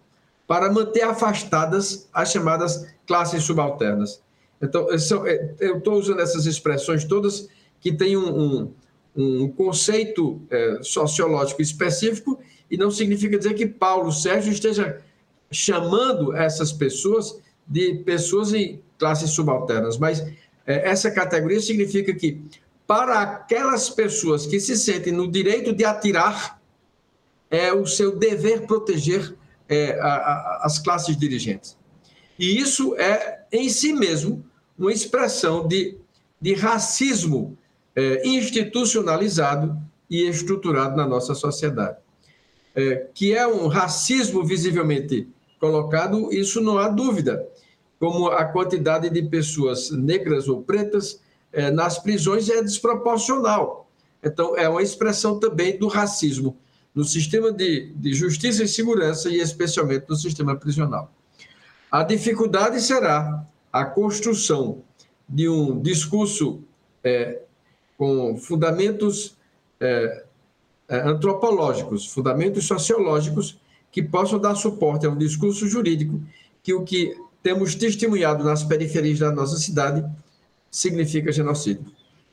para 0.49 0.73
manter 0.73 1.03
afastadas 1.03 2.09
as 2.13 2.33
chamadas 2.33 2.89
classes 3.07 3.45
subalternas. 3.45 4.21
Então, 4.61 4.89
é, 5.27 5.55
eu 5.61 5.79
estou 5.79 5.95
usando 5.95 6.21
essas 6.21 6.47
expressões 6.47 7.05
todas 7.05 7.49
que 7.81 7.93
têm 7.93 8.17
um, 8.17 8.63
um 8.63 8.73
um 9.19 9.49
conceito 9.49 10.41
é, 10.49 10.79
sociológico 10.81 11.61
específico 11.61 12.39
e 12.71 12.77
não 12.77 12.89
significa 12.89 13.37
dizer 13.37 13.55
que 13.55 13.67
Paulo 13.67 14.13
Sérgio 14.13 14.53
esteja 14.53 15.03
chamando 15.51 16.33
essas 16.37 16.73
pessoas 16.73 17.41
de 17.67 17.97
pessoas 18.05 18.55
em 18.55 18.81
classes 18.97 19.31
subalternas, 19.31 19.99
mas 19.99 20.21
é, 20.65 20.89
essa 20.89 21.11
categoria 21.11 21.61
significa 21.61 22.15
que 22.15 22.41
para 22.87 23.21
aquelas 23.21 23.91
pessoas 23.91 24.47
que 24.47 24.61
se 24.61 24.77
sentem 24.77 25.13
no 25.13 25.29
direito 25.29 25.73
de 25.73 25.85
atirar, 25.85 26.59
é 27.51 27.73
o 27.73 27.87
seu 27.87 28.17
dever 28.17 28.67
proteger 28.67 29.35
é, 29.69 29.99
a, 30.01 30.07
a, 30.07 30.61
as 30.65 30.79
classes 30.79 31.17
dirigentes. 31.17 31.77
E 32.39 32.59
isso 32.59 32.95
é, 32.97 33.41
em 33.51 33.69
si 33.69 33.93
mesmo, 33.93 34.45
uma 34.79 34.93
expressão 34.93 35.67
de, 35.67 35.97
de 36.41 36.55
racismo 36.55 37.59
é, 37.97 38.27
institucionalizado 38.27 39.77
e 40.09 40.23
estruturado 40.29 40.97
na 40.97 41.07
nossa 41.07 41.35
sociedade. 41.35 41.99
É, 42.75 43.09
que 43.13 43.35
é 43.35 43.47
um 43.47 43.67
racismo 43.67 44.45
visivelmente 44.45 45.29
colocado, 45.59 46.33
isso 46.33 46.61
não 46.61 46.79
há 46.79 46.89
dúvida, 46.89 47.47
como 47.99 48.29
a 48.29 48.45
quantidade 48.45 49.11
de 49.11 49.23
pessoas 49.23 49.91
negras 49.91 50.49
ou 50.49 50.63
pretas 50.63 51.21
é, 51.53 51.71
nas 51.71 51.99
prisões 51.99 52.49
é 52.49 52.63
desproporcional. 52.63 53.91
Então, 54.23 54.57
é 54.57 54.69
uma 54.69 54.83
expressão 54.83 55.41
também 55.41 55.77
do 55.77 55.89
racismo 55.89 56.57
no 56.95 57.05
sistema 57.05 57.53
de, 57.53 57.93
de 57.95 58.13
justiça 58.13 58.63
e 58.63 58.69
segurança 58.69 59.29
e 59.29 59.41
especialmente 59.41 60.07
no 60.09 60.17
sistema 60.17 60.57
prisional. 60.57 61.13
A 61.91 62.03
dificuldade 62.03 62.81
será 62.81 63.47
a 63.73 63.85
construção 63.85 64.83
de 65.29 65.49
um 65.49 65.81
discurso 65.81 66.63
é, 67.05 67.43
com 67.97 68.37
fundamentos 68.37 69.37
é, 69.81 70.25
é, 70.89 71.01
antropológicos, 71.01 72.07
fundamentos 72.07 72.67
sociológicos 72.67 73.59
que 73.91 74.03
possam 74.03 74.39
dar 74.39 74.55
suporte 74.55 75.07
a 75.07 75.11
um 75.11 75.19
discurso 75.19 75.67
jurídico 75.67 76.21
que 76.63 76.73
o 76.73 76.85
que 76.85 77.17
temos 77.43 77.75
testemunhado 77.75 78.45
nas 78.45 78.63
periferias 78.63 79.19
da 79.19 79.31
nossa 79.31 79.57
cidade 79.57 80.05
significa 80.71 81.33
genocídio. 81.33 81.85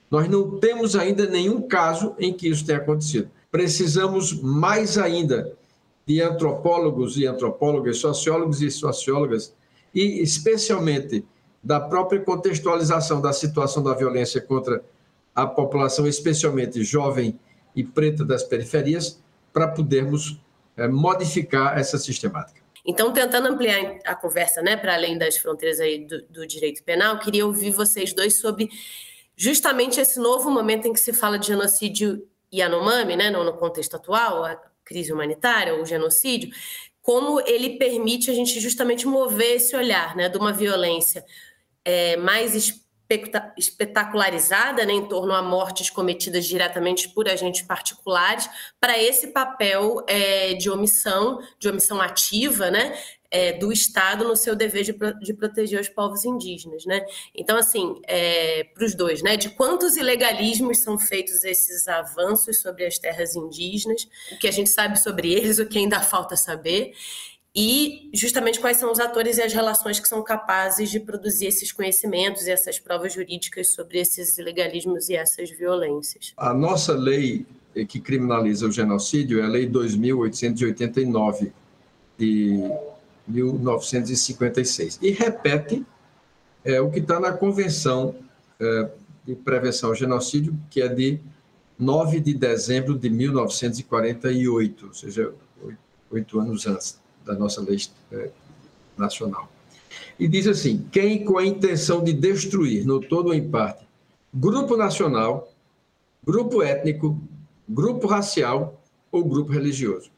Nós 0.10 0.28
não 0.30 0.60
temos 0.60 0.96
ainda 0.96 1.26
nenhum 1.26 1.62
caso 1.62 2.16
em 2.20 2.34
que 2.34 2.48
isso 2.48 2.66
tenha 2.66 2.80
acontecido. 2.80 3.30
Precisamos 3.52 4.34
mais 4.42 4.98
ainda 4.98 5.54
de 6.06 6.22
antropólogos 6.22 7.18
e 7.18 7.26
antropólogas, 7.26 7.98
sociólogos 7.98 8.62
e 8.62 8.70
sociólogas, 8.70 9.54
e 9.96 10.22
especialmente 10.22 11.26
da 11.64 11.80
própria 11.80 12.20
contextualização 12.20 13.22
da 13.22 13.32
situação 13.32 13.82
da 13.82 13.94
violência 13.94 14.42
contra 14.42 14.84
a 15.34 15.48
população, 15.48 16.06
especialmente 16.06 16.84
jovem 16.84 17.40
e 17.76 17.84
preta 17.84 18.24
das 18.24 18.44
periferias, 18.44 19.24
para 19.52 19.70
podermos 19.70 20.40
é, 20.78 20.88
modificar 20.88 21.78
essa 21.80 21.98
sistemática. 21.98 22.62
Então, 22.86 23.12
tentando 23.12 23.48
ampliar 23.48 23.98
a 24.06 24.14
conversa 24.14 24.62
né, 24.62 24.78
para 24.78 24.94
além 24.94 25.18
das 25.18 25.38
fronteiras 25.38 25.80
aí 25.80 26.06
do, 26.06 26.22
do 26.30 26.46
direito 26.46 26.84
penal, 26.84 27.18
queria 27.20 27.46
ouvir 27.46 27.72
vocês 27.72 28.14
dois 28.14 28.40
sobre 28.40 28.70
justamente 29.36 30.00
esse 30.00 30.20
novo 30.20 30.52
momento 30.52 30.88
em 30.88 30.94
que 30.94 31.00
se 31.00 31.12
fala 31.12 31.40
de 31.40 31.48
genocídio 31.48 32.28
Yanomami, 32.54 33.16
né, 33.16 33.32
no 33.32 33.54
contexto 33.54 33.96
atual, 33.96 34.46
a 34.46 34.56
crise 34.86 35.12
humanitária, 35.12 35.82
o 35.82 35.84
genocídio, 35.84 36.52
como 37.06 37.40
ele 37.42 37.78
permite 37.78 38.32
a 38.32 38.34
gente 38.34 38.60
justamente 38.60 39.06
mover 39.06 39.58
esse 39.58 39.76
olhar 39.76 40.16
né, 40.16 40.28
de 40.28 40.40
uma 40.40 40.52
violência 40.52 41.24
é, 41.86 42.18
mais 42.18 42.56
espetacularizada 43.56 44.84
né, 44.84 44.94
em 44.94 45.08
torno 45.08 45.32
a 45.32 45.44
mortes 45.44 45.92
cometidas 45.92 46.48
diretamente 46.48 47.10
por 47.10 47.30
agentes 47.30 47.62
particulares 47.62 48.50
para 48.80 48.98
esse 48.98 49.28
papel 49.28 50.04
é, 50.08 50.56
de 50.56 50.68
omissão, 50.68 51.40
de 51.60 51.70
omissão 51.70 52.02
ativa, 52.02 52.72
né, 52.72 52.98
é, 53.30 53.54
do 53.54 53.72
Estado 53.72 54.24
no 54.26 54.36
seu 54.36 54.56
dever 54.56 54.84
de, 54.84 54.96
de, 55.22 55.34
proteger 55.34 55.80
os 55.80 55.90
povos 55.90 56.26
indígenas, 56.26 56.86
né? 56.86 57.06
Então, 57.34 57.58
assim, 57.58 58.00
é, 58.08 58.64
para 58.74 58.86
os 58.86 58.96
dois, 58.96 59.22
né? 59.22 59.36
De 59.38 59.50
quantos 59.50 59.98
ilegalismos 59.98 60.80
são 60.80 60.98
feitos 60.98 61.44
esses 61.44 61.88
avanços 61.88 62.60
sobre 62.60 62.86
as 62.86 62.98
terras 62.98 63.36
indígenas, 63.36 64.08
o 64.32 64.38
que 64.38 64.48
a 64.48 64.52
gente 64.52 64.70
sabe 64.70 65.00
sobre 65.00 65.34
eles, 65.34 65.60
o 65.60 65.66
que 65.66 65.78
ainda 65.78 66.00
falta 66.02 66.36
saber, 66.36 66.94
e 67.56 68.10
justamente 68.14 68.60
quais 68.60 68.78
são 68.78 68.92
os 68.92 69.00
atores 69.00 69.38
e 69.38 69.42
as 69.42 69.54
relações 69.54 70.00
que 70.00 70.08
são 70.08 70.22
capazes 70.22 70.90
de 70.90 71.00
produzir 71.00 71.48
esses 71.48 71.72
conhecimentos 71.72 72.48
e 72.48 72.52
essas 72.52 72.80
provas 72.80 73.14
jurídicas 73.14 73.70
sobre 73.70 74.00
esses 74.00 74.38
ilegalismos 74.38 75.10
e 75.10 75.16
essas 75.16 75.50
violências. 75.50 76.34
A 76.36 76.54
nossa 76.54 76.94
lei 76.94 77.46
que 77.88 78.00
criminaliza 78.00 78.68
o 78.68 78.72
genocídio 78.72 79.42
é 79.42 79.44
a 79.44 79.48
Lei 79.48 79.66
2889 79.66 81.52
de 82.18 82.72
1956 83.28 85.00
e 85.02 85.12
repete 85.12 85.86
é, 86.64 86.82
o 86.82 86.90
que 86.90 87.00
está 87.00 87.20
na 87.20 87.32
Convenção 87.32 88.16
é, 88.60 88.90
de 89.26 89.36
Prevenção 89.36 89.90
ao 89.90 89.96
Genocídio, 89.96 90.58
que 90.70 90.82
é 90.82 90.88
de 90.88 91.20
9 91.78 92.20
de 92.20 92.34
dezembro 92.34 92.98
de 92.98 93.10
1948, 93.10 94.88
ou 94.88 94.94
seja, 94.94 95.34
oito 96.12 96.40
anos 96.40 96.66
antes 96.66 97.00
da 97.26 97.34
nossa 97.34 97.62
lei 97.62 97.78
é, 98.12 98.30
nacional. 98.98 99.52
E 100.20 100.28
diz 100.28 100.48
assim: 100.48 100.88
quem 100.92 101.24
com 101.26 101.38
a 101.38 101.46
intenção 101.46 102.04
de 102.04 102.14
destruir, 102.14 102.86
no 102.86 103.00
todo 103.00 103.28
ou 103.28 103.34
em 103.34 103.50
parte, 103.50 103.86
grupo 104.34 104.78
nacional, 104.78 105.52
grupo 106.26 106.62
étnico, 106.62 107.20
grupo 107.68 108.08
racial 108.08 108.82
ou 109.12 109.24
grupo 109.24 109.52
religioso. 109.52 110.12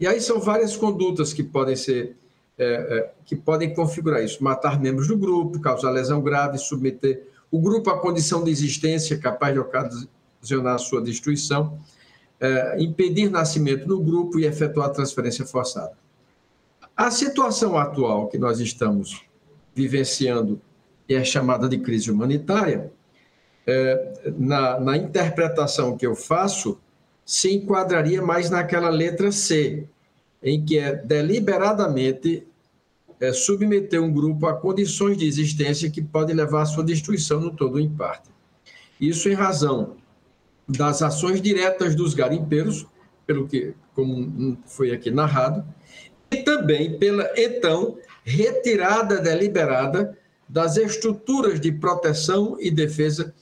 E 0.00 0.06
aí 0.06 0.20
são 0.20 0.40
várias 0.40 0.76
condutas 0.76 1.32
que 1.32 1.42
podem 1.42 1.76
ser 1.76 2.16
é, 2.58 2.64
é, 2.64 3.10
que 3.24 3.36
podem 3.36 3.72
configurar 3.72 4.22
isso: 4.22 4.42
matar 4.42 4.80
membros 4.80 5.08
do 5.08 5.16
grupo, 5.16 5.60
causar 5.60 5.90
lesão 5.90 6.20
grave, 6.20 6.58
submeter 6.58 7.28
o 7.50 7.60
grupo 7.60 7.90
à 7.90 7.98
condição 7.98 8.44
de 8.44 8.50
existência 8.50 9.18
capaz 9.18 9.54
de 9.54 9.60
ocasionar 9.60 10.78
sua 10.78 11.00
destruição, 11.00 11.78
é, 12.40 12.76
impedir 12.82 13.30
nascimento 13.30 13.86
no 13.86 14.00
grupo 14.00 14.38
e 14.38 14.44
efetuar 14.44 14.90
transferência 14.90 15.46
forçada. 15.46 15.96
A 16.96 17.10
situação 17.10 17.78
atual 17.78 18.28
que 18.28 18.36
nós 18.36 18.60
estamos 18.60 19.24
vivenciando 19.74 20.60
e 21.08 21.14
é 21.14 21.24
chamada 21.24 21.68
de 21.68 21.78
crise 21.78 22.10
humanitária, 22.10 22.92
é, 23.66 24.32
na, 24.36 24.78
na 24.78 24.96
interpretação 24.96 25.96
que 25.96 26.06
eu 26.06 26.14
faço, 26.14 26.78
se 27.24 27.54
enquadraria 27.54 28.20
mais 28.20 28.50
naquela 28.50 28.90
letra 28.90 29.30
C, 29.30 29.86
em 30.42 30.64
que 30.64 30.78
é 30.78 30.94
deliberadamente 30.94 32.46
é, 33.20 33.32
submeter 33.32 34.02
um 34.02 34.12
grupo 34.12 34.46
a 34.46 34.54
condições 34.54 35.16
de 35.16 35.26
existência 35.26 35.90
que 35.90 36.00
podem 36.00 36.36
levar 36.36 36.62
à 36.62 36.66
sua 36.66 36.84
destruição 36.84 37.40
no 37.40 37.50
todo 37.50 37.74
ou 37.74 37.80
em 37.80 37.90
parte. 37.90 38.30
Isso 39.00 39.28
em 39.28 39.34
razão 39.34 39.96
das 40.68 41.02
ações 41.02 41.40
diretas 41.40 41.94
dos 41.94 42.14
garimpeiros, 42.14 42.86
pelo 43.26 43.48
que 43.48 43.74
como 43.94 44.56
foi 44.66 44.92
aqui 44.92 45.10
narrado, 45.10 45.64
e 46.30 46.36
também 46.38 46.98
pela 46.98 47.28
então 47.36 47.98
retirada 48.22 49.18
deliberada 49.18 50.16
das 50.48 50.76
estruturas 50.76 51.60
de 51.60 51.72
proteção 51.72 52.56
e 52.60 52.70
defesa 52.70 53.34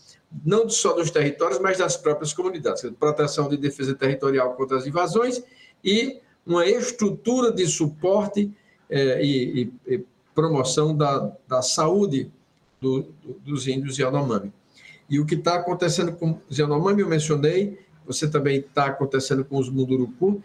não 0.44 0.68
só 0.68 0.92
dos 0.92 1.10
territórios, 1.10 1.58
mas 1.60 1.78
das 1.78 1.96
próprias 1.96 2.32
comunidades, 2.32 2.82
proteção 2.98 3.48
de 3.48 3.56
defesa 3.56 3.94
territorial 3.94 4.54
contra 4.54 4.76
as 4.76 4.86
invasões 4.86 5.42
e 5.84 6.20
uma 6.46 6.64
estrutura 6.66 7.52
de 7.52 7.66
suporte 7.66 8.52
é, 8.88 9.24
e, 9.24 9.72
e, 9.86 10.04
promoção 10.34 10.96
da, 10.96 11.32
da 11.48 11.62
saúde 11.62 12.30
do, 12.80 13.02
do, 13.22 13.32
dos 13.44 13.66
índios 13.66 13.98
Yanomami. 13.98 14.52
E 15.08 15.18
o 15.18 15.26
que 15.26 15.34
está 15.34 15.56
acontecendo 15.56 16.12
com 16.12 16.38
os 16.48 16.58
Yanomami, 16.58 17.00
eu 17.00 17.08
mencionei, 17.08 17.78
você 18.06 18.28
também 18.28 18.58
está 18.58 18.86
acontecendo 18.86 19.44
com 19.44 19.58
os 19.58 19.68
Munduruku, 19.68 20.42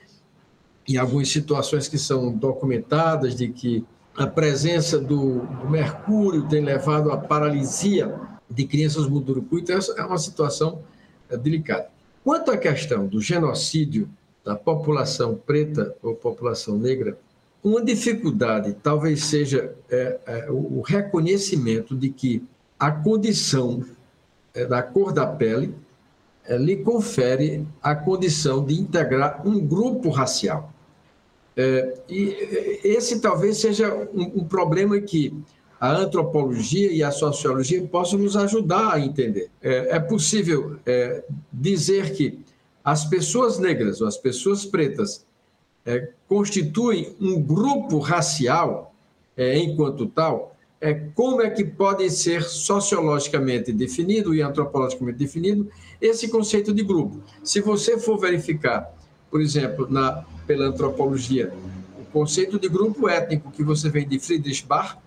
em 0.88 0.98
algumas 0.98 1.30
situações 1.30 1.88
que 1.88 1.98
são 1.98 2.32
documentadas 2.32 3.36
de 3.36 3.50
que 3.50 3.86
a 4.16 4.26
presença 4.26 5.00
do, 5.00 5.42
do 5.42 5.70
mercúrio 5.70 6.48
tem 6.48 6.62
levado 6.62 7.12
à 7.12 7.18
paralisia 7.18 8.14
de 8.50 8.66
crianças 8.66 9.08
Munduruku, 9.08 9.60
então 9.60 9.78
é 9.98 10.04
uma 10.04 10.18
situação 10.18 10.82
é, 11.30 11.38
delicada. 11.38 11.90
Quanto 12.24 12.52
à 12.52 12.58
questão 12.58 13.08
do 13.08 13.22
genocídio 13.22 14.10
da 14.44 14.56
população 14.56 15.36
preta 15.36 15.96
ou 16.02 16.16
população 16.16 16.78
negra, 16.78 17.18
uma 17.64 17.84
dificuldade 17.84 18.76
talvez 18.82 19.24
seja 19.26 19.76
é, 19.90 20.20
é, 20.26 20.48
o 20.50 20.82
reconhecimento 20.82 21.96
de 21.96 22.10
que 22.10 22.44
a 22.80 22.92
condição 22.92 23.86
é, 24.54 24.66
da 24.66 24.82
cor 24.82 25.14
da 25.14 25.28
pele 25.28 25.76
é, 26.46 26.58
lhe 26.58 26.78
confere 26.78 27.68
a 27.82 27.94
condição 27.94 28.66
de 28.66 28.74
integrar 28.74 29.48
um 29.48 29.60
grupo 29.60 30.10
racial. 30.10 30.74
É, 31.56 32.00
e 32.10 32.80
esse 32.84 33.20
talvez 33.20 33.58
seja 33.58 33.94
um, 33.94 34.42
um, 34.42 34.44
problema 34.46 35.00
que 35.00 35.38
a 35.80 35.92
antropologia 35.92 36.92
e 36.92 37.04
a 37.04 37.12
sociologia 37.12 37.86
possam 37.88 38.18
nos 38.18 38.36
ajudar 38.36 38.94
a 38.94 39.00
entender. 39.00 39.50
É, 39.62 39.98
é 39.98 40.00
possível 40.00 40.80
dizer 41.52 42.14
que 42.14 42.40
as 42.84 43.06
pessoas 43.06 43.60
negras 43.60 44.02
ou 44.02 44.08
as 44.08 44.18
pessoas 44.18 44.66
pretas 44.66 45.26
é, 45.86 46.10
constituem 46.28 47.16
um 47.20 47.42
grupo 47.42 48.00
racial 48.00 48.94
é, 49.36 49.58
enquanto 49.58 50.06
tal, 50.08 50.56
é, 50.80 50.94
como 51.14 51.42
é 51.42 51.50
que 51.50 51.64
pode 51.64 52.10
ser 52.10 52.44
sociologicamente 52.44 53.72
definido 53.72 54.34
e 54.34 54.42
antropologicamente 54.42 55.20
definido 55.20 55.70
esse 56.02 56.28
conceito 56.28 56.74
de 56.74 56.84
grupo? 56.84 57.22
Se 57.44 57.62
você 57.62 58.00
for 58.00 58.18
verificar, 58.18 58.92
por 59.30 59.42
exemplo, 59.42 59.88
na, 59.90 60.26
pela 60.48 60.66
antropologia, 60.66 61.54
o 62.00 62.06
conceito 62.06 62.60
de 62.60 62.68
grupo 62.68 63.08
étnico 63.08 63.52
que 63.52 63.64
você 63.64 63.90
vem 63.90 64.08
de 64.08 64.20
Friedrich 64.20 64.66
Bach, 64.66 64.98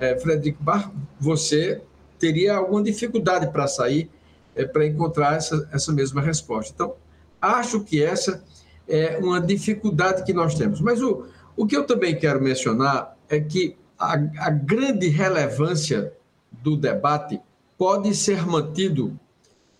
é, 0.00 0.18
Friedrich 0.18 0.58
Bach, 0.60 0.90
você 1.20 1.80
teria 2.18 2.56
alguma 2.56 2.82
dificuldade 2.82 3.50
para 3.52 3.68
sair, 3.68 4.10
é, 4.56 4.64
para 4.64 4.86
encontrar 4.86 5.36
essa, 5.36 5.68
essa 5.72 5.92
mesma 5.92 6.20
resposta. 6.20 6.72
Então, 6.74 6.94
acho 7.42 7.80
que 7.80 8.02
essa 8.02 8.44
é 8.88 9.18
uma 9.18 9.40
dificuldade 9.40 10.24
que 10.24 10.32
nós 10.32 10.54
temos. 10.54 10.80
Mas 10.80 11.02
o, 11.02 11.26
o 11.56 11.66
que 11.66 11.76
eu 11.76 11.84
também 11.84 12.16
quero 12.16 12.40
mencionar 12.40 13.16
é 13.28 13.40
que 13.40 13.76
a, 13.98 14.14
a 14.14 14.50
grande 14.50 15.08
relevância 15.08 16.12
do 16.50 16.76
debate 16.76 17.40
pode 17.76 18.14
ser 18.14 18.46
mantido 18.46 19.18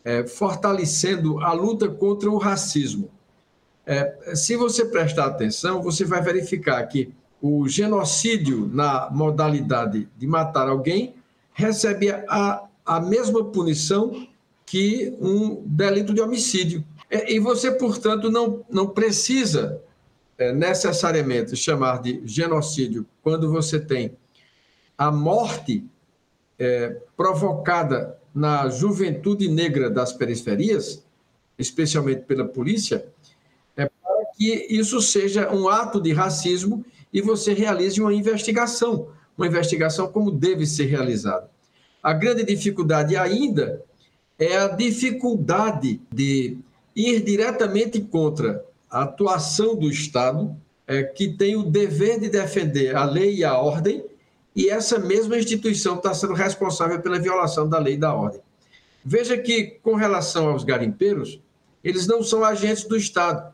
é, 0.04 0.26
fortalecendo 0.26 1.38
a 1.40 1.52
luta 1.52 1.88
contra 1.88 2.28
o 2.30 2.36
racismo. 2.36 3.08
É, 3.86 4.34
se 4.34 4.56
você 4.56 4.84
prestar 4.84 5.26
atenção, 5.26 5.82
você 5.82 6.04
vai 6.04 6.20
verificar 6.20 6.84
que 6.86 7.12
o 7.40 7.68
genocídio 7.68 8.70
na 8.72 9.10
modalidade 9.10 10.08
de 10.16 10.26
matar 10.26 10.68
alguém 10.68 11.14
recebe 11.52 12.10
a, 12.10 12.64
a 12.86 13.00
mesma 13.00 13.44
punição 13.44 14.26
que 14.64 15.14
um 15.20 15.62
delito 15.66 16.14
de 16.14 16.20
homicídio. 16.20 16.84
É, 17.12 17.30
e 17.30 17.38
você, 17.38 17.70
portanto, 17.70 18.30
não, 18.30 18.64
não 18.70 18.88
precisa 18.88 19.82
é, 20.38 20.50
necessariamente 20.50 21.54
chamar 21.54 22.00
de 22.00 22.22
genocídio 22.24 23.06
quando 23.22 23.52
você 23.52 23.78
tem 23.78 24.16
a 24.96 25.12
morte 25.12 25.84
é, 26.58 26.96
provocada 27.14 28.18
na 28.34 28.70
juventude 28.70 29.46
negra 29.46 29.90
das 29.90 30.14
periferias, 30.14 31.04
especialmente 31.58 32.22
pela 32.22 32.46
polícia, 32.46 33.06
é 33.76 33.84
para 33.84 34.24
que 34.34 34.66
isso 34.70 34.98
seja 35.02 35.52
um 35.52 35.68
ato 35.68 36.00
de 36.00 36.14
racismo 36.14 36.82
e 37.12 37.20
você 37.20 37.52
realize 37.52 38.00
uma 38.00 38.14
investigação, 38.14 39.10
uma 39.36 39.46
investigação 39.46 40.10
como 40.10 40.30
deve 40.30 40.64
ser 40.64 40.86
realizada. 40.86 41.50
A 42.02 42.14
grande 42.14 42.42
dificuldade 42.42 43.18
ainda 43.18 43.84
é 44.38 44.56
a 44.56 44.68
dificuldade 44.68 46.00
de 46.10 46.56
ir 46.94 47.20
diretamente 47.20 48.00
contra 48.00 48.64
a 48.90 49.02
atuação 49.02 49.74
do 49.74 49.90
Estado, 49.90 50.54
é, 50.86 51.02
que 51.02 51.28
tem 51.28 51.56
o 51.56 51.62
dever 51.62 52.20
de 52.20 52.28
defender 52.28 52.94
a 52.94 53.04
lei 53.04 53.36
e 53.36 53.44
a 53.44 53.56
ordem, 53.56 54.04
e 54.54 54.68
essa 54.68 54.98
mesma 54.98 55.38
instituição 55.38 55.96
está 55.96 56.12
sendo 56.12 56.34
responsável 56.34 57.00
pela 57.00 57.18
violação 57.18 57.68
da 57.68 57.78
lei 57.78 57.94
e 57.94 57.98
da 57.98 58.14
ordem. 58.14 58.40
Veja 59.04 59.36
que, 59.38 59.78
com 59.82 59.94
relação 59.94 60.48
aos 60.48 60.62
garimpeiros, 60.62 61.40
eles 61.82 62.06
não 62.06 62.22
são 62.22 62.44
agentes 62.44 62.84
do 62.84 62.96
Estado. 62.96 63.52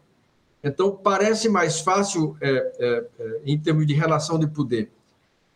Então, 0.63 0.91
parece 0.91 1.49
mais 1.49 1.81
fácil, 1.81 2.37
é, 2.41 2.51
é, 2.51 3.05
é 3.19 3.41
em 3.47 3.59
termos 3.59 3.87
de 3.87 3.95
relação 3.95 4.39
de 4.39 4.47
poder, 4.47 4.91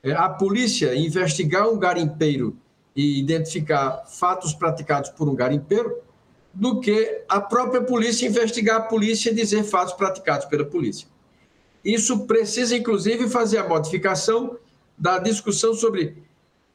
é, 0.03 0.13
a 0.13 0.29
polícia 0.29 0.95
investigar 0.95 1.69
um 1.69 1.79
garimpeiro 1.79 2.57
e 2.95 3.19
identificar 3.19 4.05
fatos 4.07 4.53
praticados 4.53 5.11
por 5.11 5.29
um 5.29 5.35
garimpeiro 5.35 5.97
do 6.55 6.81
que 6.81 7.23
a 7.29 7.41
própria 7.41 7.83
polícia 7.83 8.27
investigar 8.27 8.77
a 8.77 8.83
polícia 8.83 9.31
e 9.31 9.35
dizer 9.35 9.65
fatos 9.65 9.95
praticados 9.95 10.47
pela 10.47 10.65
polícia. 10.65 11.09
Isso 11.85 12.27
precisa, 12.27 12.77
inclusive, 12.77 13.29
fazer 13.29 13.59
a 13.59 13.69
modificação 13.69 14.57
da 14.97 15.19
discussão 15.19 15.75
sobre 15.75 16.17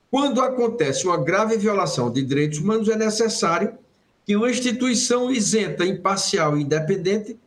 quando 0.10 0.42
acontece 0.42 1.06
uma 1.06 1.18
grave 1.18 1.58
violação 1.58 2.12
de 2.12 2.24
direitos 2.24 2.60
humanos, 2.60 2.90
é 2.90 2.96
necessário 2.96 3.78
que 4.26 4.36
uma 4.36 4.50
instituição 4.50 5.32
isenta, 5.32 5.86
imparcial 5.86 6.58
e 6.58 6.64
independente 6.64 7.38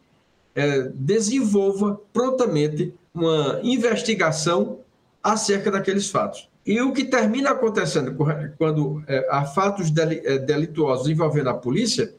é, 0.55 0.83
desenvolva 0.95 2.01
prontamente 2.13 2.95
uma 3.15 3.61
investigação 3.63 4.79
acerca 5.23 5.71
daqueles 5.71 6.11
fatos. 6.11 6.49
E 6.65 6.81
o 6.81 6.93
que 6.93 7.05
termina 7.05 7.51
acontecendo 7.51 8.15
quando 8.57 9.03
é, 9.07 9.27
há 9.31 9.45
fatos 9.45 9.93
é, 9.97 10.39
delituosos 10.39 11.09
envolvendo 11.09 11.51
a 11.51 11.55
polícia 11.55 12.15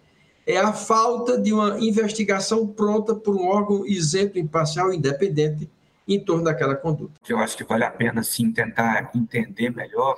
é 0.45 0.57
a 0.57 0.73
falta 0.73 1.39
de 1.39 1.53
uma 1.53 1.79
investigação 1.79 2.67
pronta 2.67 3.15
por 3.15 3.35
um 3.35 3.47
órgão 3.47 3.85
isento, 3.85 4.39
imparcial 4.39 4.93
independente 4.93 5.69
em 6.07 6.19
torno 6.19 6.43
daquela 6.43 6.75
conduta. 6.75 7.13
Eu 7.27 7.37
acho 7.37 7.55
que 7.55 7.63
vale 7.63 7.83
a 7.83 7.91
pena 7.91 8.23
sim 8.23 8.51
tentar 8.51 9.11
entender 9.15 9.69
melhor 9.69 10.17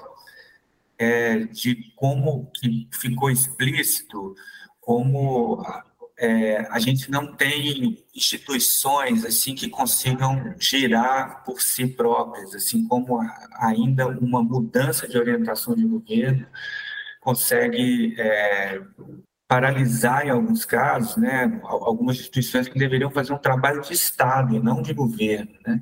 é, 0.98 1.40
de 1.40 1.92
como 1.96 2.50
que 2.54 2.88
ficou 2.92 3.30
explícito 3.30 4.36
como 4.80 5.64
é, 6.18 6.68
a 6.70 6.80
gente 6.80 7.10
não 7.10 7.34
tem 7.36 8.04
instituições 8.14 9.26
assim 9.26 9.56
que 9.56 9.70
consigam 9.70 10.54
girar 10.60 11.44
por 11.44 11.62
si 11.62 11.88
próprias, 11.88 12.54
assim 12.54 12.88
como 12.88 13.20
ainda 13.58 14.08
uma 14.08 14.44
mudança 14.44 15.08
de 15.08 15.18
orientação 15.18 15.76
de 15.76 15.86
governo 15.86 16.46
consegue 17.20 18.16
é, 18.20 18.82
paralisar, 19.48 20.26
em 20.26 20.30
alguns 20.30 20.66
casos, 20.66 21.18
né, 21.18 21.60
algumas 21.64 22.18
instituições 22.18 22.68
que 22.68 22.78
deveriam 22.78 23.12
fazer 23.12 23.34
um 23.34 23.38
trabalho 23.38 23.82
de 23.82 23.94
Estado 23.94 24.56
e 24.56 24.60
não 24.60 24.82
de 24.82 24.94
governo. 24.94 25.52
Né? 25.66 25.82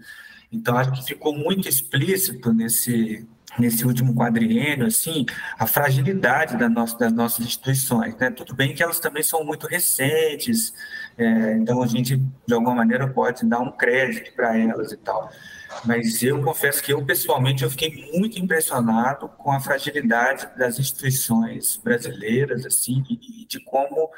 Então, 0.51 0.77
acho 0.77 0.91
que 0.91 1.03
ficou 1.03 1.33
muito 1.33 1.69
explícito 1.69 2.53
nesse, 2.53 3.25
nesse 3.57 3.85
último 3.85 4.13
quadriênio, 4.13 4.85
assim, 4.85 5.25
a 5.57 5.65
fragilidade 5.65 6.57
da 6.57 6.67
nossa, 6.67 6.97
das 6.97 7.13
nossas 7.13 7.45
instituições. 7.45 8.15
Né? 8.17 8.29
Tudo 8.31 8.53
bem 8.53 8.73
que 8.73 8.83
elas 8.83 8.99
também 8.99 9.23
são 9.23 9.43
muito 9.43 9.67
recentes, 9.67 10.73
é, 11.17 11.57
então 11.57 11.81
a 11.81 11.87
gente, 11.87 12.17
de 12.45 12.53
alguma 12.53 12.75
maneira, 12.75 13.07
pode 13.07 13.45
dar 13.45 13.59
um 13.59 13.71
crédito 13.71 14.33
para 14.35 14.57
elas 14.57 14.91
e 14.91 14.97
tal. 14.97 15.31
Mas 15.85 16.21
eu 16.21 16.41
confesso 16.41 16.81
que 16.83 16.93
eu, 16.93 17.03
pessoalmente, 17.05 17.63
eu 17.63 17.69
fiquei 17.69 18.09
muito 18.13 18.39
impressionado 18.39 19.27
com 19.29 19.51
a 19.51 19.59
fragilidade 19.59 20.47
das 20.57 20.79
instituições 20.79 21.79
brasileiras, 21.83 22.65
assim, 22.65 23.03
e 23.09 23.45
de 23.45 23.59
como 23.59 24.09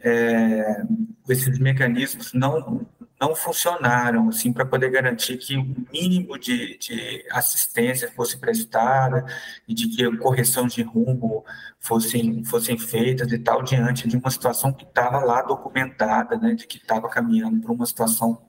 é, 0.00 0.82
esses 1.28 1.58
mecanismos 1.58 2.32
não 2.32 2.86
não 3.20 3.34
funcionaram 3.34 4.28
assim 4.28 4.52
para 4.52 4.66
poder 4.66 4.90
garantir 4.90 5.38
que 5.38 5.56
o 5.56 5.64
mínimo 5.90 6.38
de, 6.38 6.76
de, 6.78 7.24
assistência 7.30 8.12
fosse 8.12 8.38
prestada 8.38 9.24
e 9.66 9.72
de 9.74 9.88
que 9.88 10.16
correção 10.18 10.66
de 10.66 10.82
rumo 10.82 11.44
fossem 11.80 12.44
fossem 12.44 12.78
feitas 12.78 13.32
e 13.32 13.38
tal 13.38 13.62
diante 13.62 14.06
de 14.06 14.16
uma 14.16 14.30
situação 14.30 14.72
que 14.72 14.84
estava 14.84 15.20
lá 15.20 15.40
documentada, 15.42 16.36
né, 16.36 16.54
de 16.54 16.66
que 16.66 16.76
estava 16.76 17.08
caminhando 17.08 17.60
para 17.60 17.72
uma 17.72 17.86
situação 17.86 18.45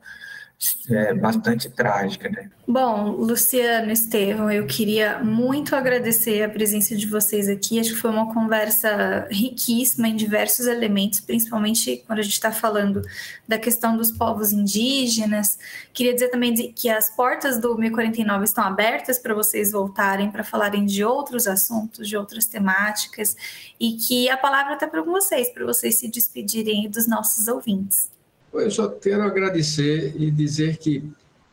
é, 0.90 1.14
bastante 1.14 1.70
trágica, 1.70 2.30
né? 2.30 2.50
Bom, 2.68 3.12
Luciano, 3.12 3.92
Estevam, 3.92 4.52
eu 4.52 4.66
queria 4.66 5.20
muito 5.20 5.76
agradecer 5.76 6.42
a 6.42 6.50
presença 6.50 6.96
de 6.96 7.06
vocês 7.06 7.48
aqui. 7.48 7.80
Acho 7.80 7.92
que 7.92 8.00
foi 8.00 8.10
uma 8.10 8.34
conversa 8.34 9.28
riquíssima 9.30 10.08
em 10.08 10.16
diversos 10.16 10.66
elementos, 10.66 11.20
principalmente 11.20 12.04
quando 12.08 12.20
a 12.20 12.22
gente 12.24 12.34
está 12.34 12.52
falando 12.52 13.04
da 13.48 13.60
questão 13.60 13.96
dos 13.96 14.12
povos 14.12 14.52
indígenas. 14.52 15.60
Queria 15.94 16.14
dizer 16.14 16.30
também 16.30 16.54
que 16.74 16.90
as 16.90 17.16
portas 17.16 17.62
do 17.62 17.78
1049 17.78 18.46
estão 18.46 18.64
abertas 18.64 19.20
para 19.20 19.36
vocês 19.36 19.72
voltarem 19.72 20.32
para 20.32 20.44
falarem 20.44 20.86
de 20.86 21.04
outros 21.04 21.46
assuntos, 21.46 22.08
de 22.08 22.18
outras 22.18 22.46
temáticas, 22.48 23.36
e 23.80 23.94
que 23.94 24.28
a 24.28 24.38
palavra 24.38 24.74
está 24.74 24.88
para 24.88 25.04
vocês, 25.04 25.50
para 25.50 25.66
vocês 25.66 26.00
se 26.00 26.10
despedirem 26.10 26.90
dos 26.90 27.08
nossos 27.08 27.48
ouvintes. 27.48 28.17
Eu 28.60 28.72
só 28.72 28.88
quero 28.90 29.24
agradecer 29.24 30.16
e 30.18 30.32
dizer 30.32 30.78
que, 30.78 31.04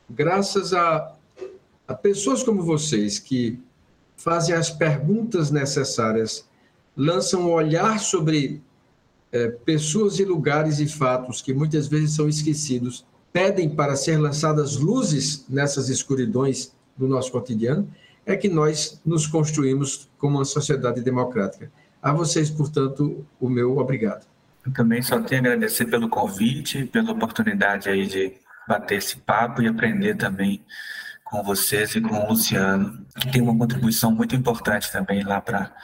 graças 0.08 0.72
a, 0.72 1.14
a 1.86 1.94
pessoas 1.94 2.42
como 2.42 2.62
vocês, 2.62 3.18
que 3.18 3.60
fazem 4.16 4.54
as 4.54 4.70
perguntas 4.70 5.50
necessárias, 5.50 6.44
lançam 6.96 7.42
um 7.42 7.52
olhar 7.52 7.98
sobre 8.00 8.62
é, 9.32 9.48
pessoas 9.48 10.18
e 10.18 10.24
lugares 10.24 10.78
e 10.78 10.86
fatos 10.86 11.42
que 11.42 11.52
muitas 11.52 11.88
vezes 11.88 12.14
são 12.14 12.28
esquecidos, 12.28 13.04
pedem 13.32 13.68
para 13.68 13.96
ser 13.96 14.16
lançadas 14.16 14.76
luzes 14.76 15.44
nessas 15.48 15.88
escuridões 15.88 16.72
do 16.96 17.08
nosso 17.08 17.32
cotidiano, 17.32 17.88
é 18.24 18.36
que 18.36 18.48
nós 18.48 19.00
nos 19.04 19.26
construímos 19.26 20.08
como 20.18 20.38
uma 20.38 20.44
sociedade 20.44 21.00
democrática. 21.00 21.70
A 22.00 22.12
vocês, 22.12 22.48
portanto, 22.48 23.26
o 23.40 23.48
meu 23.48 23.76
obrigado. 23.78 24.26
Eu 24.64 24.72
também 24.72 25.02
só 25.02 25.20
tenho 25.20 25.42
a 25.42 25.46
agradecer 25.46 25.84
pelo 25.86 26.08
convite, 26.08 26.84
pela 26.86 27.12
oportunidade 27.12 27.88
aí 27.88 28.06
de 28.06 28.32
bater 28.66 28.98
esse 28.98 29.16
papo 29.18 29.60
e 29.60 29.68
aprender 29.68 30.16
também 30.16 30.64
com 31.22 31.42
vocês 31.42 31.94
e 31.94 32.00
com 32.00 32.14
o 32.14 32.28
Luciano, 32.28 33.04
que 33.18 33.30
tem 33.30 33.42
uma 33.42 33.56
contribuição 33.56 34.10
muito 34.10 34.34
importante 34.34 34.90
também 34.90 35.22
lá 35.22 35.40
para 35.40 35.74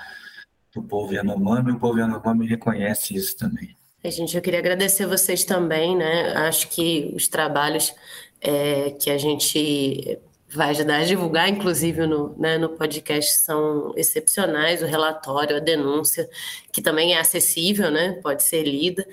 o 0.77 0.83
povo 0.83 1.13
Yanomami, 1.13 1.71
e 1.71 1.75
o 1.75 1.79
povo 1.79 1.99
Yanomami 1.99 2.47
reconhece 2.47 3.15
isso 3.15 3.37
também. 3.37 3.77
A 4.03 4.09
gente, 4.09 4.35
eu 4.35 4.43
queria 4.43 4.61
agradecer 4.61 5.07
vocês 5.07 5.45
também, 5.45 5.95
né? 5.95 6.33
Acho 6.49 6.69
que 6.69 7.13
os 7.15 7.29
trabalhos 7.29 7.95
é, 8.41 8.91
que 8.91 9.11
a 9.11 9.19
gente 9.19 10.19
vai 10.53 10.71
ajudar 10.71 10.99
a 10.99 11.05
divulgar, 11.05 11.49
inclusive 11.49 12.07
no, 12.07 12.37
né, 12.39 12.59
no 12.59 12.71
podcast, 12.71 13.33
são 13.39 13.93
excepcionais, 13.97 14.83
o 14.83 14.87
relatório, 14.87 15.57
a 15.57 15.61
denúncia, 15.61 16.29
que 16.73 16.83
também 16.83 17.15
é 17.15 17.21
acessível, 17.21 17.91
né, 17.91 18.19
pode 18.23 18.43
ser 18.43 18.65
lida. 18.65 19.07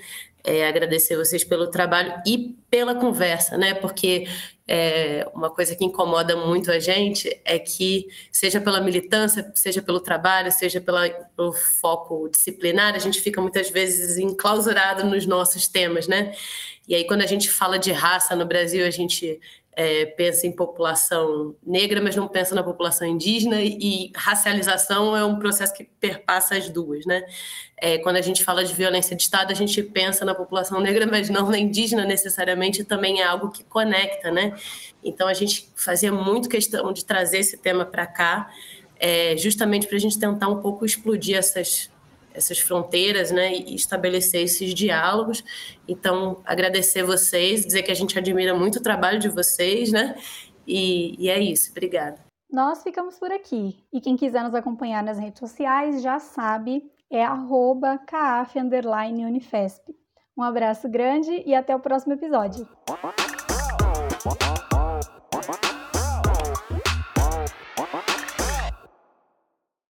É, 0.44 0.66
agradecer 0.66 1.16
vocês 1.16 1.44
pelo 1.44 1.66
trabalho 1.66 2.14
e 2.26 2.56
pela 2.70 2.94
conversa, 2.94 3.56
né, 3.58 3.74
porque 3.74 4.26
é, 4.66 5.28
uma 5.34 5.50
coisa 5.50 5.74
que 5.76 5.84
incomoda 5.84 6.36
muito 6.36 6.70
a 6.70 6.78
gente 6.78 7.40
é 7.44 7.58
que, 7.58 8.06
seja 8.32 8.60
pela 8.60 8.80
militância, 8.80 9.50
seja 9.54 9.80
pelo 9.80 10.00
trabalho, 10.00 10.50
seja 10.50 10.80
pela, 10.80 11.08
pelo 11.08 11.52
foco 11.52 12.28
disciplinar, 12.28 12.94
a 12.94 12.98
gente 12.98 13.20
fica 13.20 13.40
muitas 13.40 13.70
vezes 13.70 14.18
enclausurado 14.18 15.04
nos 15.04 15.24
nossos 15.26 15.68
temas, 15.68 16.08
né? 16.08 16.34
E 16.86 16.94
aí, 16.94 17.06
quando 17.06 17.22
a 17.22 17.26
gente 17.26 17.50
fala 17.50 17.78
de 17.78 17.92
raça 17.92 18.34
no 18.34 18.46
Brasil, 18.46 18.86
a 18.86 18.90
gente 18.90 19.38
é, 19.78 20.06
pensa 20.06 20.44
em 20.44 20.50
população 20.50 21.54
negra, 21.64 22.02
mas 22.02 22.16
não 22.16 22.26
pensa 22.26 22.52
na 22.52 22.64
população 22.64 23.06
indígena, 23.06 23.62
e 23.62 24.10
racialização 24.12 25.16
é 25.16 25.24
um 25.24 25.38
processo 25.38 25.72
que 25.72 25.84
perpassa 25.84 26.56
as 26.56 26.68
duas, 26.68 27.06
né? 27.06 27.22
É, 27.80 27.96
quando 27.98 28.16
a 28.16 28.20
gente 28.20 28.42
fala 28.42 28.64
de 28.64 28.74
violência 28.74 29.14
de 29.14 29.22
Estado, 29.22 29.52
a 29.52 29.54
gente 29.54 29.80
pensa 29.80 30.24
na 30.24 30.34
população 30.34 30.80
negra, 30.80 31.06
mas 31.06 31.30
não 31.30 31.48
na 31.48 31.56
indígena 31.56 32.04
necessariamente, 32.04 32.82
também 32.82 33.20
é 33.20 33.24
algo 33.24 33.52
que 33.52 33.62
conecta, 33.62 34.32
né? 34.32 34.52
Então 35.04 35.28
a 35.28 35.34
gente 35.34 35.70
fazia 35.76 36.10
muito 36.10 36.48
questão 36.48 36.92
de 36.92 37.04
trazer 37.04 37.38
esse 37.38 37.56
tema 37.56 37.86
para 37.86 38.04
cá, 38.04 38.50
é, 38.98 39.36
justamente 39.36 39.86
para 39.86 39.96
a 39.96 40.00
gente 40.00 40.18
tentar 40.18 40.48
um 40.48 40.60
pouco 40.60 40.84
explodir 40.84 41.36
essas 41.36 41.88
essas 42.34 42.58
fronteiras, 42.58 43.30
né, 43.30 43.54
e 43.54 43.74
estabelecer 43.74 44.42
esses 44.42 44.74
diálogos. 44.74 45.44
Então, 45.86 46.40
agradecer 46.44 47.02
vocês, 47.02 47.64
dizer 47.64 47.82
que 47.82 47.90
a 47.90 47.94
gente 47.94 48.18
admira 48.18 48.54
muito 48.54 48.76
o 48.76 48.82
trabalho 48.82 49.18
de 49.18 49.28
vocês, 49.28 49.92
né, 49.92 50.16
e, 50.66 51.14
e 51.18 51.28
é 51.28 51.40
isso. 51.40 51.70
Obrigada. 51.70 52.18
Nós 52.50 52.82
ficamos 52.82 53.18
por 53.18 53.30
aqui. 53.30 53.84
E 53.92 54.00
quem 54.00 54.16
quiser 54.16 54.42
nos 54.42 54.54
acompanhar 54.54 55.02
nas 55.02 55.18
redes 55.18 55.38
sociais 55.38 56.02
já 56.02 56.18
sabe, 56.18 56.82
é 57.10 57.22
arroba 57.24 58.00
Um 60.36 60.42
abraço 60.42 60.88
grande 60.88 61.42
e 61.44 61.54
até 61.54 61.74
o 61.74 61.80
próximo 61.80 62.14
episódio. 62.14 62.66